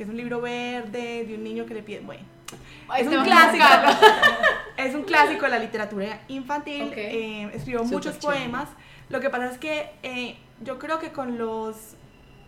que 0.02 0.06
es 0.06 0.10
un 0.10 0.18
libro 0.18 0.42
verde 0.42 1.26
de 1.28 1.36
un 1.36 1.44
niño 1.44 1.64
que 1.68 1.76
le 1.76 1.84
pide, 1.84 2.00
bueno, 2.00 2.24
es 2.98 3.06
un 3.06 3.24
clásico. 3.24 3.64
Es 4.78 4.96
un 4.96 5.04
clásico 5.04 5.44
de 5.46 5.50
la 5.52 5.60
literatura 5.60 6.22
infantil. 6.28 6.88
Ok. 6.88 6.94
eh, 6.98 7.52
escribió 7.54 7.82
Súper 7.84 7.94
muchos 7.94 8.18
chévere. 8.18 8.40
poemas. 8.40 8.70
Lo 9.10 9.20
que 9.20 9.30
pasa 9.30 9.52
es 9.52 9.60
que 9.60 9.92
eh, 10.02 10.38
yo 10.64 10.80
creo 10.80 10.98
que 10.98 11.12
con 11.12 11.38
los, 11.38 11.76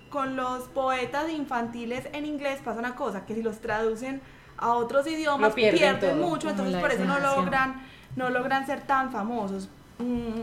con 0.09 0.35
los 0.35 0.63
poetas 0.69 1.29
infantiles 1.29 2.07
en 2.11 2.25
inglés 2.25 2.59
pasa 2.63 2.79
una 2.79 2.95
cosa, 2.95 3.23
que 3.27 3.35
si 3.35 3.43
los 3.43 3.59
traducen 3.59 4.19
a 4.57 4.73
otros 4.73 5.05
idiomas 5.05 5.49
Lo 5.49 5.55
pierden 5.55 5.99
pierden 5.99 6.19
mucho, 6.19 6.49
entonces 6.49 6.75
por 6.81 6.89
eso 6.91 7.05
no 7.05 7.19
logran, 7.19 7.85
no 8.15 8.31
logran 8.31 8.65
ser 8.65 8.81
tan 8.81 9.11
famosos. 9.11 9.69
Mm, 9.99 10.41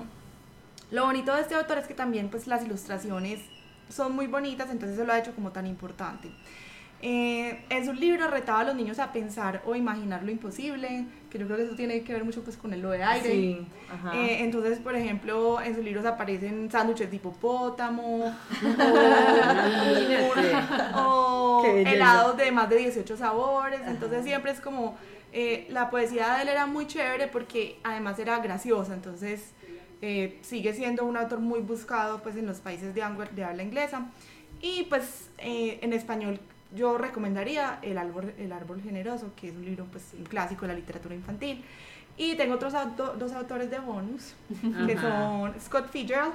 lo 0.93 1.07
bonito 1.07 1.35
de 1.35 1.41
este 1.41 1.57
autor 1.57 1.79
es 1.79 1.89
que 1.89 1.95
también 1.95 2.29
pues 2.29 2.47
las 2.47 2.63
ilustraciones 2.65 3.41
son 3.89 4.15
muy 4.15 4.29
bonitas, 4.29 4.71
entonces 4.71 4.97
eso 4.97 5.05
lo 5.05 5.13
ha 5.13 5.19
hecho 5.19 5.35
como 5.35 5.51
tan 5.51 5.67
importante. 5.67 6.31
Eh, 7.03 7.65
en 7.71 7.87
su 7.87 7.95
libro 7.95 8.29
retaba 8.29 8.61
a 8.61 8.65
los 8.65 8.75
niños 8.75 8.99
a 8.99 9.11
pensar 9.11 9.63
o 9.65 9.75
imaginar 9.75 10.23
lo 10.23 10.31
imposible, 10.31 11.07
que 11.31 11.39
yo 11.39 11.47
creo 11.47 11.57
que 11.57 11.65
eso 11.65 11.75
tiene 11.75 12.03
que 12.03 12.13
ver 12.13 12.25
mucho 12.25 12.43
pues 12.43 12.59
con 12.59 12.75
el 12.75 12.83
lo 12.83 12.91
de 12.91 13.03
aire. 13.03 13.31
Sí, 13.31 13.67
ajá. 13.91 14.15
Eh, 14.17 14.45
entonces, 14.45 14.81
por 14.81 14.95
ejemplo, 14.95 15.63
en 15.63 15.75
sus 15.75 15.83
libros 15.83 16.05
aparecen 16.05 16.71
sándwiches 16.71 17.11
de 17.11 17.17
hipopótamo 17.17 18.37
o, 20.95 21.63
o 21.63 21.67
helados 21.67 22.37
de 22.37 22.53
más 22.53 22.69
de 22.69 22.77
18 22.77 23.17
sabores. 23.17 23.81
Entonces 23.87 24.25
siempre 24.25 24.53
es 24.53 24.61
como, 24.61 24.97
eh, 25.33 25.67
la 25.71 25.91
poesía 25.91 26.35
de 26.35 26.43
él 26.43 26.49
era 26.49 26.67
muy 26.67 26.87
chévere 26.87 27.29
porque 27.29 27.79
además 27.83 28.19
era 28.19 28.39
graciosa. 28.41 28.95
Entonces 28.95 29.53
eh, 30.03 30.39
sigue 30.43 30.73
siendo 30.75 31.05
un 31.05 31.17
autor 31.17 31.41
muy 31.41 31.61
buscado 31.61 32.23
pues 32.23 32.37
en 32.37 32.47
los 32.47 32.59
países 32.59 32.95
de, 32.95 33.03
de 33.33 33.45
habla 33.45 33.63
inglesa. 33.63 34.07
Y 34.61 34.85
pues 34.85 35.31
eh, 35.39 35.79
en 35.83 35.93
español 35.93 36.41
yo 36.75 36.99
recomendaría 36.99 37.79
El 37.83 37.99
árbol, 37.99 38.33
El 38.39 38.53
árbol 38.53 38.81
generoso, 38.83 39.33
que 39.37 39.49
es 39.49 39.55
un 39.57 39.65
libro 39.65 39.87
pues 39.91 40.05
un 40.17 40.25
clásico 40.25 40.63
de 40.63 40.69
la 40.69 40.75
literatura 40.79 41.15
infantil. 41.15 41.65
Y 42.17 42.37
tengo 42.37 42.55
otros 42.55 42.75
auto- 42.75 43.15
dos 43.19 43.33
autores 43.33 43.71
de 43.71 43.79
bonus, 43.79 44.35
que 44.87 44.93
Ajá. 44.93 45.11
son 45.11 45.55
Scott 45.61 45.91
Fitzgerald, 45.91 46.33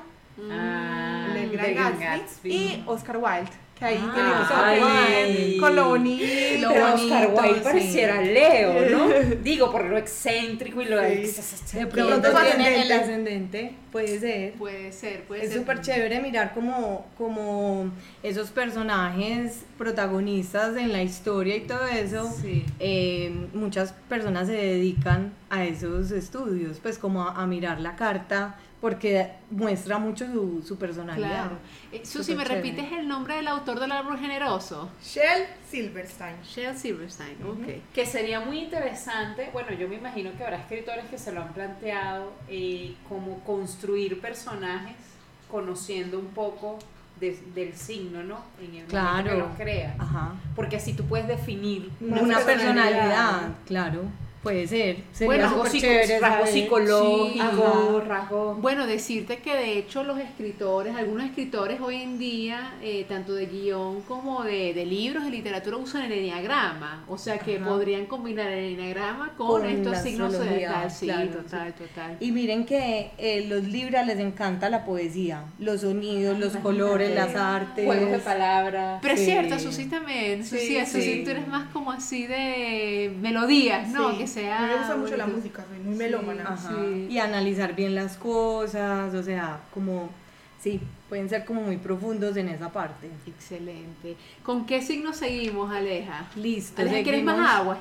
Ah, 0.52 1.28
Gatsby, 1.34 2.04
Gatsby. 2.04 2.52
y 2.54 2.84
Oscar 2.88 3.18
Wilde, 3.18 3.50
que 3.78 3.84
ahí 3.86 4.00
Ah, 4.02 4.14
tiene 4.16 4.80
que 4.80 4.82
ay. 4.86 5.52
ver 5.52 5.60
con 5.60 5.76
lo 5.76 5.90
bonito. 5.90 6.24
Lo 6.62 6.70
Pero 6.70 6.88
bonito, 6.92 7.14
Oscar 7.16 7.30
Wilde 7.34 7.54
sí. 7.56 7.60
pareciera 7.64 8.22
Leo, 8.22 8.90
¿no? 8.90 9.08
Digo, 9.44 9.72
por 9.72 9.84
lo 9.86 9.98
excéntrico 9.98 10.82
y 10.82 10.86
lo 10.86 10.98
Sí. 11.04 11.78
De 11.78 11.86
pronto 11.88 12.30
tiene 12.32 12.84
el 12.84 12.92
ascendente. 12.92 12.94
ascendente, 12.94 13.76
puede 13.92 14.20
ser. 14.20 14.54
Puede 14.54 14.92
ser, 14.94 15.24
puede 15.26 15.44
Es 15.44 15.50
ser. 15.50 15.60
súper 15.60 15.82
chévere 15.82 16.22
mirar 16.22 16.54
como, 16.54 17.06
como 17.18 17.92
esos 18.24 18.50
personajes 18.52 19.66
protagonistas 19.78 20.78
en 20.78 20.94
la 20.94 21.04
historia 21.04 21.58
y 21.58 21.62
todo 21.62 21.86
eso. 21.88 22.34
Sí. 22.42 22.64
eh, 22.80 23.34
muchas 23.54 23.94
personas 24.08 24.48
se 24.48 24.54
dedican 24.54 25.34
a 25.50 25.64
esos 25.64 26.12
estudios, 26.12 26.80
pues 26.82 26.98
como 26.98 27.24
a, 27.24 27.42
a 27.42 27.46
mirar 27.48 27.80
la 27.80 27.96
carta, 27.96 28.56
porque 28.82 29.32
muestra 29.52 29.98
mucho 29.98 30.26
su, 30.28 30.64
su 30.66 30.78
personalidad. 30.78 31.30
Claro. 31.30 31.58
Eh, 31.92 32.06
Susi, 32.06 32.36
¿me 32.36 32.44
chévere. 32.44 32.62
repites 32.62 32.92
el 33.00 33.08
nombre 33.08 33.36
del 33.36 33.48
autor 33.48 33.80
del 33.80 33.92
árbol 33.92 34.18
generoso? 34.20 34.90
Shel 35.04 35.46
Silverstein. 35.70 36.36
Shel 36.44 36.78
Silverstein, 36.78 37.38
ok. 37.44 37.94
Que 37.94 38.06
sería 38.06 38.40
muy 38.42 38.60
interesante, 38.60 39.50
bueno, 39.54 39.72
yo 39.72 39.88
me 39.88 39.96
imagino 39.96 40.32
que 40.38 40.44
habrá 40.44 40.58
escritores 40.58 41.06
que 41.06 41.18
se 41.18 41.32
lo 41.32 41.42
han 41.42 41.54
planteado, 41.54 42.34
eh, 42.48 42.96
como 43.10 43.40
construir 43.44 44.20
personajes 44.22 44.96
conociendo 45.50 46.20
un 46.20 46.28
poco 46.28 46.78
de- 47.20 47.40
del 47.56 47.74
signo, 47.76 48.24
¿no? 48.24 48.40
En 48.62 48.76
el 48.76 48.86
Claro. 48.86 49.30
que 49.32 49.38
lo 49.38 49.50
creas. 49.56 49.98
Ajá. 50.00 50.34
Porque 50.56 50.76
así 50.76 50.94
tú 50.94 51.06
puedes 51.06 51.28
definir 51.28 51.90
Una 52.02 52.22
Una, 52.22 52.36
personalidad. 52.40 52.74
personalidad, 52.84 53.50
claro, 53.66 54.02
puede 54.46 54.68
ser. 54.68 54.98
Sería 55.12 55.48
Bueno, 55.50 55.64
chévere 55.72 56.20
Sí, 56.46 56.68
rasgos... 58.08 58.62
Bueno, 58.62 58.86
decirte 58.86 59.38
que 59.40 59.56
de 59.56 59.80
hecho 59.80 60.04
los 60.04 60.20
escritores, 60.20 60.96
algunos 60.96 61.26
escritores 61.26 61.82
hoy 61.82 61.96
en 61.96 62.20
día, 62.20 62.76
eh, 62.84 63.06
tanto 63.10 63.34
de 63.34 63.48
guion 63.48 64.02
como 64.02 64.44
de, 64.44 64.74
de 64.76 64.86
libros 64.86 65.24
de 65.24 65.32
literatura, 65.32 65.78
usan 65.78 66.04
el 66.04 66.12
enneagrama. 66.12 67.04
O 67.10 67.18
sea 67.18 67.40
que 67.40 67.58
Ajá. 67.58 67.66
podrían 67.66 68.06
combinar 68.06 68.52
el 68.52 68.74
enneagrama 68.76 69.34
con, 69.36 69.48
Con 69.48 69.66
estos 69.66 69.98
signos 69.98 70.36
zodiacales. 70.36 70.94
Sí, 70.94 71.08
claro, 71.08 71.30
total, 71.32 71.74
total. 71.74 72.18
Y 72.20 72.32
miren 72.32 72.66
que 72.68 73.10
eh, 73.18 73.46
los 73.48 73.64
libras 73.64 74.06
les 74.06 74.20
encanta 74.20 74.70
la 74.70 74.86
poesía, 74.86 75.44
los 75.58 75.82
sonidos, 75.82 76.38
los 76.40 76.56
colores, 76.58 77.16
las 77.16 77.36
artes. 77.36 77.84
Juegos 77.86 78.12
de 78.12 78.20
palabras. 78.20 79.00
Pero 79.02 79.14
es 79.16 79.20
Sí. 79.22 79.26
cierto, 79.26 79.58
Susi 79.58 79.86
también. 79.86 80.46
Susi, 80.46 80.68
Sí, 80.68 80.86
Susi, 80.86 81.02
sí. 81.02 81.22
tú 81.24 81.32
eres 81.32 81.48
más 81.48 81.68
como 81.74 81.92
así 81.92 82.28
de 82.28 83.12
melodías, 83.20 83.88
¿no? 83.90 84.12
Sí, 84.12 84.18
Que 84.20 84.28
sea. 84.36 84.62
Me 84.62 84.76
gusta 84.78 84.96
mucho 84.96 85.18
la 85.18 85.28
música, 85.28 85.66
soy 85.68 85.80
muy 85.80 85.96
melómana. 85.96 86.44
Ajá. 86.44 86.70
Sí. 86.70 87.08
Y 87.10 87.20
analizar 87.20 87.76
bien 87.76 87.96
las 87.96 88.18
cosas, 88.18 89.14
o 89.14 89.24
sea, 89.24 89.60
como, 89.74 90.10
sí, 90.62 90.80
pueden 91.10 91.30
ser 91.30 91.46
como 91.46 91.62
muy 91.62 91.78
profundos 91.78 92.38
en 92.38 92.50
esa 92.50 92.72
parte. 92.72 93.10
Excelente. 93.26 94.16
¿Con 94.44 94.66
qué 94.66 94.82
signo 94.82 95.14
seguimos, 95.14 95.72
Aleja? 95.74 96.28
Listo. 96.36 96.82
Aleja, 96.82 97.04
¿quieres 97.04 97.24
más 97.24 97.60
agua? 97.60 97.78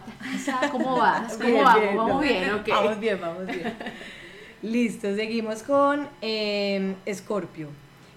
¿Cómo 0.71 0.97
vas? 0.97 1.33
¿Cómo 1.37 1.47
Bien, 1.47 1.65
vamos? 1.65 1.81
bien, 1.81 1.97
vamos 1.97 2.23
bien, 2.23 2.55
ok. 2.55 2.69
Vamos 2.69 3.01
bien, 3.01 3.21
vamos 3.21 3.47
bien. 3.47 3.75
Listo, 4.63 5.15
seguimos 5.15 5.63
con 5.63 6.09
eh, 6.23 6.95
Escorpio, 7.05 7.69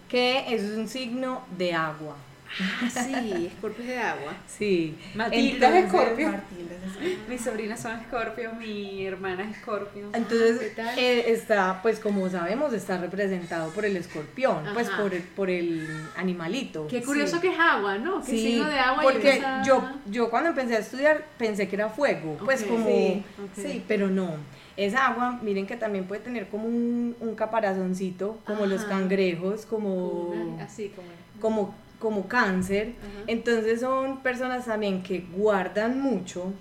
que 0.07 0.53
es 0.55 0.63
un 0.77 0.87
signo 0.87 1.41
de 1.57 1.73
agua. 1.73 2.15
Ah, 2.59 2.89
sí, 2.89 3.47
escorpios 3.53 3.87
de 3.87 3.97
agua. 3.99 4.33
Sí. 4.47 4.95
Matilda 5.15 5.67
es 5.69 5.75
Entonces- 5.75 5.85
Escorpio. 5.85 6.29
Martín, 6.31 6.69
desde- 6.69 7.17
Mis 7.29 7.41
sobrinas 7.41 7.79
son 7.81 7.99
Escorpio, 7.99 8.53
mi 8.53 9.05
hermana 9.05 9.43
es 9.43 9.57
Escorpio. 9.57 10.09
Entonces, 10.13 10.59
¿Qué 10.59 10.69
tal? 10.69 10.97
eh, 10.99 11.31
está, 11.31 11.81
pues 11.81 11.99
como 11.99 12.27
sabemos, 12.29 12.73
está 12.73 12.97
representado 12.97 13.71
por 13.71 13.85
el 13.85 13.97
escorpión, 13.97 14.63
pues 14.73 14.89
por 14.89 15.13
el, 15.13 15.21
por 15.23 15.49
el 15.49 15.87
animalito. 16.15 16.87
Qué 16.87 17.03
curioso 17.03 17.35
Sí. 17.35 17.41
que 17.41 17.53
es 17.53 17.59
agua, 17.59 17.97
¿no? 17.97 18.21
Que 18.21 18.31
Sí, 18.31 18.37
signo 18.51 18.67
de 18.67 18.79
agua 18.79 19.03
y 19.03 19.07
porque 19.07 19.29
esa- 19.37 19.63
yo, 19.63 19.83
yo 20.09 20.29
cuando 20.29 20.49
empecé 20.49 20.75
a 20.75 20.79
estudiar 20.79 21.25
pensé 21.37 21.67
que 21.67 21.75
era 21.75 21.89
fuego, 21.89 22.37
pues 22.43 22.63
como, 22.63 22.85
Sí, 22.87 23.23
sí, 23.55 23.83
pero 23.87 24.07
no. 24.09 24.35
Es 24.77 24.93
agua, 24.93 25.39
miren 25.41 25.65
que 25.65 25.75
también 25.75 26.05
puede 26.05 26.21
tener 26.21 26.47
como 26.49 26.65
un, 26.67 27.15
un 27.19 27.35
caparazoncito, 27.35 28.39
como 28.45 28.65
los 28.67 28.83
cangrejos, 28.85 29.65
como, 29.65 30.29
Una- 30.29 30.63
así 30.63 30.89
como. 30.95 31.07
como, 31.41 31.75
como 31.99 32.27
cáncer. 32.27 32.93
Ajá. 32.99 33.23
Entonces 33.27 33.79
son 33.81 34.21
personas 34.21 34.65
también 34.65 35.03
que 35.03 35.25
guardan 35.35 35.99
mucho, 36.01 36.53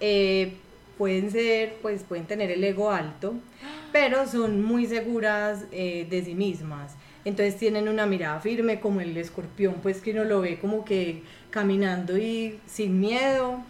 eh, 0.00 0.54
pueden 0.98 1.30
ser, 1.30 1.74
pues 1.82 2.02
pueden 2.02 2.26
tener 2.26 2.50
el 2.50 2.62
ego 2.64 2.90
alto, 2.90 3.34
pero 3.92 4.26
son 4.26 4.62
muy 4.62 4.86
seguras 4.86 5.64
eh, 5.72 6.06
de 6.08 6.24
sí 6.24 6.34
mismas. 6.34 6.94
Entonces 7.24 7.56
tienen 7.56 7.88
una 7.88 8.04
mirada 8.06 8.40
firme 8.40 8.80
como 8.80 9.00
el 9.00 9.16
escorpión, 9.16 9.76
pues 9.82 10.00
que 10.00 10.10
uno 10.10 10.24
lo 10.24 10.40
ve 10.40 10.58
como 10.58 10.84
que 10.84 11.22
caminando 11.50 12.18
y 12.18 12.58
sin 12.66 13.00
miedo. 13.00 13.62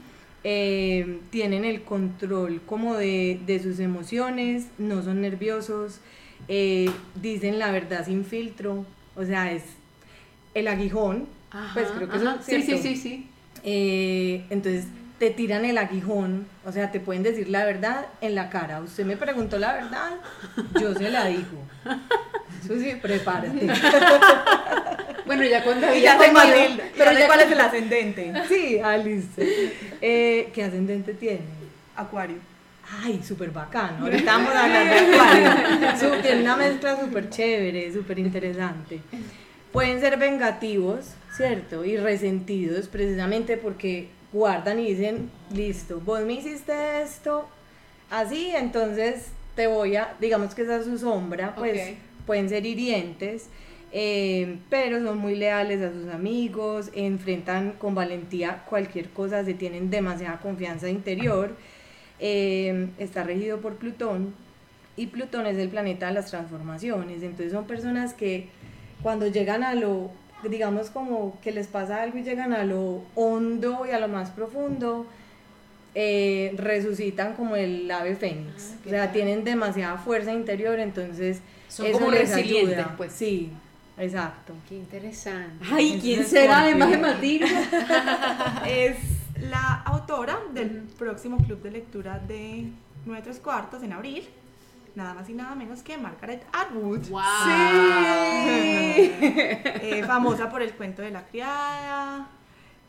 eh, 0.44 1.20
tienen 1.30 1.64
el 1.64 1.82
control 1.82 2.60
como 2.66 2.96
de, 2.96 3.38
de 3.46 3.62
sus 3.62 3.78
emociones, 3.78 4.66
no 4.78 5.02
son 5.02 5.20
nerviosos, 5.20 6.00
eh, 6.48 6.90
dicen 7.20 7.58
la 7.60 7.70
verdad 7.70 8.04
sin 8.04 8.24
filtro, 8.24 8.84
o 9.14 9.24
sea, 9.24 9.52
es 9.52 9.62
el 10.54 10.68
aguijón, 10.68 11.26
pues 11.74 11.88
creo 11.94 12.08
que 12.08 12.16
ajá. 12.16 12.36
eso 12.36 12.40
es 12.40 12.44
Sí, 12.46 12.52
sí, 12.56 12.62
cierto. 12.62 12.82
sí, 12.82 12.96
sí. 12.96 13.28
Eh, 13.64 14.44
entonces 14.50 14.86
te 15.18 15.30
tiran 15.30 15.64
el 15.64 15.78
aguijón, 15.78 16.46
o 16.64 16.72
sea, 16.72 16.90
te 16.90 16.98
pueden 17.00 17.22
decir 17.22 17.48
la 17.48 17.64
verdad 17.64 18.06
en 18.20 18.34
la 18.34 18.50
cara. 18.50 18.80
Usted 18.80 19.04
me 19.04 19.16
preguntó 19.16 19.58
la 19.58 19.72
verdad, 19.74 20.10
yo 20.80 20.94
se 20.94 21.10
la 21.10 21.26
digo. 21.26 21.62
Eso 22.64 22.78
sí, 22.78 22.94
prepárate. 23.00 23.66
Bueno, 25.24 25.44
ya 25.44 25.62
cuando 25.62 25.86
Y 25.94 26.00
ya 26.00 26.14
había 26.14 26.26
sé 26.26 26.32
cuál 26.32 26.52
es, 26.52 26.70
pero 26.98 27.12
ya 27.12 27.26
cuál 27.26 27.40
es 27.40 27.52
el 27.52 27.60
ascendente. 27.60 28.32
Sí, 28.48 28.80
ah, 28.82 28.96
listo. 28.96 29.40
Eh, 30.00 30.50
¿Qué 30.52 30.64
ascendente 30.64 31.14
tiene? 31.14 31.40
Acuario. 31.96 32.36
Ay, 33.04 33.22
súper 33.22 33.50
bacano. 33.50 34.04
Ahorita 34.04 34.36
vamos 34.36 34.52
a 34.52 34.64
hablar 34.64 34.84
de 34.88 35.14
acuario. 35.14 35.96
Su- 36.16 36.20
Tiene 36.22 36.42
una 36.42 36.56
mezcla 36.56 37.00
súper 37.00 37.30
chévere, 37.30 37.92
súper 37.92 38.18
interesante. 38.18 39.00
Pueden 39.72 40.00
ser 40.00 40.18
vengativos, 40.18 41.06
¿cierto? 41.34 41.84
Y 41.84 41.96
resentidos 41.96 42.88
precisamente 42.88 43.56
porque 43.56 44.08
guardan 44.32 44.78
y 44.78 44.88
dicen, 44.88 45.30
listo, 45.54 46.00
vos 46.00 46.20
me 46.22 46.34
hiciste 46.34 47.02
esto 47.02 47.48
así, 48.10 48.52
entonces 48.54 49.28
te 49.56 49.66
voy 49.66 49.96
a, 49.96 50.14
digamos 50.20 50.54
que 50.54 50.62
esa 50.62 50.76
es 50.76 50.84
su 50.84 50.98
sombra, 50.98 51.54
pues 51.54 51.80
Ok. 51.80 51.96
pueden 52.26 52.48
ser 52.48 52.64
hirientes, 52.64 53.48
eh, 53.92 54.56
pero 54.70 55.02
son 55.02 55.18
muy 55.18 55.34
leales 55.36 55.82
a 55.82 55.92
sus 55.92 56.08
amigos, 56.08 56.90
enfrentan 56.94 57.72
con 57.72 57.94
valentía 57.94 58.64
cualquier 58.68 59.10
cosa, 59.10 59.44
se 59.44 59.52
tienen 59.54 59.90
demasiada 59.90 60.38
confianza 60.40 60.88
interior, 60.88 61.54
eh, 62.18 62.88
está 62.98 63.22
regido 63.24 63.60
por 63.60 63.76
Plutón 63.76 64.34
y 64.96 65.08
Plutón 65.08 65.46
es 65.46 65.58
el 65.58 65.68
planeta 65.68 66.06
de 66.06 66.14
las 66.14 66.30
transformaciones, 66.30 67.22
entonces 67.22 67.52
son 67.52 67.66
personas 67.66 68.14
que 68.14 68.48
cuando 69.02 69.26
llegan 69.26 69.62
a 69.64 69.74
lo, 69.74 70.10
digamos 70.48 70.90
como 70.90 71.38
que 71.42 71.52
les 71.52 71.66
pasa 71.66 72.02
algo 72.02 72.18
y 72.18 72.22
llegan 72.22 72.52
a 72.52 72.64
lo 72.64 73.02
hondo 73.14 73.84
y 73.86 73.90
a 73.90 74.00
lo 74.00 74.08
más 74.08 74.30
profundo, 74.30 75.06
eh, 75.94 76.54
resucitan 76.56 77.34
como 77.34 77.56
el 77.56 77.90
ave 77.90 78.16
fénix. 78.16 78.72
Ah, 78.72 78.76
o 78.86 78.88
sea, 78.88 79.04
tal. 79.04 79.12
tienen 79.12 79.44
demasiada 79.44 79.98
fuerza 79.98 80.32
interior, 80.32 80.78
entonces 80.78 81.40
Son 81.68 81.86
eso 81.86 81.98
como 81.98 82.10
les 82.10 82.30
resilientes, 82.30 82.78
ayuda. 82.78 82.94
pues. 82.96 83.12
Sí, 83.12 83.50
exacto. 83.98 84.54
Qué 84.68 84.76
interesante. 84.76 85.64
Ay, 85.70 85.98
¿quién 86.00 86.20
es 86.20 86.28
será 86.28 86.62
además 86.62 86.90
de 86.90 86.98
Matilde? 86.98 87.46
Es 88.66 88.96
la 89.50 89.82
autora 89.84 90.38
del 90.54 90.82
próximo 90.98 91.36
club 91.38 91.60
de 91.62 91.70
lectura 91.72 92.18
de 92.26 92.66
Nueve 93.04 93.22
Tres 93.24 93.38
Cuartos 93.40 93.82
en 93.82 93.92
abril. 93.92 94.24
Nada 94.94 95.14
más 95.14 95.28
y 95.30 95.32
nada 95.32 95.54
menos 95.54 95.82
que 95.82 95.96
Margaret 95.96 96.44
Atwood. 96.52 97.08
Wow. 97.08 97.20
Eh, 99.84 100.04
famosa 100.06 100.50
por 100.50 100.62
el 100.62 100.72
cuento 100.74 101.02
de 101.02 101.10
la 101.10 101.24
criada, 101.26 102.28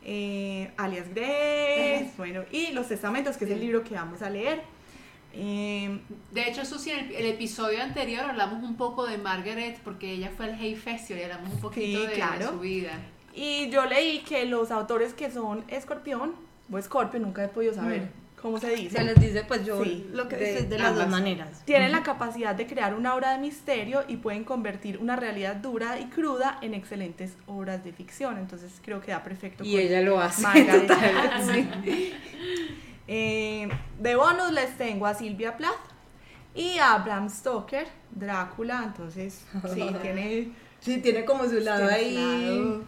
eh, 0.02 0.70
alias 0.76 1.08
Grace, 1.14 2.10
bueno, 2.16 2.42
y 2.50 2.72
Los 2.72 2.88
Testamentos, 2.88 3.36
que 3.36 3.44
es 3.44 3.50
el 3.50 3.60
libro 3.60 3.82
que 3.84 3.94
vamos 3.94 4.22
a 4.22 4.30
leer. 4.30 4.62
Eh, 5.32 5.98
De 6.30 6.48
hecho, 6.48 6.64
Susi, 6.64 6.90
en 6.90 7.06
el, 7.06 7.14
el 7.16 7.26
episodio 7.26 7.82
anterior 7.82 8.24
hablamos 8.24 8.62
un 8.62 8.76
poco 8.76 9.06
de 9.06 9.18
Margaret 9.18 9.78
porque 9.82 10.12
ella 10.12 10.30
fue 10.36 10.46
al 10.46 10.54
Hay 10.54 10.76
Festival 10.76 11.20
y 11.20 11.24
hablamos 11.24 11.52
un 11.54 11.60
poquito 11.60 12.00
Sí, 12.00 12.06
de, 12.06 12.12
claro. 12.14 12.50
su 12.50 12.60
vida. 12.60 12.92
y 13.34 13.68
yo 13.70 13.84
leí 13.86 14.20
que 14.20 14.44
los 14.44 14.70
autores 14.70 15.12
que 15.14 15.30
son 15.30 15.64
escorpión 15.68 16.34
o 16.70 16.78
escorpio, 16.78 17.18
nunca 17.20 17.44
he 17.44 17.48
podido 17.48 17.74
saber 17.74 18.08
cómo 18.44 18.60
se 18.60 18.76
dice. 18.76 18.98
Se 18.98 19.04
les 19.04 19.18
dice, 19.18 19.42
pues 19.48 19.64
yo 19.64 19.82
Sí, 19.82 20.06
lo 20.12 20.28
que 20.28 20.36
de 20.36 20.52
de, 20.52 20.62
de 20.68 20.78
las 20.78 20.94
dos 20.94 21.08
maneras. 21.08 21.62
Tienen 21.64 21.92
la 21.92 22.02
capacidad 22.02 22.54
de 22.54 22.66
crear 22.66 22.94
una 22.94 23.14
obra 23.14 23.32
de 23.32 23.38
misterio 23.38 24.04
y 24.06 24.18
pueden 24.18 24.44
convertir 24.44 24.98
una 24.98 25.16
realidad 25.16 25.56
dura 25.56 25.98
y 25.98 26.04
cruda 26.10 26.58
en 26.60 26.74
excelentes 26.74 27.32
obras 27.46 27.82
de 27.84 27.94
ficción. 27.94 28.36
Entonces 28.36 28.70
creo 28.84 29.00
que 29.00 29.12
da 29.12 29.22
perfecto. 29.22 29.64
Y 29.64 29.72
con 29.72 29.80
ella 29.80 30.02
lo 30.02 30.20
hace. 30.20 30.42
Sí. 31.82 32.12
Eh, 33.08 33.68
de 33.98 34.14
bonus 34.14 34.52
les 34.52 34.76
tengo 34.76 35.06
a 35.06 35.14
Silvia 35.14 35.56
Plath 35.56 35.72
y 36.54 36.76
a 36.78 36.98
Bram 36.98 37.30
Stoker, 37.30 37.86
Drácula. 38.10 38.82
Entonces, 38.84 39.42
sí, 39.72 39.86
tiene. 40.02 40.52
Sí, 40.80 40.98
tiene 40.98 41.24
como 41.24 41.44
su 41.48 41.60
lado 41.60 41.88
tiene 41.88 41.94
ahí. 41.94 42.14
lado- 42.58 42.84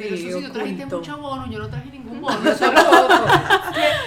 Sí, 0.00 0.08
Pero 0.08 0.32
Susi, 0.32 0.46
tú 0.46 0.52
trajiste 0.52 0.86
mucho 0.86 1.16
bono, 1.18 1.50
yo 1.50 1.58
no 1.58 1.68
traje 1.68 1.90
ningún 1.90 2.20
bono. 2.20 2.38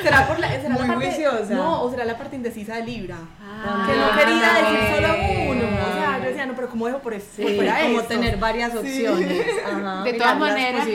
¿Será, 0.04 0.28
por 0.28 0.40
la, 0.40 0.50
será 0.50 0.70
Muy 0.76 0.88
la 0.88 0.94
parte. 0.96 1.26
No, 1.52 1.82
o 1.84 1.90
será 1.92 2.06
la 2.06 2.18
parte 2.18 2.36
indecisa 2.36 2.76
de 2.78 2.84
Libra. 2.86 3.18
Ah, 3.42 3.88
que 3.88 3.96
no 3.98 4.12
quería 4.18 4.54
decir 4.54 4.96
solo 4.96 5.52
uno. 5.52 5.64
O 5.64 5.94
sea, 5.94 6.20
yo 6.20 6.26
decía, 6.26 6.46
no, 6.46 6.56
pero 6.56 6.70
¿cómo 6.70 6.88
dejo 6.88 7.00
por, 7.00 7.14
eso, 7.14 7.26
Sí, 7.36 7.44
por 7.44 7.66
como 7.66 8.00
esto? 8.02 8.08
tener 8.08 8.38
varias 8.38 8.76
opciones. 8.76 9.46
Ajá, 9.66 10.04
De 10.04 10.14
todas 10.14 10.38
maneras. 10.38 10.88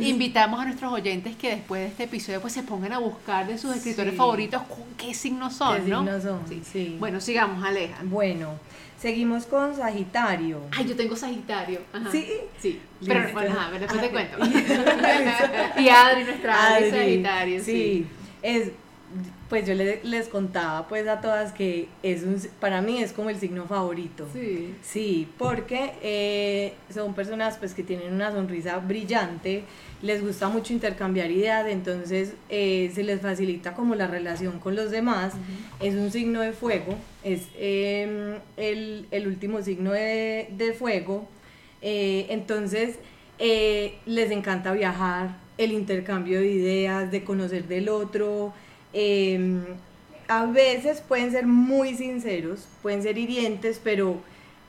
Invitamos 0.00 0.60
a 0.60 0.64
nuestros 0.66 0.92
oyentes 0.92 1.36
que 1.36 1.50
después 1.56 1.80
de 1.82 1.86
este 1.88 2.04
episodio 2.04 2.40
pues 2.40 2.52
se 2.52 2.62
pongan 2.62 2.92
a 2.92 2.98
buscar 2.98 3.46
de 3.46 3.56
sus 3.58 3.74
escritores 3.74 4.12
Sí. 4.12 4.18
favoritos 4.18 4.62
con 4.62 4.84
qué 4.98 5.14
signos 5.14 5.54
son, 5.54 5.82
¿Qué 5.84 5.90
¿no? 5.90 5.98
signos 6.02 6.22
son? 6.22 6.40
Sí. 6.48 6.62
Sí. 6.70 6.96
Bueno, 6.98 7.20
sigamos, 7.20 7.64
Aleja. 7.64 7.96
Bueno, 8.02 8.50
seguimos 9.04 9.44
con 9.44 9.76
Sagitario. 9.76 10.62
Ay, 10.70 10.86
yo 10.88 10.96
tengo 10.96 11.14
Sagitario. 11.14 11.80
Ajá. 11.92 12.10
Sí. 12.10 12.26
Sí. 12.58 12.80
Pero 13.06 13.28
bueno, 13.34 13.50
ajá, 13.50 13.78
después 13.78 14.00
te 14.00 14.06
Ah, 14.06 14.10
cuento. 14.10 14.38
y 15.78 15.88
Adri, 15.90 16.24
nuestra 16.24 16.66
Adri, 16.68 16.88
Adri, 16.88 16.90
Sagitario. 16.90 17.62
Sí. 17.62 17.72
Sí, 17.72 18.06
es, 18.40 18.70
pues 19.54 19.68
yo 19.68 19.74
le- 19.74 20.00
les 20.02 20.26
contaba 20.26 20.88
pues 20.88 21.06
a 21.06 21.20
todas 21.20 21.52
que 21.52 21.86
es 22.02 22.24
un, 22.24 22.42
para 22.58 22.82
mí 22.82 23.00
es 23.00 23.12
como 23.12 23.30
el 23.30 23.38
signo 23.38 23.66
favorito. 23.66 24.26
Sí. 24.32 24.74
Sí, 24.82 25.28
porque 25.38 25.92
eh, 26.02 26.72
son 26.92 27.14
personas 27.14 27.56
pues 27.58 27.72
que 27.72 27.84
tienen 27.84 28.12
una 28.12 28.32
sonrisa 28.32 28.78
brillante, 28.78 29.62
les 30.02 30.22
gusta 30.26 30.48
mucho 30.48 30.72
intercambiar 30.72 31.30
ideas, 31.30 31.68
entonces 31.68 32.32
eh, 32.48 32.90
se 32.96 33.04
les 33.04 33.20
facilita 33.20 33.74
como 33.74 33.94
la 33.94 34.08
relación 34.08 34.58
con 34.58 34.74
los 34.74 34.90
demás. 34.90 35.34
Es 35.78 35.94
un 35.94 36.10
signo 36.10 36.40
de 36.40 36.50
fuego, 36.50 36.96
es 37.22 37.42
eh, 37.56 38.40
el, 38.56 39.06
el 39.12 39.26
último 39.28 39.62
signo 39.62 39.92
de, 39.92 40.48
de 40.50 40.72
fuego, 40.72 41.28
eh, 41.80 42.26
entonces 42.30 42.98
les 43.38 44.30
encanta 44.32 44.72
viajar, 44.72 45.36
el 45.58 45.70
intercambio 45.70 46.40
de 46.40 46.48
ideas, 46.48 47.12
de 47.12 47.22
conocer 47.22 47.68
del 47.68 47.88
otro. 47.88 48.52
Eh, 48.94 49.62
a 50.28 50.46
veces 50.46 51.00
pueden 51.00 51.30
ser 51.30 51.46
muy 51.46 51.96
sinceros, 51.96 52.66
pueden 52.82 53.02
ser 53.02 53.18
hirientes, 53.18 53.80
pero 53.82 54.20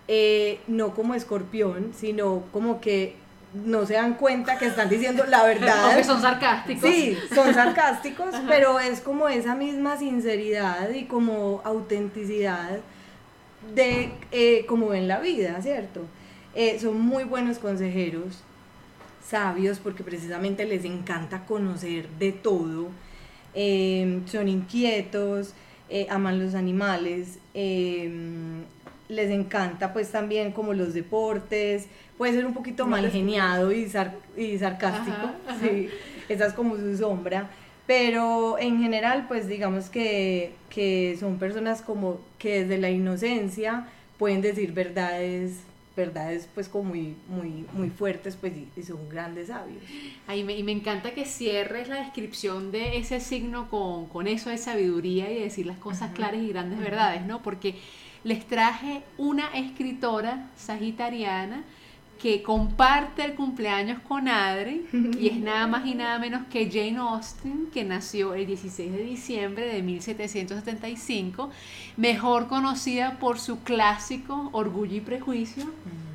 eh, 0.07 0.59
no 0.67 0.93
como 0.93 1.15
escorpión, 1.15 1.93
sino 1.97 2.43
como 2.51 2.81
que 2.81 3.15
no 3.53 3.85
se 3.85 3.93
dan 3.93 4.15
cuenta 4.15 4.57
que 4.57 4.67
están 4.67 4.89
diciendo 4.89 5.23
la 5.27 5.43
verdad. 5.45 5.85
Aunque 5.85 6.03
son 6.03 6.21
sarcásticos. 6.21 6.89
Sí, 6.89 7.17
son 7.33 7.53
sarcásticos, 7.53 8.35
pero 8.47 8.79
es 8.79 8.99
como 9.01 9.29
esa 9.29 9.55
misma 9.55 9.97
sinceridad 9.97 10.89
y 10.89 11.05
como 11.05 11.61
autenticidad 11.63 12.79
de 13.73 14.11
eh, 14.31 14.65
como 14.67 14.89
ven 14.89 15.07
la 15.07 15.19
vida, 15.19 15.61
¿cierto? 15.61 16.01
Eh, 16.53 16.77
son 16.79 16.99
muy 16.99 17.23
buenos 17.23 17.57
consejeros, 17.57 18.43
sabios, 19.27 19.79
porque 19.79 20.03
precisamente 20.03 20.65
les 20.65 20.85
encanta 20.85 21.45
conocer 21.45 22.07
de 22.19 22.31
todo, 22.31 22.89
eh, 23.55 24.19
son 24.25 24.47
inquietos, 24.47 25.53
eh, 25.89 26.07
aman 26.09 26.43
los 26.43 26.53
animales, 26.55 27.39
eh, 27.53 28.11
les 29.07 29.29
encanta 29.31 29.93
pues 29.93 30.11
también 30.11 30.51
como 30.51 30.73
los 30.73 30.93
deportes, 30.93 31.87
puede 32.17 32.33
ser 32.33 32.45
un 32.45 32.53
poquito 32.53 32.85
mal 32.87 33.09
geniado 33.11 33.71
y, 33.71 33.87
sar- 33.87 34.15
y 34.35 34.57
sarcástico, 34.57 35.15
Ajá, 35.17 35.35
ajá. 35.47 35.59
sí, 35.59 35.89
esa 36.27 36.47
es 36.47 36.53
como 36.53 36.75
su 36.75 36.97
sombra, 36.97 37.49
pero 37.85 38.57
en 38.57 38.81
general 38.81 39.25
pues 39.27 39.47
digamos 39.47 39.89
que, 39.89 40.53
que 40.69 41.15
son 41.19 41.37
personas 41.37 41.81
como 41.83 42.19
que 42.39 42.61
desde 42.61 42.79
la 42.79 42.89
inocencia 42.89 43.85
pueden 44.17 44.41
decir 44.41 44.71
verdades 44.73 45.57
verdades 45.95 46.49
pues 46.53 46.67
como 46.69 46.89
muy 46.89 47.15
muy 47.27 47.65
muy 47.73 47.89
fuertes 47.89 48.35
pues 48.35 48.53
y, 48.75 48.83
son 48.83 49.07
grandes 49.09 49.47
sabios. 49.47 49.81
Ay, 50.27 50.43
me- 50.43 50.57
y 50.57 50.63
me 50.63 50.71
encanta 50.71 51.13
que 51.13 51.25
cierres 51.25 51.87
la 51.87 51.95
descripción 51.97 52.71
de 52.71 52.97
ese 52.97 53.19
signo 53.19 53.69
con, 53.69 54.07
con 54.07 54.27
eso 54.27 54.49
de 54.49 54.57
sabiduría 54.57 55.31
y 55.31 55.35
de 55.35 55.41
decir 55.41 55.65
las 55.65 55.77
cosas 55.77 56.11
claras 56.13 56.41
y 56.41 56.49
grandes 56.49 56.79
verdades, 56.79 57.25
¿no? 57.25 57.41
Porque 57.41 57.75
les 58.23 58.45
traje 58.45 59.03
una 59.17 59.47
escritora 59.53 60.49
sagitariana 60.57 61.63
que 62.21 62.41
comparte 62.41 63.23
el 63.23 63.35
cumpleaños 63.35 63.99
con 64.07 64.27
Adri 64.27 64.85
y 65.19 65.27
es 65.27 65.37
nada 65.37 65.67
más 65.67 65.85
y 65.85 65.95
nada 65.95 66.17
menos 66.19 66.47
que 66.49 66.69
Jane 66.69 66.97
Austen, 66.97 67.67
que 67.73 67.83
nació 67.83 68.33
el 68.33 68.45
16 68.47 68.91
de 68.91 69.03
diciembre 69.03 69.65
de 69.65 69.81
1775, 69.81 71.49
mejor 71.97 72.47
conocida 72.47 73.19
por 73.19 73.39
su 73.39 73.59
clásico 73.59 74.49
Orgullo 74.53 74.95
y 74.95 75.01
Prejuicio, 75.01 75.65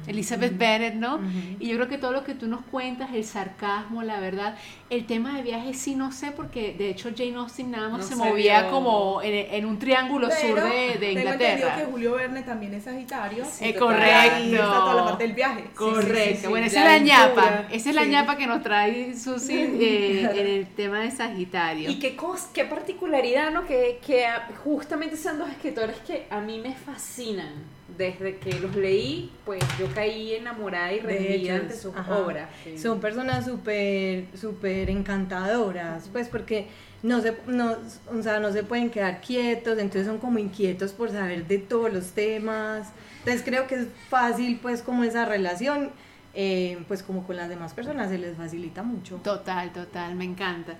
Elizabeth 0.07 0.57
Bennet, 0.57 0.95
¿no? 0.95 1.17
Ujú. 1.17 1.27
Y 1.61 1.69
yo 1.69 1.77
creo 1.77 1.89
que 1.89 1.99
todo 1.99 2.13
lo 2.13 2.25
que 2.25 2.35
tú 2.35 2.47
nos 2.47 2.63
cuentas, 2.63 3.11
el 3.15 3.25
sarcasmo, 3.25 4.03
la 4.03 4.19
verdad, 4.21 4.57
el 4.89 5.07
tema 5.07 5.37
de 5.37 5.43
viajes 5.43 5.79
sí 5.79 5.95
no 5.95 6.11
sé, 6.13 6.33
porque 6.33 6.75
de 6.77 6.89
hecho 6.91 7.11
Jane 7.17 7.35
Austen 7.37 7.71
nada 7.71 7.89
más 7.89 8.01
No 8.01 8.07
se 8.07 8.15
se 8.15 8.17
movía 8.17 8.63
vio. 8.63 8.71
como 8.71 9.23
en, 9.23 9.55
en 9.55 9.67
un 9.67 9.79
triángulo 9.79 10.29
sur 10.31 10.61
de, 10.61 10.97
de 10.99 11.13
Inglaterra. 11.13 11.77
que 11.77 11.85
Julio 11.85 12.15
Verne 12.15 12.43
también 12.43 12.75
es 12.75 12.85
Sagitario. 12.85 13.45
Eh, 13.61 13.69
Y 13.69 13.73
correcto. 13.75 14.05
ahí 14.19 14.55
está 14.55 14.67
toda 14.67 14.95
la 14.95 15.05
parte 15.05 15.25
del 15.25 15.33
viaje. 15.35 15.65
Correcto. 15.75 16.41
sí, 16.43 16.47
bueno, 16.49 16.67
la 16.67 16.67
esa 16.73 16.81
es 16.97 17.03
la 17.03 17.07
ñapa. 17.07 17.43
aventura. 17.43 17.69
Esa 17.71 17.89
es 17.91 17.95
la 17.95 18.03
Sí. 18.05 18.09
ñapa 18.11 18.37
que 18.37 18.47
nos 18.47 18.63
trae 18.63 19.17
Susi 19.17 19.53
eh, 19.81 20.31
en 20.35 20.47
el 20.47 20.67
tema 20.69 21.01
de 21.01 21.11
Sagitario. 21.11 21.91
Y 21.91 21.99
qué, 21.99 22.17
cos- 22.17 22.49
qué 22.53 22.65
particularidad, 22.65 23.51
¿no? 23.53 23.67
Que, 23.67 24.01
que 24.05 24.27
a- 24.27 24.49
justamente 24.65 25.17
sean 25.17 25.39
dos 25.39 25.49
escritores 25.51 25.97
que 26.07 26.27
a 26.31 26.41
mí 26.41 26.59
me 26.59 26.75
fascinan. 26.75 27.53
Desde 27.99 28.37
que 28.39 28.59
los 28.61 28.75
leí, 28.77 29.31
pues 29.45 29.61
yo 29.79 29.87
caí 29.95 30.35
enamorada 30.35 30.93
y 30.93 31.01
De 31.01 31.07
rendida 31.07 31.57
ante 31.57 31.77
su 31.77 31.91
ajá. 31.91 32.19
obra. 32.19 32.49
son 32.77 33.01
personas 33.01 33.45
súper 33.45 34.27
súper 34.37 34.91
encantadoras 34.91 36.09
pues 36.13 36.29
porque 36.29 36.69
no 37.03 37.21
se 37.21 37.35
no, 37.47 37.77
o 38.13 38.23
sea, 38.23 38.41
no 38.41 38.53
se 38.53 38.63
pueden 38.63 38.91
quedar 38.91 39.21
quietos 39.21 39.79
entonces 39.79 40.07
son 40.07 40.19
como 40.19 40.39
inquietos 40.39 40.93
por 40.93 41.11
saber 41.11 41.47
de 41.47 41.59
todos 41.59 41.93
los 41.93 42.13
temas 42.13 42.89
entonces 43.21 43.43
creo 43.45 43.67
que 43.67 43.75
es 43.77 43.87
fácil 44.09 44.59
pues 44.63 44.83
como 44.83 45.05
esa 45.05 45.25
relación 45.25 45.91
eh, 46.35 46.79
pues 46.89 47.03
como 47.03 47.27
con 47.27 47.37
las 47.37 47.49
demás 47.49 47.75
personas 47.75 48.09
se 48.09 48.17
les 48.17 48.37
facilita 48.37 48.85
mucho. 48.85 49.17
Total, 49.17 49.73
total, 49.73 50.15
me 50.15 50.25
encanta. 50.25 50.77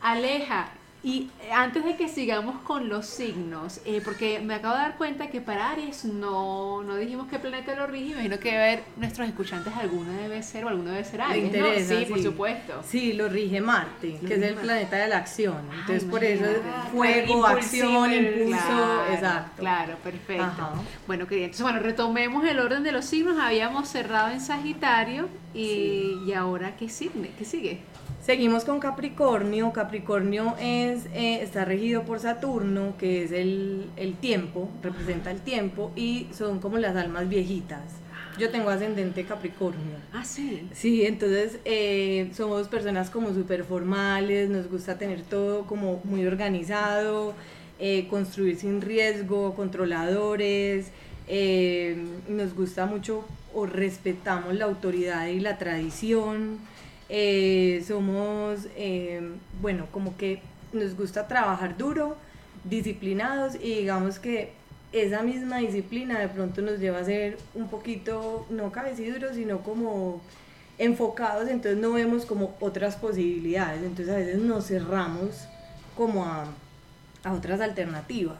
Aleja, 0.00 0.70
y 1.02 1.30
antes 1.52 1.82
de 1.84 1.96
que 1.96 2.08
sigamos 2.08 2.60
con 2.60 2.90
los 2.90 3.06
signos, 3.06 3.80
eh, 3.86 4.02
porque 4.04 4.38
me 4.40 4.54
acabo 4.54 4.74
de 4.74 4.82
dar 4.82 4.96
cuenta 4.98 5.28
que 5.28 5.40
para 5.40 5.70
Aries 5.70 6.04
no, 6.04 6.82
no 6.82 6.96
dijimos 6.96 7.26
qué 7.28 7.38
planeta 7.38 7.74
lo 7.74 7.86
rige, 7.86 8.12
imagino 8.12 8.38
que 8.38 8.54
haber 8.56 8.82
nuestros 8.98 9.26
escuchantes, 9.26 9.72
alguno 9.74 10.12
debe 10.12 10.42
ser 10.42 10.66
o 10.66 10.68
alguno 10.68 10.90
debe 10.90 11.04
ser 11.04 11.22
Aries, 11.22 11.44
¿no? 11.50 11.56
interesa, 11.58 11.98
Sí, 11.98 12.04
por 12.04 12.22
supuesto. 12.22 12.82
Sí, 12.86 13.12
lo 13.14 13.28
rige 13.30 13.62
Marte, 13.62 14.18
Lo 14.20 14.28
que 14.28 14.34
es 14.34 14.42
el 14.42 14.54
Marte. 14.54 14.66
planeta 14.66 14.96
de 14.98 15.08
la 15.08 15.16
acción. 15.16 15.56
Entonces, 15.80 16.04
por 16.04 16.22
eso, 16.22 16.44
imagínate. 16.44 16.90
fuego, 16.92 17.46
acción, 17.46 18.12
impulso, 18.12 18.58
Claro, 18.66 19.12
exacto. 19.14 19.60
Claro, 19.60 19.96
perfecto. 20.04 20.42
Ajá. 20.42 20.72
Bueno, 21.06 21.26
querida, 21.26 21.46
entonces, 21.46 21.62
bueno, 21.62 21.78
retomemos 21.80 22.44
el 22.44 22.58
orden 22.58 22.82
de 22.82 22.92
los 22.92 23.06
signos. 23.06 23.38
Habíamos 23.38 23.88
cerrado 23.88 24.28
en 24.30 24.40
Sagitario 24.40 25.28
y, 25.54 26.18
y 26.26 26.32
ahora, 26.34 26.76
¿qué, 26.76 26.90
signe, 26.90 27.30
¿qué 27.38 27.44
sigue? 27.46 27.80
Seguimos 28.22 28.64
con 28.64 28.80
Capricornio. 28.80 29.72
Capricornio 29.72 30.54
es, 30.60 31.06
eh, 31.14 31.40
está 31.42 31.64
regido 31.64 32.02
por 32.02 32.20
Saturno, 32.20 32.94
que 32.98 33.24
es 33.24 33.32
el, 33.32 33.86
el 33.96 34.14
tiempo, 34.14 34.68
representa 34.82 35.30
el 35.30 35.40
tiempo, 35.40 35.90
y 35.96 36.28
son 36.32 36.60
como 36.60 36.78
las 36.78 36.96
almas 36.96 37.28
viejitas. 37.28 37.82
Yo 38.38 38.50
tengo 38.50 38.70
ascendente 38.70 39.24
Capricornio. 39.24 39.96
Ah, 40.12 40.24
sí. 40.24 40.68
Sí, 40.72 41.04
entonces 41.04 41.58
eh, 41.64 42.30
somos 42.34 42.68
personas 42.68 43.10
como 43.10 43.34
súper 43.34 43.64
formales, 43.64 44.48
nos 44.48 44.70
gusta 44.70 44.96
tener 44.98 45.22
todo 45.22 45.66
como 45.66 46.00
muy 46.04 46.24
organizado, 46.26 47.34
eh, 47.78 48.06
construir 48.08 48.56
sin 48.56 48.80
riesgo, 48.80 49.54
controladores, 49.54 50.90
eh, 51.26 51.96
nos 52.28 52.54
gusta 52.54 52.86
mucho 52.86 53.24
o 53.54 53.66
respetamos 53.66 54.54
la 54.54 54.66
autoridad 54.66 55.26
y 55.26 55.40
la 55.40 55.58
tradición, 55.58 56.58
eh, 57.12 57.82
somos, 57.86 58.68
eh, 58.76 59.20
bueno, 59.60 59.86
como 59.90 60.16
que 60.16 60.40
nos 60.72 60.96
gusta 60.96 61.26
trabajar 61.26 61.76
duro, 61.76 62.16
disciplinados 62.62 63.56
y 63.56 63.74
digamos 63.74 64.20
que 64.20 64.52
esa 64.92 65.22
misma 65.22 65.58
disciplina 65.58 66.20
de 66.20 66.28
pronto 66.28 66.62
nos 66.62 66.78
lleva 66.78 66.98
a 67.00 67.04
ser 67.04 67.36
un 67.54 67.68
poquito, 67.68 68.46
no 68.48 68.70
cabeciduros, 68.70 69.34
sino 69.34 69.58
como 69.62 70.20
enfocados, 70.78 71.48
entonces 71.48 71.80
no 71.80 71.92
vemos 71.92 72.24
como 72.24 72.56
otras 72.60 72.94
posibilidades, 72.94 73.82
entonces 73.82 74.14
a 74.14 74.18
veces 74.18 74.38
nos 74.38 74.68
cerramos 74.68 75.48
como 75.96 76.24
a, 76.24 76.46
a 77.24 77.32
otras 77.32 77.60
alternativas. 77.60 78.38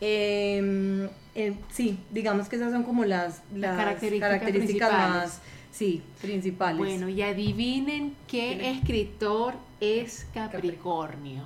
Eh, 0.00 1.08
eh, 1.34 1.54
sí, 1.72 1.98
digamos 2.12 2.48
que 2.48 2.56
esas 2.56 2.70
son 2.70 2.84
como 2.84 3.04
las, 3.04 3.42
las 3.54 3.76
características 3.76 4.28
características 4.30 4.92
más 4.92 5.40
sí, 5.76 6.02
principales. 6.20 6.78
Bueno, 6.78 7.08
y 7.08 7.22
adivinen 7.22 8.14
qué 8.26 8.70
escritor 8.70 9.54
es 9.80 10.26
Capricornio. 10.32 11.44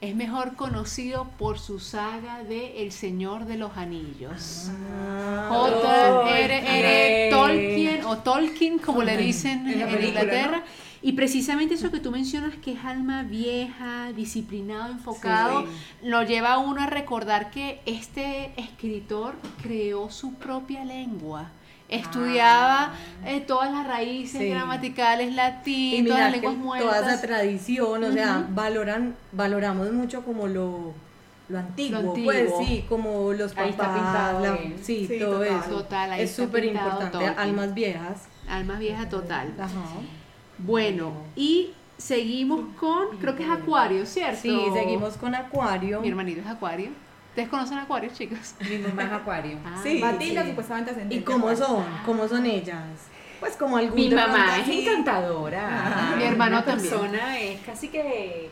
Es 0.00 0.14
mejor 0.14 0.56
conocido 0.56 1.26
por 1.38 1.58
su 1.58 1.80
saga 1.80 2.44
de 2.44 2.82
El 2.82 2.92
Señor 2.92 3.46
de 3.46 3.56
los 3.56 3.76
Anillos. 3.76 4.70
Ah, 4.70 5.48
J.R.R. 5.50 7.30
Tolkien 7.30 8.04
o 8.04 8.18
Tolkien, 8.18 8.78
como 8.78 9.02
le 9.02 9.16
dicen 9.16 9.66
En 9.66 10.04
Inglaterra. 10.04 10.62
Y 11.02 11.12
precisamente 11.12 11.74
eso 11.74 11.90
que 11.90 12.00
tú 12.00 12.10
mencionas, 12.10 12.56
que 12.56 12.72
es 12.72 12.84
alma 12.84 13.22
vieja, 13.22 14.12
disciplinado, 14.12 14.92
enfocado, 14.92 15.64
lo 16.02 16.22
lleva 16.24 16.54
a 16.54 16.58
uno 16.58 16.82
a 16.82 16.86
recordar 16.86 17.50
que 17.50 17.80
este 17.86 18.52
escritor 18.56 19.36
creó 19.62 20.10
su 20.10 20.34
propia 20.34 20.84
lengua. 20.84 21.50
Estudiaba 21.88 22.92
eh, 23.24 23.40
todas 23.40 23.70
las 23.72 23.86
raíces 23.86 24.40
Sí. 24.40 24.48
gramaticales, 24.48 25.30
y 25.30 25.34
latín, 25.34 26.04
todas 26.06 26.20
las 26.20 26.32
lenguas 26.32 26.54
toda 26.56 26.78
esa 26.78 27.00
muertas. 27.00 27.22
tradición, 27.22 28.04
o 28.04 28.12
sea, 28.12 28.46
valoran, 28.50 29.14
valoramos 29.32 29.92
mucho 29.92 30.24
como 30.24 30.48
lo, 30.48 30.94
lo 31.48 31.58
antiguo, 31.58 32.00
Lo 32.00 32.12
pues 32.14 32.40
antiguo. 32.52 32.64
sí, 32.66 32.84
como 32.88 33.32
los 33.32 33.56
Ahí 33.56 33.70
está 33.70 33.84
papás, 33.84 34.00
pintado 34.02 34.40
la- 34.40 34.52
bien. 34.52 34.76
sí, 34.82 35.06
Sí, 35.06 35.18
todo 35.18 35.38
total. 35.40 35.60
eso. 35.60 35.70
Total, 35.70 36.12
ahí 36.12 36.22
es 36.22 36.32
súper 36.34 36.64
importante, 36.64 37.24
almas 37.24 37.72
viejas. 37.74 38.22
Alma 38.48 38.78
vieja 38.78 39.08
total. 39.08 39.52
Ajá. 39.58 39.72
Bueno, 40.58 41.12
y 41.36 41.72
seguimos 41.98 42.60
con, 42.78 43.16
creo 43.20 43.36
que 43.36 43.42
es 43.44 43.50
Acuario, 43.50 44.06
¿cierto? 44.06 44.40
Sí, 44.42 44.58
seguimos 44.74 45.16
con 45.16 45.34
Acuario. 45.34 46.00
Mi 46.00 46.08
hermanito 46.08 46.40
es 46.40 46.46
Acuario. 46.46 46.90
¿Ustedes 47.36 47.50
conocen 47.50 47.76
Acuario, 47.76 48.08
chicos? 48.14 48.54
Mi 48.66 48.78
mamá 48.78 49.02
es 49.04 49.12
acuario. 49.12 49.58
Ah, 49.62 49.78
Sí. 49.82 49.98
Matilda 49.98 50.42
sí. 50.42 50.48
supuestamente 50.48 50.90
ascendente. 50.92 51.16
¿Y 51.16 51.20
cómo 51.20 51.54
son? 51.54 51.84
¿Cómo 52.06 52.26
son 52.26 52.46
ellas? 52.46 52.78
Pues 53.40 53.56
como 53.56 53.76
algún 53.76 53.94
Mi 53.94 54.08
mamá 54.08 54.56
es 54.56 54.62
así. 54.62 54.88
encantadora. 54.88 56.14
Mi 56.16 56.24
hermano 56.24 56.56
Una 56.56 56.64
también. 56.64 56.88
persona 56.90 57.38
es 57.38 57.60
casi 57.60 57.88
que, 57.88 58.48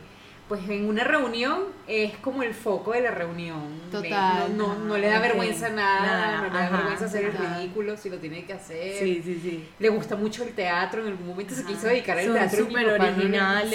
pues 0.47 0.69
en 0.69 0.87
una 0.87 1.03
reunión 1.03 1.61
es 1.87 2.15
como 2.17 2.43
el 2.43 2.53
foco 2.53 2.91
de 2.91 3.01
la 3.01 3.09
reunión. 3.09 3.81
Total. 3.91 4.55
No, 4.55 4.75
no, 4.75 4.85
no 4.85 4.97
le 4.99 5.07
da 5.07 5.17
vergüenza 5.19 5.69
nada, 5.69 6.01
Nada, 6.05 6.37
no 6.37 6.43
le 6.43 6.49
da 6.59 6.65
ajá, 6.67 6.77
vergüenza 6.77 7.05
hacer 7.05 7.25
el 7.25 7.33
ridículo 7.33 7.97
si 7.97 8.11
lo 8.11 8.17
tiene 8.19 8.45
que 8.45 8.53
hacer. 8.53 8.99
Sí, 8.99 9.19
sí, 9.25 9.39
sí. 9.41 9.67
Le 9.79 9.89
gusta 9.89 10.15
mucho 10.15 10.43
el 10.43 10.53
teatro, 10.53 11.01
en 11.01 11.07
algún 11.07 11.25
momento 11.25 11.55
se 11.55 11.63
quiso 11.65 11.87
dedicar 11.87 12.19
al 12.19 12.25
Son 12.25 12.33
teatro. 12.35 12.59
mi 12.65 12.69
súper 12.69 12.85
papá 12.85 12.97
no 13.09 13.17
le- 13.17 13.23
originales. 13.23 13.71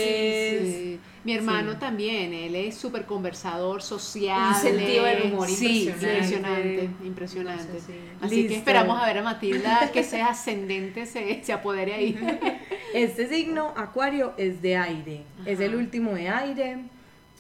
Sí. 0.63 1.01
Mi 1.23 1.35
hermano 1.35 1.73
Sí. 1.73 1.79
también, 1.81 2.33
él 2.33 2.55
es 2.57 2.77
súper 2.77 3.05
conversador, 3.05 3.83
social. 3.83 4.55
Un 4.55 4.55
sentido 4.55 5.05
del 5.05 5.23
humor 5.33 5.49
sí, 5.49 5.85
impresionante. 5.89 6.15
impresionante, 6.17 6.91
impresionante. 7.07 7.63
Entonces, 7.65 7.85
sí. 7.87 7.95
Así 8.23 8.49
que 8.49 8.57
esperamos 8.57 8.99
a 9.03 9.07
ver 9.07 9.19
a 9.19 9.23
Matilda 9.23 9.91
que 9.93 10.03
sea 10.03 10.29
ascendente, 10.29 11.05
se, 11.07 11.43
se 11.45 11.53
apodere 11.53 11.93
ahí. 11.95 12.19
Este 12.95 13.29
signo, 13.29 13.73
Acuario, 13.77 14.33
es 14.37 14.63
de 14.63 14.77
aire. 14.77 15.23
Es 15.47 15.61
el 15.61 15.77
último 15.77 16.13
de 16.15 16.29
aire. 16.29 16.79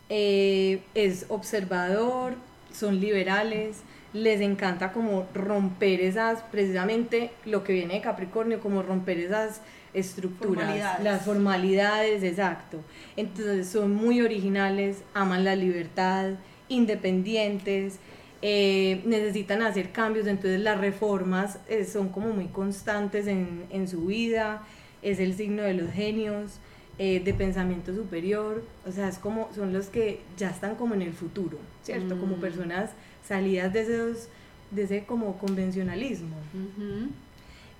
eh, 0.08 0.80
es 0.94 1.26
observador, 1.28 2.34
son 2.72 3.00
liberales. 3.00 3.78
Les 4.12 4.40
encanta 4.40 4.92
como 4.92 5.26
romper 5.34 6.00
esas, 6.00 6.42
precisamente 6.52 7.30
lo 7.44 7.62
que 7.64 7.72
viene 7.72 7.94
de 7.94 8.00
Capricornio, 8.00 8.60
como 8.60 8.82
romper 8.82 9.18
esas 9.18 9.60
estructuras, 9.94 10.64
Formalidades. 10.66 11.04
las 11.04 11.24
formalidades, 11.24 12.22
exacto. 12.22 12.78
Entonces 13.16 13.68
son 13.68 13.94
muy 13.94 14.20
originales, 14.22 14.98
aman 15.14 15.44
la 15.44 15.56
libertad, 15.56 16.34
independientes, 16.68 17.98
eh, 18.42 19.02
necesitan 19.04 19.62
hacer 19.62 19.90
cambios, 19.92 20.26
entonces 20.26 20.60
las 20.60 20.78
reformas 20.80 21.58
eh, 21.68 21.84
son 21.84 22.08
como 22.08 22.32
muy 22.32 22.46
constantes 22.46 23.26
en, 23.26 23.64
en 23.70 23.88
su 23.88 24.06
vida, 24.06 24.62
es 25.02 25.18
el 25.18 25.34
signo 25.34 25.62
de 25.62 25.74
los 25.74 25.90
genios, 25.92 26.52
eh, 26.98 27.20
de 27.24 27.32
pensamiento 27.34 27.94
superior, 27.94 28.62
o 28.86 28.92
sea, 28.92 29.08
es 29.08 29.18
como, 29.18 29.48
son 29.54 29.72
los 29.72 29.86
que 29.86 30.20
ya 30.36 30.50
están 30.50 30.74
como 30.74 30.94
en 30.94 31.02
el 31.02 31.12
futuro, 31.12 31.58
¿cierto? 31.82 32.18
Como 32.18 32.36
Mm. 32.36 32.40
personas 32.40 32.90
salidas 33.26 33.72
de 33.72 33.80
esos, 33.82 34.28
de 34.70 34.82
ese 34.82 35.04
como 35.04 35.38
convencionalismo. 35.38 36.36
Ujú. 36.54 37.08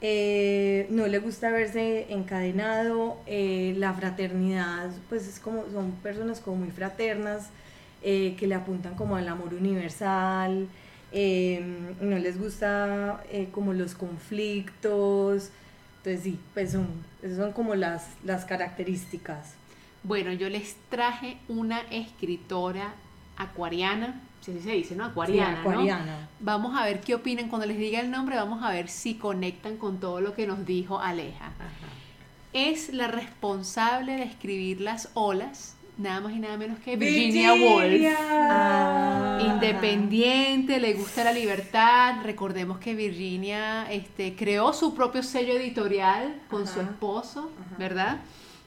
Eh, 0.03 0.87
no 0.89 1.07
le 1.07 1.19
gusta 1.19 1.51
verse 1.51 2.07
encadenado, 2.09 3.19
eh, 3.27 3.75
la 3.77 3.93
fraternidad, 3.93 4.91
pues 5.11 5.29
es 5.29 5.39
como, 5.39 5.65
son 5.71 5.93
personas 6.03 6.41
como 6.41 6.57
muy 6.59 6.71
fraternas, 6.71 7.51
eh, 8.03 8.35
que 8.39 8.47
le 8.47 8.55
apuntan 8.55 8.95
como 8.95 9.17
al 9.17 9.29
amor 9.29 9.53
universal, 9.53 10.69
eh, 11.13 11.63
no 12.01 12.19
les 12.19 12.41
gusta 12.41 13.23
como 13.53 13.75
los 13.75 13.95
conflictos, 13.95 15.51
entonces 15.99 16.23
sí, 16.23 16.39
pues 16.55 16.73
son, 16.73 16.89
esas 17.23 17.37
son 17.37 17.53
como 17.53 17.75
las, 17.75 18.07
las 18.25 18.47
características. 18.47 19.55
Bueno, 20.03 20.33
yo 20.33 20.49
les 20.49 20.77
traje 20.89 21.37
una 21.47 21.81
escritora 21.91 22.95
acuariana, 23.37 24.19
si 24.41 24.53
así 24.53 24.61
se 24.61 24.73
dice, 24.73 24.97
¿no? 24.97 25.05
Acuariana, 25.05 25.49
Sí, 25.49 25.53
¿no? 25.65 25.71
acuariana. 25.71 26.29
Vamos 26.41 26.77
a 26.79 26.85
ver 26.85 27.01
qué 27.01 27.15
opinan. 27.15 27.49
Cuando 27.49 27.67
les 27.67 27.79
diga 27.79 28.01
el 28.01 28.11
nombre, 28.11 28.37
vamos 28.37 28.63
a 28.63 28.71
ver 28.71 28.89
si 28.89 29.15
conectan 29.15 29.77
con 29.77 30.01
todo 30.01 30.21
lo 30.21 30.35
que 30.35 30.47
nos 30.47 30.65
dijo 30.67 30.99
Aleja. 31.01 31.53
Es 32.53 32.93
la 32.93 33.07
responsable 33.09 34.17
de 34.17 34.23
escribir 34.25 34.81
las 34.81 35.11
olas, 35.15 35.77
nada 35.99 36.21
más 36.21 36.33
y 36.33 36.39
nada 36.41 36.57
menos 36.57 36.79
que 36.81 36.97
Virginia, 36.97 37.53
Woolf. 37.55 38.07
Ah. 38.19 39.39
Independiente, 39.55 40.81
le 40.81 40.95
gusta 40.95 41.23
la 41.23 41.33
libertad. 41.33 42.17
Recordemos 42.25 42.79
que 42.79 42.95
Virginia 42.95 43.91
este, 43.93 44.35
creó 44.35 44.73
su 44.73 44.95
propio 44.95 45.23
sello 45.23 45.53
editorial 45.53 46.41
con 46.49 46.67
su 46.67 46.81
esposo, 46.81 47.53
Ajá. 47.67 47.77
¿verdad? 47.79 48.17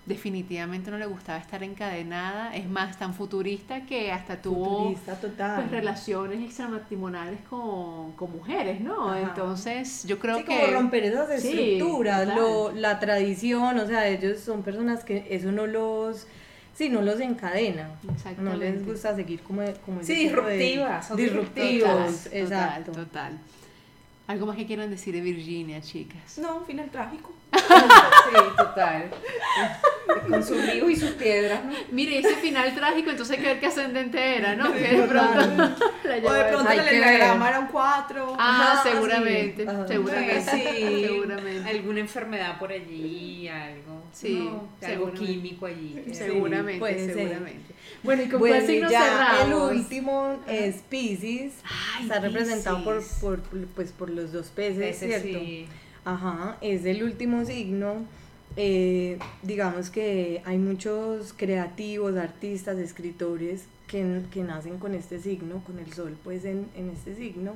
Definitivamente 0.05 0.91
no 0.91 0.97
le 0.97 1.05
gustaba 1.05 1.39
estar 1.39 1.63
encadenada. 1.63 2.53
Es 2.55 2.67
más, 2.67 2.97
tan 2.99 3.13
futurista 3.13 3.85
que 3.85 4.11
hasta 4.11 4.41
tuvo 4.41 4.93
total. 5.21 5.61
pues, 5.61 5.71
relaciones 5.71 6.43
extramatrimoniales 6.43 7.39
con, 7.49 8.11
con 8.13 8.31
mujeres, 8.33 8.81
¿no? 8.81 9.09
Ajá. 9.09 9.21
Entonces, 9.21 10.03
yo 10.05 10.19
creo 10.19 10.37
Sí, 10.39 10.43
que... 10.43 10.59
como 10.59 10.73
romper 10.73 11.05
esas 11.05 11.41
Sí, 11.41 11.47
estructuras, 11.77 12.21
total. 12.27 12.35
lo- 12.37 12.71
la 12.73 12.99
tradición, 12.99 13.79
o 13.79 13.87
sea, 13.87 14.07
ellos 14.07 14.41
son 14.41 14.61
personas 14.61 15.05
que 15.05 15.25
eso 15.29 15.53
no 15.53 15.67
los, 15.67 16.27
sí, 16.75 16.89
no 16.89 17.01
los 17.01 17.21
encadena, 17.21 17.91
no 18.39 18.55
les 18.57 18.85
gusta 18.85 19.15
seguir 19.15 19.41
como, 19.41 19.61
como 19.85 20.03
Sí, 20.03 20.15
de- 20.15 20.23
disruptivas, 20.23 21.15
disruptivos, 21.15 21.89
Total, 21.89 22.37
exacto. 22.41 22.91
Total, 22.91 23.05
total. 23.05 23.39
Algo 24.27 24.45
más 24.45 24.55
que 24.55 24.65
quieran 24.65 24.89
decir 24.89 25.13
de 25.13 25.21
Virginia, 25.21 25.81
chicas. 25.81 26.37
No, 26.37 26.57
un 26.59 26.65
final 26.65 26.89
trágico. 26.89 27.32
Sí, 27.53 28.39
total. 28.57 29.09
Con 30.29 30.43
sus 30.43 30.65
ríos 30.65 30.89
y 30.89 30.95
sus 30.95 31.11
piedras, 31.11 31.63
¿no? 31.65 31.73
Mire, 31.91 32.17
ese 32.19 32.35
final 32.35 32.73
trágico, 32.75 33.09
entonces 33.11 33.37
hay 33.37 33.43
que 33.43 33.49
ver 33.49 33.59
qué 33.59 33.67
ascendente 33.67 34.37
era, 34.37 34.55
¿no? 34.55 34.67
Sí, 34.67 34.79
que 34.79 34.87
de 34.97 35.07
pronto 35.07 35.39
la 36.03 36.15
O 36.29 36.33
de 36.33 36.43
pronto 36.45 36.71
el 36.71 36.79
enneagrama 36.79 37.49
era 37.49 37.59
un 37.59 37.67
4. 37.67 38.35
Ah, 38.39 38.79
seguramente, 38.83 39.65
seguramente, 39.87 40.51
Sí, 40.51 41.03
seguramente. 41.07 41.69
alguna 41.69 41.99
enfermedad 41.99 42.57
por 42.59 42.71
allí, 42.71 43.47
algo. 43.47 44.03
Sí, 44.13 44.49
¿no? 44.51 44.69
algo 44.87 45.11
químico 45.13 45.65
allí. 45.65 46.03
Seguramente, 46.11 46.79
puede 46.79 47.05
ser. 47.05 47.13
seguramente. 47.15 47.73
Bueno, 48.03 48.23
¿y 48.23 48.29
con 48.29 48.39
Bueno, 48.39 48.55
cuál 48.55 48.67
signo 48.67 48.89
ya 48.91 49.01
cerramos? 49.03 49.71
el 49.71 49.77
último 49.77 50.39
es 50.47 50.75
Pisces. 50.89 51.53
Está 52.01 52.19
representado 52.19 52.83
por, 52.83 53.01
pues, 53.75 53.91
por 53.91 54.09
los 54.09 54.31
dos 54.33 54.47
peces, 54.47 54.97
Ese 54.97 55.07
¿cierto? 55.07 55.39
sí. 55.39 55.67
Ajá, 56.05 56.57
es 56.61 56.85
el 56.85 57.01
último 57.03 57.45
signo. 57.45 58.05
Eh, 58.57 59.17
digamos 59.41 59.89
que 59.89 60.41
hay 60.45 60.57
muchos 60.57 61.33
creativos, 61.33 62.17
artistas, 62.17 62.77
escritores 62.77 63.65
que, 63.87 64.21
que 64.31 64.43
nacen 64.43 64.77
con 64.79 64.95
este 64.95 65.19
signo, 65.19 65.63
con 65.65 65.79
el 65.79 65.91
sol 65.93 66.17
pues 66.23 66.43
en, 66.45 66.67
en 66.75 66.89
este 66.89 67.15
signo. 67.15 67.53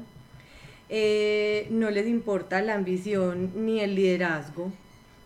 Eh, 0.89 1.67
no 1.71 1.91
les 1.91 2.07
importa 2.07 2.61
la 2.61 2.75
ambición 2.75 3.51
ni 3.65 3.81
el 3.81 3.95
liderazgo, 3.95 4.71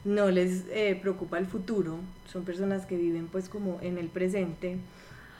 no 0.03 0.31
les 0.31 0.65
eh, 0.71 0.97
preocupa 0.99 1.37
el 1.37 1.45
futuro, 1.45 1.99
son 2.25 2.43
personas 2.43 2.87
que 2.87 2.97
viven 2.97 3.27
pues 3.27 3.47
como 3.47 3.79
en 3.81 3.99
el 3.99 4.07
presente, 4.07 4.77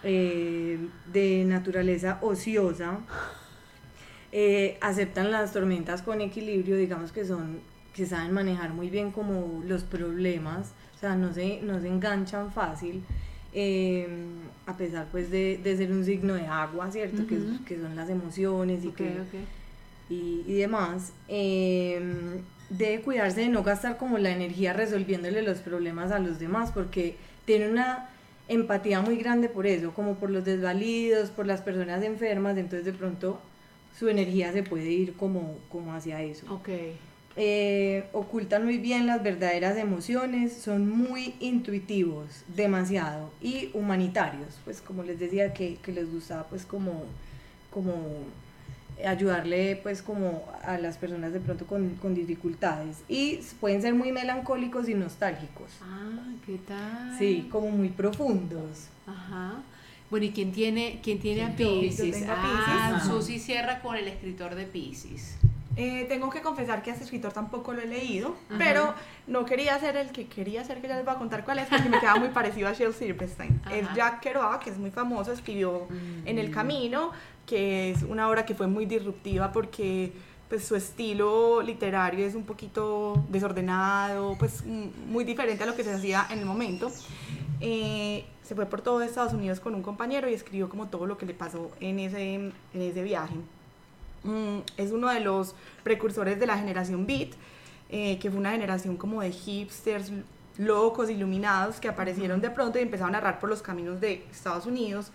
de 0.04 1.44
naturaleza 1.46 2.18
ociosa, 2.22 3.00
aceptan 4.82 5.30
las 5.30 5.54
tormentas 5.54 6.02
con 6.02 6.22
equilibrio, 6.22 6.76
digamos 6.76 7.12
que 7.12 7.24
son, 7.24 7.60
que 7.94 8.06
saben 8.06 8.32
manejar 8.32 8.74
muy 8.74 8.90
bien 8.90 9.12
como 9.12 9.62
los 9.66 9.84
problemas, 9.84 10.72
o 10.96 11.00
sea, 11.00 11.16
no 11.16 11.34
se, 11.34 11.62
no 11.62 11.80
se 11.82 11.88
enganchan 11.88 12.52
fácil, 12.52 13.04
eh, 13.54 14.08
a 14.66 14.78
pesar 14.78 15.08
pues 15.12 15.30
de, 15.30 15.60
de 15.62 15.76
ser 15.78 15.92
un 15.92 16.06
signo 16.06 16.36
de 16.36 16.48
agua, 16.48 16.90
¿cierto? 16.92 17.28
que, 17.28 17.36
es- 17.36 17.42
Ujú. 17.44 17.64
que 17.66 17.78
son 17.80 17.96
las 17.96 18.10
emociones 18.10 18.84
y 18.86 18.90
Ok, 18.90 18.96
que 18.96 19.20
ok. 19.22 19.34
y, 20.10 20.44
y 20.48 20.54
demás, 20.58 21.12
eh, 21.28 22.42
debe 22.70 23.02
cuidarse 23.02 23.42
de 23.42 23.50
no 23.50 23.64
gastar 23.64 23.98
como 23.98 24.18
la 24.18 24.32
energía 24.32 24.72
resolviéndole 24.74 25.42
los 25.42 25.60
problemas 25.60 26.12
a 26.12 26.20
los 26.20 26.40
demás, 26.40 26.72
porque 26.72 27.16
tiene 27.46 27.70
una 27.70 28.10
empatía 28.48 29.02
muy 29.02 29.18
grande 29.18 29.50
por 29.50 29.68
eso, 29.68 29.94
como 29.94 30.16
por 30.16 30.30
los 30.30 30.44
desvalidos, 30.46 31.30
por 31.30 31.46
las 31.46 31.62
personas 31.62 32.04
enfermas, 32.04 32.58
entonces 32.58 32.86
de 32.86 32.94
pronto 32.94 33.40
su 33.98 34.08
energía 34.08 34.52
se 34.54 34.64
puede 34.64 34.90
ir 34.92 35.14
como, 35.16 35.58
como 35.70 35.94
hacia 35.94 36.22
eso. 36.22 36.46
Ok. 36.54 36.70
Eh, 37.38 38.06
ocultan 38.12 38.66
muy 38.66 38.78
bien 38.78 39.08
las 39.08 39.24
verdaderas 39.24 39.78
emociones, 39.78 40.52
son 40.54 40.90
muy 40.90 41.34
intuitivos, 41.40 42.44
demasiado, 42.56 43.32
y 43.42 43.70
humanitarios, 43.74 44.60
pues 44.66 44.82
como 44.82 45.04
les 45.04 45.18
decía 45.20 45.54
que, 45.54 45.78
que 45.82 45.94
les 45.94 46.12
gusta 46.12 46.46
pues 46.50 46.66
como, 46.66 47.04
como 47.74 47.94
ayudarle 49.06 49.78
pues 49.82 50.02
como 50.02 50.44
a 50.64 50.78
las 50.78 50.98
personas 50.98 51.32
de 51.34 51.40
pronto 51.40 51.66
con, 51.66 51.92
con 52.02 52.14
dificultades 52.14 52.98
y 53.08 53.40
pueden 53.60 53.82
ser 53.82 53.96
muy 53.96 54.12
melancólicos 54.12 54.90
y 54.90 54.94
nostálgicos, 54.94 55.72
Ah, 55.82 56.10
¿qué 56.46 56.58
tal? 56.68 57.16
sí, 57.18 57.48
como 57.50 57.70
muy 57.72 57.90
profundos. 57.90 58.88
Ajá. 59.08 59.54
Bueno, 60.10 60.26
¿y 60.26 60.32
quién 60.32 60.52
tiene, 60.52 61.00
quién 61.02 61.20
tiene 61.20 61.44
a 61.44 61.56
Yo, 61.56 61.76
yo 61.76 61.80
Pisces? 61.82 62.12
tengo 62.12 62.32
a 62.34 62.36
Ah, 62.38 62.92
Piscis. 62.96 63.10
Susi 63.10 63.40
cierra 63.40 63.82
con 63.82 63.96
el 63.96 64.10
escritor 64.10 64.56
de 64.56 64.66
Pisces. 64.66 65.38
Eh, 65.78 66.06
tengo 66.10 66.30
que 66.30 66.42
confesar 66.42 66.84
que 66.84 66.90
a 66.90 66.94
este 66.94 67.06
escritor 67.06 67.32
tampoco 67.32 67.72
lo 67.74 67.82
he 67.82 67.88
leído, 67.88 68.36
Ajá. 68.50 68.58
pero 68.58 68.94
no 69.28 69.46
quería 69.46 69.80
ser 69.80 69.96
el 69.96 70.12
que 70.12 70.28
quería 70.28 70.64
ser, 70.66 70.82
que 70.82 70.88
ya 70.88 70.96
les 70.96 71.06
voy 71.06 71.14
a 71.14 71.18
contar 71.18 71.46
cuál 71.46 71.60
es, 71.60 71.68
porque 71.70 71.88
me 71.88 72.00
queda 72.00 72.16
muy 72.16 72.30
parecido 72.34 72.68
a 72.68 72.74
Shel 72.74 72.94
Silverstein. 72.94 73.62
Es. 73.72 73.88
Jack 73.96 74.20
Kerouac, 74.20 74.64
que 74.64 74.70
es 74.70 74.78
muy 74.78 74.92
famoso, 74.92 75.32
escribió 75.32 75.88
En 76.26 76.38
el 76.40 76.52
Camino, 76.52 77.12
que 77.46 77.92
es 77.92 78.04
una 78.04 78.30
obra 78.30 78.46
que 78.46 78.54
fue 78.54 78.68
muy 78.68 78.86
disruptiva 78.86 79.52
porque 79.52 80.12
pues 80.50 80.66
su 80.66 80.76
estilo 80.76 81.62
literario 81.62 82.26
es 82.26 82.36
un 82.36 82.44
poquito 82.44 83.26
desordenado, 83.30 84.36
pues 84.38 84.66
mm, 84.66 85.10
muy 85.10 85.24
diferente 85.24 85.64
a 85.64 85.66
lo 85.66 85.76
que 85.78 85.84
se 85.86 85.94
hacía 85.94 86.28
en 86.30 86.40
el 86.40 86.46
momento. 86.46 86.92
Eh, 87.62 88.26
se 88.44 88.54
fue 88.54 88.66
por 88.66 88.82
todo 88.82 89.02
Estados 89.02 89.32
Unidos 89.32 89.62
con 89.62 89.76
un 89.76 89.82
compañero 89.82 90.30
y 90.30 90.34
escribió 90.34 90.68
como 90.68 90.88
todo 90.90 91.06
lo 91.06 91.18
que 91.18 91.26
le 91.26 91.34
pasó 91.34 91.72
en 91.80 92.00
ese, 92.00 92.34
en 92.34 92.54
ese 92.74 93.02
viaje. 93.02 93.36
Mm, 94.24 94.60
es 94.78 94.92
uno 94.92 95.10
de 95.10 95.20
los 95.20 95.56
precursores 95.84 96.40
de 96.40 96.46
la 96.46 96.58
generación 96.58 97.06
Beat, 97.06 97.30
eh, 97.90 98.20
que 98.20 98.30
fue 98.30 98.40
una 98.40 98.52
generación 98.52 98.98
como 98.98 99.22
de 99.22 99.32
hipsters 99.32 100.12
locos, 100.58 101.10
iluminados, 101.10 101.80
que 101.80 101.88
aparecieron 101.88 102.42
de 102.42 102.50
pronto 102.50 102.78
y 102.78 102.84
empezaron 102.84 103.16
a 103.16 103.20
narrar 103.20 103.40
por 103.40 103.50
los 103.50 103.62
caminos 103.62 104.00
de 104.00 104.26
Estados 104.32 104.66
Unidos, 104.66 105.12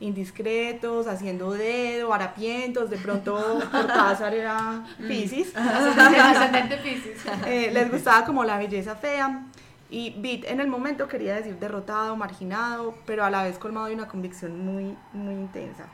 indiscretos, 0.00 1.06
haciendo 1.06 1.52
dedo, 1.52 2.12
harapientos, 2.12 2.90
de 2.90 2.96
pronto 2.98 3.34
Cortázar 3.70 4.34
era 4.34 4.84
Pisces. 5.06 5.52
Ascendente 5.56 6.76
Pisces. 6.82 7.20
Eh, 7.46 7.70
les 7.72 7.90
gustaba 7.90 8.24
como 8.24 8.44
la 8.44 8.58
belleza 8.58 8.96
fea. 8.96 9.44
Y 9.90 10.10
Beat 10.18 10.44
en 10.44 10.60
el 10.60 10.68
momento 10.68 11.08
quería 11.08 11.36
decir 11.36 11.58
derrotado, 11.58 12.14
marginado, 12.14 12.94
pero 13.06 13.24
a 13.24 13.30
la 13.30 13.44
vez 13.44 13.58
colmado 13.58 13.86
de 13.86 13.94
una 13.94 14.06
convicción 14.06 14.62
muy, 14.62 14.94
muy 15.14 15.32
intensa. 15.32 15.86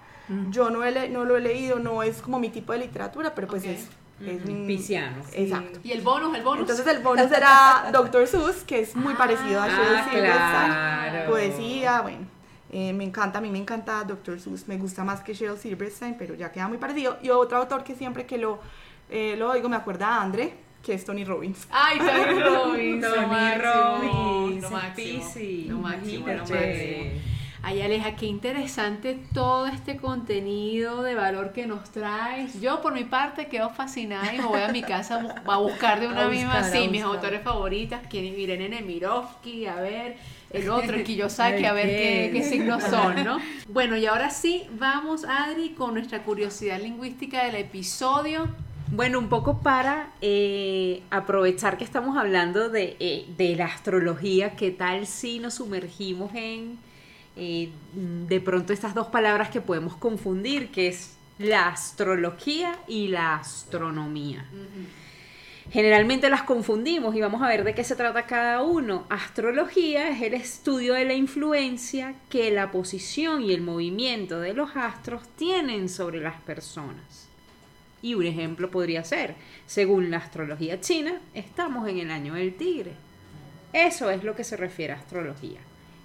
Yo 0.50 0.70
no, 0.70 0.82
he 0.84 0.90
le- 0.90 1.08
no 1.08 1.24
lo 1.24 1.36
he 1.36 1.40
leído, 1.40 1.78
no 1.78 2.02
es 2.02 2.22
como 2.22 2.38
mi 2.38 2.48
tipo 2.48 2.72
de 2.72 2.78
literatura, 2.78 3.34
pero 3.34 3.46
pues 3.48 3.64
es, 3.64 3.88
es 4.26 4.44
un... 4.48 4.66
Pisciano. 4.66 5.16
Exacto. 5.34 5.80
¿Y 5.84 5.92
el 5.92 6.00
bonus? 6.00 6.34
¿El 6.36 6.42
bonus? 6.42 6.60
Entonces 6.62 6.86
el 6.86 7.02
bonus 7.02 7.30
era 7.30 7.88
Dr. 7.92 8.26
Seuss, 8.26 8.64
que 8.64 8.80
es 8.80 8.96
muy 8.96 9.14
parecido 9.14 9.60
a 9.60 9.66
Ah, 9.66 10.08
claro. 10.10 11.30
Poesía, 11.30 12.00
bueno. 12.00 12.26
eh, 12.72 12.92
me 12.92 13.04
encanta, 13.04 13.38
a 13.38 13.42
mí 13.42 13.50
me 13.50 13.58
encanta 13.58 14.02
Dr. 14.04 14.40
Seuss, 14.40 14.66
me 14.66 14.78
gusta 14.78 15.04
más 15.04 15.20
que 15.20 15.34
Shel 15.34 15.58
Silverstein, 15.58 16.16
pero 16.18 16.34
ya 16.34 16.50
queda 16.50 16.68
muy 16.68 16.78
parecido. 16.78 17.18
Y 17.22 17.28
otro 17.30 17.58
autor 17.58 17.84
que 17.84 17.94
siempre 17.94 18.24
que 18.24 18.38
lo, 18.38 18.60
eh, 19.10 19.34
lo 19.36 19.50
oigo 19.50 19.68
me 19.68 19.76
acuerda 19.76 20.08
a 20.08 20.22
Andre, 20.22 20.54
que 20.82 20.94
es 20.94 21.04
Tony 21.04 21.24
Robbins. 21.24 21.66
Ay, 21.70 21.98
Tony 21.98 22.40
Robbins. 22.42 23.04
Tony 23.14 23.26
Robbins, 23.62 24.62
Lo 24.62 24.70
máximo. 24.70 25.24
Lo 25.68 25.78
máximo, 25.78 26.26
lo 26.28 26.34
máximo. 26.38 27.33
Ay, 27.66 27.80
Aleja, 27.80 28.14
qué 28.14 28.26
interesante 28.26 29.18
todo 29.32 29.66
este 29.66 29.96
contenido 29.96 31.02
de 31.02 31.14
valor 31.14 31.52
que 31.54 31.66
nos 31.66 31.90
traes. 31.90 32.60
Yo, 32.60 32.82
por 32.82 32.92
mi 32.92 33.04
parte, 33.04 33.46
quedo 33.46 33.70
fascinada 33.70 34.34
y 34.34 34.38
me 34.38 34.44
voy 34.44 34.60
a 34.60 34.68
mi 34.68 34.82
casa 34.82 35.14
a 35.16 35.22
bu- 35.22 35.50
a 35.50 35.56
buscar 35.56 35.98
de 35.98 36.08
una 36.08 36.28
misma, 36.28 36.62
sí, 36.64 36.88
mis 36.88 37.02
autores 37.02 37.40
favoritas, 37.42 38.06
que 38.06 38.28
es 38.32 38.38
Irene 38.38 38.68
Nemirovsky, 38.68 39.64
a 39.64 39.76
ver, 39.76 40.16
el 40.50 40.68
otro, 40.68 40.96
el 40.96 41.04
Kiyosaki, 41.04 41.64
a 41.64 41.72
ver 41.72 41.86
qué, 41.88 42.30
qué 42.34 42.42
signos 42.42 42.82
son, 42.82 43.24
¿no? 43.24 43.38
Bueno, 43.68 43.96
y 43.96 44.04
ahora 44.04 44.28
sí, 44.28 44.64
vamos, 44.78 45.24
Adri, 45.24 45.70
con 45.70 45.94
nuestra 45.94 46.22
curiosidad 46.22 46.78
lingüística 46.78 47.44
del 47.44 47.54
episodio. 47.54 48.46
Bueno, 48.90 49.18
un 49.18 49.30
poco 49.30 49.60
para 49.62 50.10
eh, 50.20 51.02
aprovechar 51.10 51.78
que 51.78 51.84
estamos 51.84 52.18
hablando 52.18 52.68
de, 52.68 52.98
eh, 53.00 53.24
de 53.38 53.56
la 53.56 53.64
astrología, 53.64 54.54
¿qué 54.54 54.70
tal 54.70 55.06
si 55.06 55.38
nos 55.38 55.54
sumergimos 55.54 56.30
en 56.34 56.78
eh, 57.36 57.70
de 57.94 58.40
pronto 58.40 58.72
estas 58.72 58.94
dos 58.94 59.08
palabras 59.08 59.50
que 59.50 59.60
podemos 59.60 59.96
confundir, 59.96 60.70
que 60.70 60.88
es 60.88 61.16
la 61.38 61.68
astrología 61.68 62.78
y 62.86 63.08
la 63.08 63.36
astronomía? 63.36 64.44
Generalmente 65.70 66.28
las 66.28 66.42
confundimos 66.42 67.16
y 67.16 67.20
vamos 67.20 67.42
a 67.42 67.48
ver 67.48 67.64
de 67.64 67.74
qué 67.74 67.84
se 67.84 67.96
trata 67.96 68.26
cada 68.26 68.62
uno. 68.62 69.06
Astrología 69.08 70.10
es 70.10 70.22
el 70.22 70.34
estudio 70.34 70.94
de 70.94 71.04
la 71.04 71.14
influencia 71.14 72.14
que 72.28 72.50
la 72.50 72.70
posición 72.70 73.42
y 73.42 73.52
el 73.52 73.62
movimiento 73.62 74.40
de 74.40 74.52
los 74.52 74.76
astros 74.76 75.26
tienen 75.36 75.88
sobre 75.88 76.20
las 76.20 76.40
personas. 76.42 77.28
Y 78.02 78.14
un 78.14 78.26
ejemplo 78.26 78.70
podría 78.70 79.02
ser, 79.02 79.34
según 79.66 80.10
la 80.10 80.18
astrología 80.18 80.80
china, 80.80 81.20
estamos 81.32 81.88
en 81.88 81.98
el 81.98 82.10
año 82.10 82.34
del 82.34 82.54
tigre. 82.54 82.92
Eso 83.72 84.10
es 84.10 84.22
lo 84.22 84.36
que 84.36 84.44
se 84.44 84.58
refiere 84.58 84.92
a 84.92 84.96
astrología. 84.96 85.60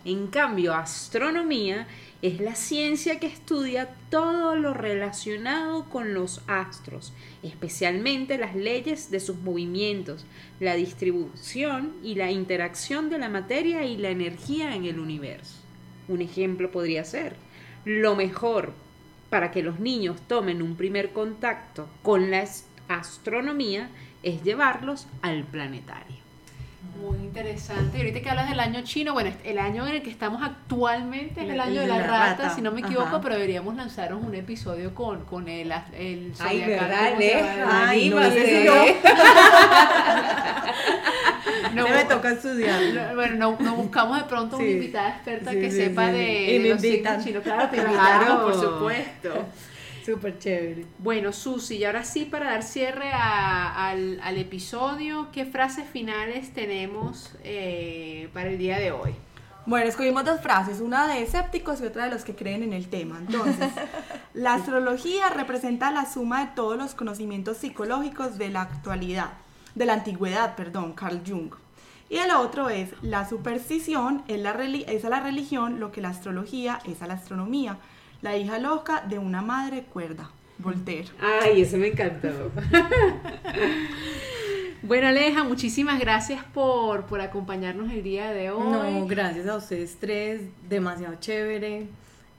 En 0.06 0.28
cambio, 0.28 0.74
astronomía 0.74 1.88
es 2.22 2.40
la 2.40 2.56
ciencia 2.56 3.20
que 3.20 3.28
estudia 3.28 3.90
todo 4.10 4.56
lo 4.56 4.74
relacionado 4.74 5.90
con 5.90 6.14
los 6.14 6.42
astros, 6.48 7.14
especialmente 7.44 8.38
las 8.38 8.56
leyes 8.56 9.12
de 9.12 9.20
sus 9.20 9.38
movimientos, 9.38 10.26
la 10.60 10.76
distribución 10.76 11.94
y 12.02 12.16
la 12.16 12.32
interacción 12.32 13.10
de 13.10 13.18
la 13.20 13.30
materia 13.30 13.84
y 13.84 13.98
la 13.98 14.10
energía 14.10 14.74
en 14.76 14.86
el 14.86 15.00
universo. 15.00 15.56
Un 16.08 16.22
ejemplo 16.22 16.72
podría 16.72 17.04
ser, 17.04 17.36
lo 17.86 18.16
mejor 18.16 18.74
para 19.30 19.52
que 19.52 19.62
los 19.62 19.80
niños 19.80 20.20
tomen 20.28 20.62
un 20.62 20.76
primer 20.76 21.12
contacto 21.12 21.88
con 22.04 22.32
la 22.32 22.42
as- 22.42 22.66
astronomía 22.88 23.90
es 24.24 24.44
llevarlos 24.44 25.08
al 25.22 25.44
planetario. 25.44 26.18
Muy 27.02 27.18
interesante. 27.20 27.98
Y 27.98 28.02
ahorita 28.02 28.22
que 28.22 28.30
hablas 28.30 28.50
del 28.50 28.60
año 28.60 28.82
chino, 28.84 29.14
bueno, 29.14 29.32
el 29.44 29.60
año 29.60 29.88
en 29.88 29.96
el 29.96 30.02
que 30.02 30.10
estamos 30.10 30.42
actualmente 30.44 31.42
es 31.44 31.50
el, 31.50 31.60
año 31.60 31.82
de 31.82 31.88
la, 31.88 32.00
rata, 32.00 32.44
rata. 32.44 32.56
si 32.56 32.62
no 32.62 32.72
me 32.72 32.82
equivoco, 32.82 33.08
Ajá. 33.08 33.22
pero 33.22 33.36
deberíamos 33.36 33.76
lanzarnos 33.76 34.24
un 34.24 34.36
episodio 34.36 34.94
con, 34.94 35.24
con 35.26 35.48
el, 35.48 35.72
el 35.98 36.34
Ay, 36.40 36.64
¿verdad, 36.66 37.14
Ay, 37.68 38.10
no 38.10 38.22
sé 38.24 38.60
si 38.60 38.66
yo- 38.66 38.74
No, 41.74 41.88
me 41.88 42.04
toca 42.06 42.32
estudiar. 42.32 42.82
no, 42.82 43.16
bueno, 43.16 43.36
no, 43.36 43.58
no 43.60 43.76
buscamos 43.76 44.18
de 44.18 44.24
pronto 44.26 44.58
una 44.58 44.66
Sí. 44.66 44.72
invitada 44.72 45.10
experta 45.10 45.52
Sí, 45.52 45.60
que 45.60 45.72
sí, 45.72 45.78
sepa 45.78 46.08
de, 46.12 46.44
Y 46.44 46.54
de 46.54 46.60
me 46.60 46.70
los 46.70 46.84
invitan. 46.84 47.24
chinos. 47.24 47.44
Claro, 47.44 47.70
te 47.70 47.78
Claro. 47.78 48.44
por 48.44 48.54
supuesto. 48.56 49.46
Súper 50.06 50.40
chévere. 50.40 50.86
Bueno, 50.98 51.32
Susi, 51.34 51.78
y 51.78 51.84
ahora 51.86 52.04
sí, 52.04 52.26
para 52.26 52.52
dar 52.52 52.64
cierre 52.64 53.12
a- 53.12 53.90
al, 53.90 54.20
al 54.24 54.38
episodio, 54.38 55.28
¿qué 55.32 55.46
frases 55.46 55.88
finales 55.90 56.54
tenemos 56.54 57.32
eh, 57.44 58.30
para 58.34 58.50
el 58.50 58.58
día 58.58 58.80
de 58.80 58.92
hoy? 58.92 59.14
Bueno, 59.66 59.88
escogimos 59.88 60.26
dos 60.26 60.42
frases, 60.42 60.80
una 60.80 61.08
de 61.08 61.22
escépticos 61.22 61.82
y 61.82 61.86
otra 61.86 62.06
de 62.06 62.12
los 62.12 62.24
que 62.24 62.34
creen 62.36 62.64
en 62.64 62.74
el 62.74 62.88
tema. 62.90 63.18
Entonces, 63.20 63.70
la 64.34 64.56
astrología 64.56 65.30
representa 65.30 65.92
la 65.92 66.12
suma 66.12 66.46
de 66.46 66.52
todos 66.56 66.78
los 66.78 66.96
conocimientos 66.96 67.58
psicológicos 67.58 68.38
de 68.38 68.50
la 68.50 68.62
actualidad, 68.62 69.32
de 69.76 69.86
la 69.86 69.94
antigüedad, 69.94 70.56
perdón, 70.56 70.94
Carl 70.94 71.22
Jung. 71.28 71.54
Y 72.10 72.18
el 72.18 72.32
otro 72.32 72.70
es, 72.70 72.90
la 73.04 73.30
superstición 73.30 74.24
es, 74.28 74.40
la 74.40 74.54
es 74.64 75.06
a 75.06 75.10
la 75.10 75.20
religión 75.20 75.80
lo 75.80 75.92
que 75.92 76.02
la 76.02 76.10
astrología 76.10 76.80
es 76.86 77.04
a 77.04 77.08
la 77.08 77.14
astronomía. 77.14 77.78
La 78.22 78.36
hija 78.36 78.60
loca 78.60 79.04
de 79.08 79.18
una 79.18 79.42
madre 79.42 79.84
cuerda, 79.84 80.30
Voltaire. 80.58 81.08
Ay, 81.22 81.62
eso 81.62 81.78
me 81.78 81.88
encantó. 81.88 82.30
bueno, 84.82 85.08
Aleja, 85.08 85.44
muchísimas 85.44 86.00
gracias 86.00 86.44
por, 86.54 87.06
por 87.06 87.22
acompañarnos 87.22 87.92
el 87.92 88.04
día 88.04 88.32
de 88.32 88.52
hoy. 88.52 88.94
No, 88.94 89.08
gracias 89.08 89.48
a 89.48 89.56
ustedes 89.56 89.98
tres, 90.00 90.42
demasiado 90.68 91.16
chévere. 91.16 91.88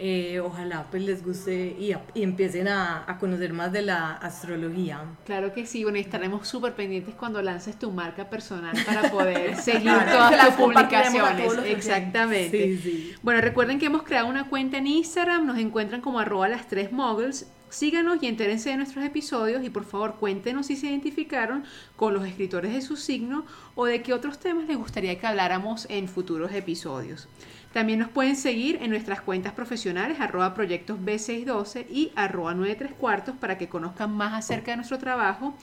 Eh, 0.02 0.40
ojalá 0.40 0.86
pues 0.90 1.02
les 1.02 1.22
guste 1.22 1.76
y, 1.78 1.92
a- 1.92 2.00
y 2.14 2.22
empiecen 2.22 2.68
a, 2.68 3.04
a 3.06 3.18
conocer 3.18 3.52
más 3.52 3.70
de 3.70 3.82
la 3.82 4.12
astrología. 4.14 5.02
Claro 5.26 5.52
que 5.52 5.66
sí, 5.66 5.82
bueno, 5.82 5.98
y 5.98 6.00
estaremos 6.00 6.48
súper 6.48 6.72
pendientes 6.74 7.14
cuando 7.14 7.42
lances 7.42 7.78
tu 7.78 7.90
marca 7.90 8.30
personal 8.30 8.74
para 8.86 9.10
poder 9.10 9.56
seguir 9.56 9.82
Claro, 9.82 10.10
todas 10.10 10.36
las 10.38 10.56
publicaciones. 10.56 11.52
Exactamente. 11.66 12.78
Sí, 12.78 12.78
sí. 12.82 13.12
Bueno, 13.22 13.42
recuerden 13.42 13.78
que 13.78 13.86
hemos 13.86 14.02
creado 14.02 14.26
una 14.26 14.48
cuenta 14.48 14.78
en 14.78 14.86
Instagram, 14.86 15.44
nos 15.46 15.58
encuentran 15.58 16.00
como 16.00 16.18
arroba 16.18 16.48
las 16.48 16.66
tres 16.66 16.92
muggles. 16.92 17.50
Síganos 17.68 18.20
y 18.22 18.26
entérense 18.26 18.70
de 18.70 18.78
nuestros 18.78 19.04
episodios 19.04 19.62
y 19.62 19.70
por 19.70 19.84
favor 19.84 20.16
cuéntenos 20.16 20.66
si 20.66 20.76
se 20.76 20.86
identificaron 20.88 21.62
con 21.94 22.14
los 22.14 22.26
escritores 22.26 22.72
de 22.72 22.80
su 22.80 22.96
signo 22.96 23.44
o 23.76 23.84
de 23.84 24.02
qué 24.02 24.12
otros 24.12 24.40
temas 24.40 24.66
les 24.66 24.76
gustaría 24.76 25.16
que 25.20 25.26
habláramos 25.26 25.86
en 25.88 26.08
futuros 26.08 26.50
episodios. 26.52 27.28
También 27.72 28.00
nos 28.00 28.08
pueden 28.08 28.34
seguir 28.34 28.78
en 28.82 28.90
nuestras 28.90 29.20
cuentas 29.20 29.52
profesionales 29.52 30.18
arroba 30.18 30.54
proyectos 30.54 30.98
B612 30.98 31.86
y 31.88 32.10
arroba 32.16 32.52
93 32.52 32.92
cuartos 32.94 33.36
para 33.36 33.58
que 33.58 33.68
conozcan 33.68 34.10
más 34.10 34.32
acerca 34.34 34.72
de 34.72 34.78
nuestro 34.78 34.98
trabajo. 34.98 35.54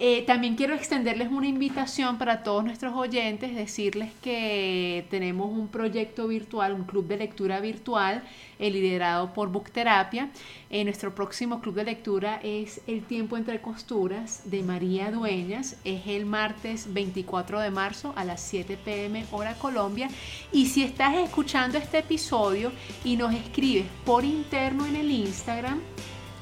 Eh, 0.00 0.22
también 0.22 0.54
quiero 0.54 0.74
extenderles 0.74 1.28
una 1.28 1.48
invitación 1.48 2.18
para 2.18 2.44
todos 2.44 2.62
nuestros 2.62 2.94
oyentes, 2.94 3.56
decirles 3.56 4.12
que 4.22 5.04
tenemos 5.10 5.50
un 5.50 5.66
proyecto 5.66 6.28
virtual, 6.28 6.72
un 6.72 6.84
club 6.84 7.08
de 7.08 7.16
lectura 7.16 7.58
virtual, 7.58 8.22
eh, 8.60 8.70
liderado 8.70 9.34
por 9.34 9.50
Book 9.50 9.70
Terapia. 9.72 10.30
Eh, 10.70 10.84
nuestro 10.84 11.16
próximo 11.16 11.60
club 11.60 11.74
de 11.74 11.84
lectura 11.84 12.38
es 12.44 12.80
El 12.86 13.02
tiempo 13.02 13.36
entre 13.36 13.60
costuras 13.60 14.42
de 14.44 14.62
María 14.62 15.10
Dueñas. 15.10 15.76
Es 15.82 16.06
el 16.06 16.26
martes 16.26 16.94
24 16.94 17.58
de 17.58 17.72
marzo 17.72 18.12
a 18.14 18.24
las 18.24 18.40
7 18.40 18.78
pm 18.84 19.26
hora 19.32 19.54
Colombia. 19.54 20.08
Y 20.52 20.66
si 20.66 20.84
estás 20.84 21.16
escuchando 21.16 21.76
este 21.76 21.98
episodio 21.98 22.70
y 23.02 23.16
nos 23.16 23.34
escribes 23.34 23.86
por 24.04 24.24
interno 24.24 24.86
en 24.86 24.94
el 24.94 25.10
Instagram, 25.10 25.80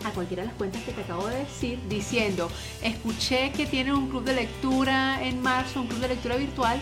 a 0.04 0.10
cualquiera 0.10 0.42
de 0.42 0.48
las 0.48 0.56
cuentas 0.56 0.82
que 0.82 0.92
te 0.92 1.02
acabo 1.02 1.26
de 1.26 1.38
decir, 1.38 1.78
diciendo, 1.88 2.50
escuché 2.82 3.52
que 3.52 3.66
tienen 3.66 3.94
un 3.94 4.08
club 4.08 4.24
de 4.24 4.34
lectura 4.34 5.22
en 5.22 5.42
marzo, 5.42 5.80
un 5.80 5.88
club 5.88 6.00
de 6.00 6.08
lectura 6.08 6.36
virtual, 6.36 6.80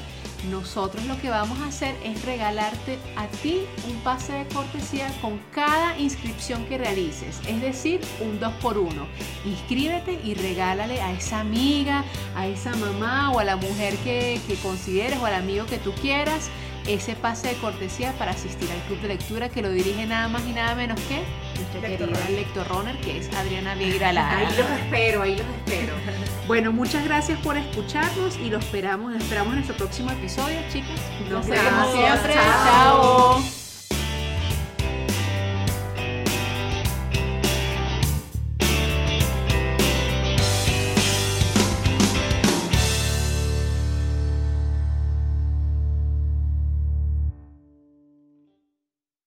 nosotros 0.50 1.04
lo 1.06 1.18
que 1.20 1.30
vamos 1.30 1.58
a 1.60 1.66
hacer 1.66 1.96
es 2.04 2.22
regalarte 2.24 2.98
a 3.16 3.26
ti 3.28 3.62
un 3.88 3.96
pase 4.02 4.32
de 4.32 4.46
cortesía 4.48 5.08
con 5.20 5.40
cada 5.54 5.98
inscripción 5.98 6.66
que 6.66 6.76
realices, 6.76 7.40
es 7.48 7.60
decir, 7.60 8.00
un 8.20 8.38
2 8.38 8.52
por 8.60 8.78
1 8.78 9.06
Inscríbete 9.46 10.20
y 10.22 10.34
regálale 10.34 11.00
a 11.00 11.12
esa 11.12 11.40
amiga, 11.40 12.04
a 12.36 12.46
esa 12.46 12.74
mamá 12.76 13.32
o 13.32 13.38
a 13.38 13.44
la 13.44 13.56
mujer 13.56 13.96
que, 13.98 14.40
que 14.46 14.56
consideres 14.56 15.18
o 15.18 15.26
al 15.26 15.34
amigo 15.34 15.66
que 15.66 15.78
tú 15.78 15.92
quieras 15.94 16.50
ese 16.86 17.16
pase 17.16 17.48
de 17.48 17.54
cortesía 17.54 18.12
para 18.18 18.32
asistir 18.32 18.70
al 18.70 18.78
club 18.82 19.00
de 19.00 19.08
lectura 19.08 19.48
que 19.48 19.62
lo 19.62 19.70
dirige 19.70 20.06
nada 20.06 20.28
más 20.28 20.46
y 20.46 20.52
nada 20.52 20.74
menos 20.74 21.00
que 21.02 21.22
nuestra 21.56 21.80
Lector 21.80 22.08
querida 22.08 22.26
runner. 22.26 22.30
lector 22.30 22.68
runner 22.68 23.00
que 23.00 23.18
es 23.18 23.34
Adriana 23.34 23.74
Vieira 23.74 24.12
Lara. 24.12 24.38
Ahí 24.38 24.56
los 24.56 24.70
espero, 24.70 25.22
ahí 25.22 25.36
los 25.36 25.46
espero. 25.46 25.94
Bueno, 26.46 26.72
muchas 26.72 27.02
gracias 27.04 27.38
por 27.40 27.56
escucharnos 27.56 28.36
y 28.36 28.50
lo 28.50 28.58
esperamos, 28.58 29.14
esperamos 29.14 29.54
en 29.54 29.60
nuestro 29.60 29.76
próximo 29.78 30.10
episodio, 30.10 30.60
chicos. 30.70 31.00
Nos 31.30 31.46
vemos. 31.46 31.92
siempre. 31.92 32.34
Chao. 32.34 33.40
Chao. 33.40 33.63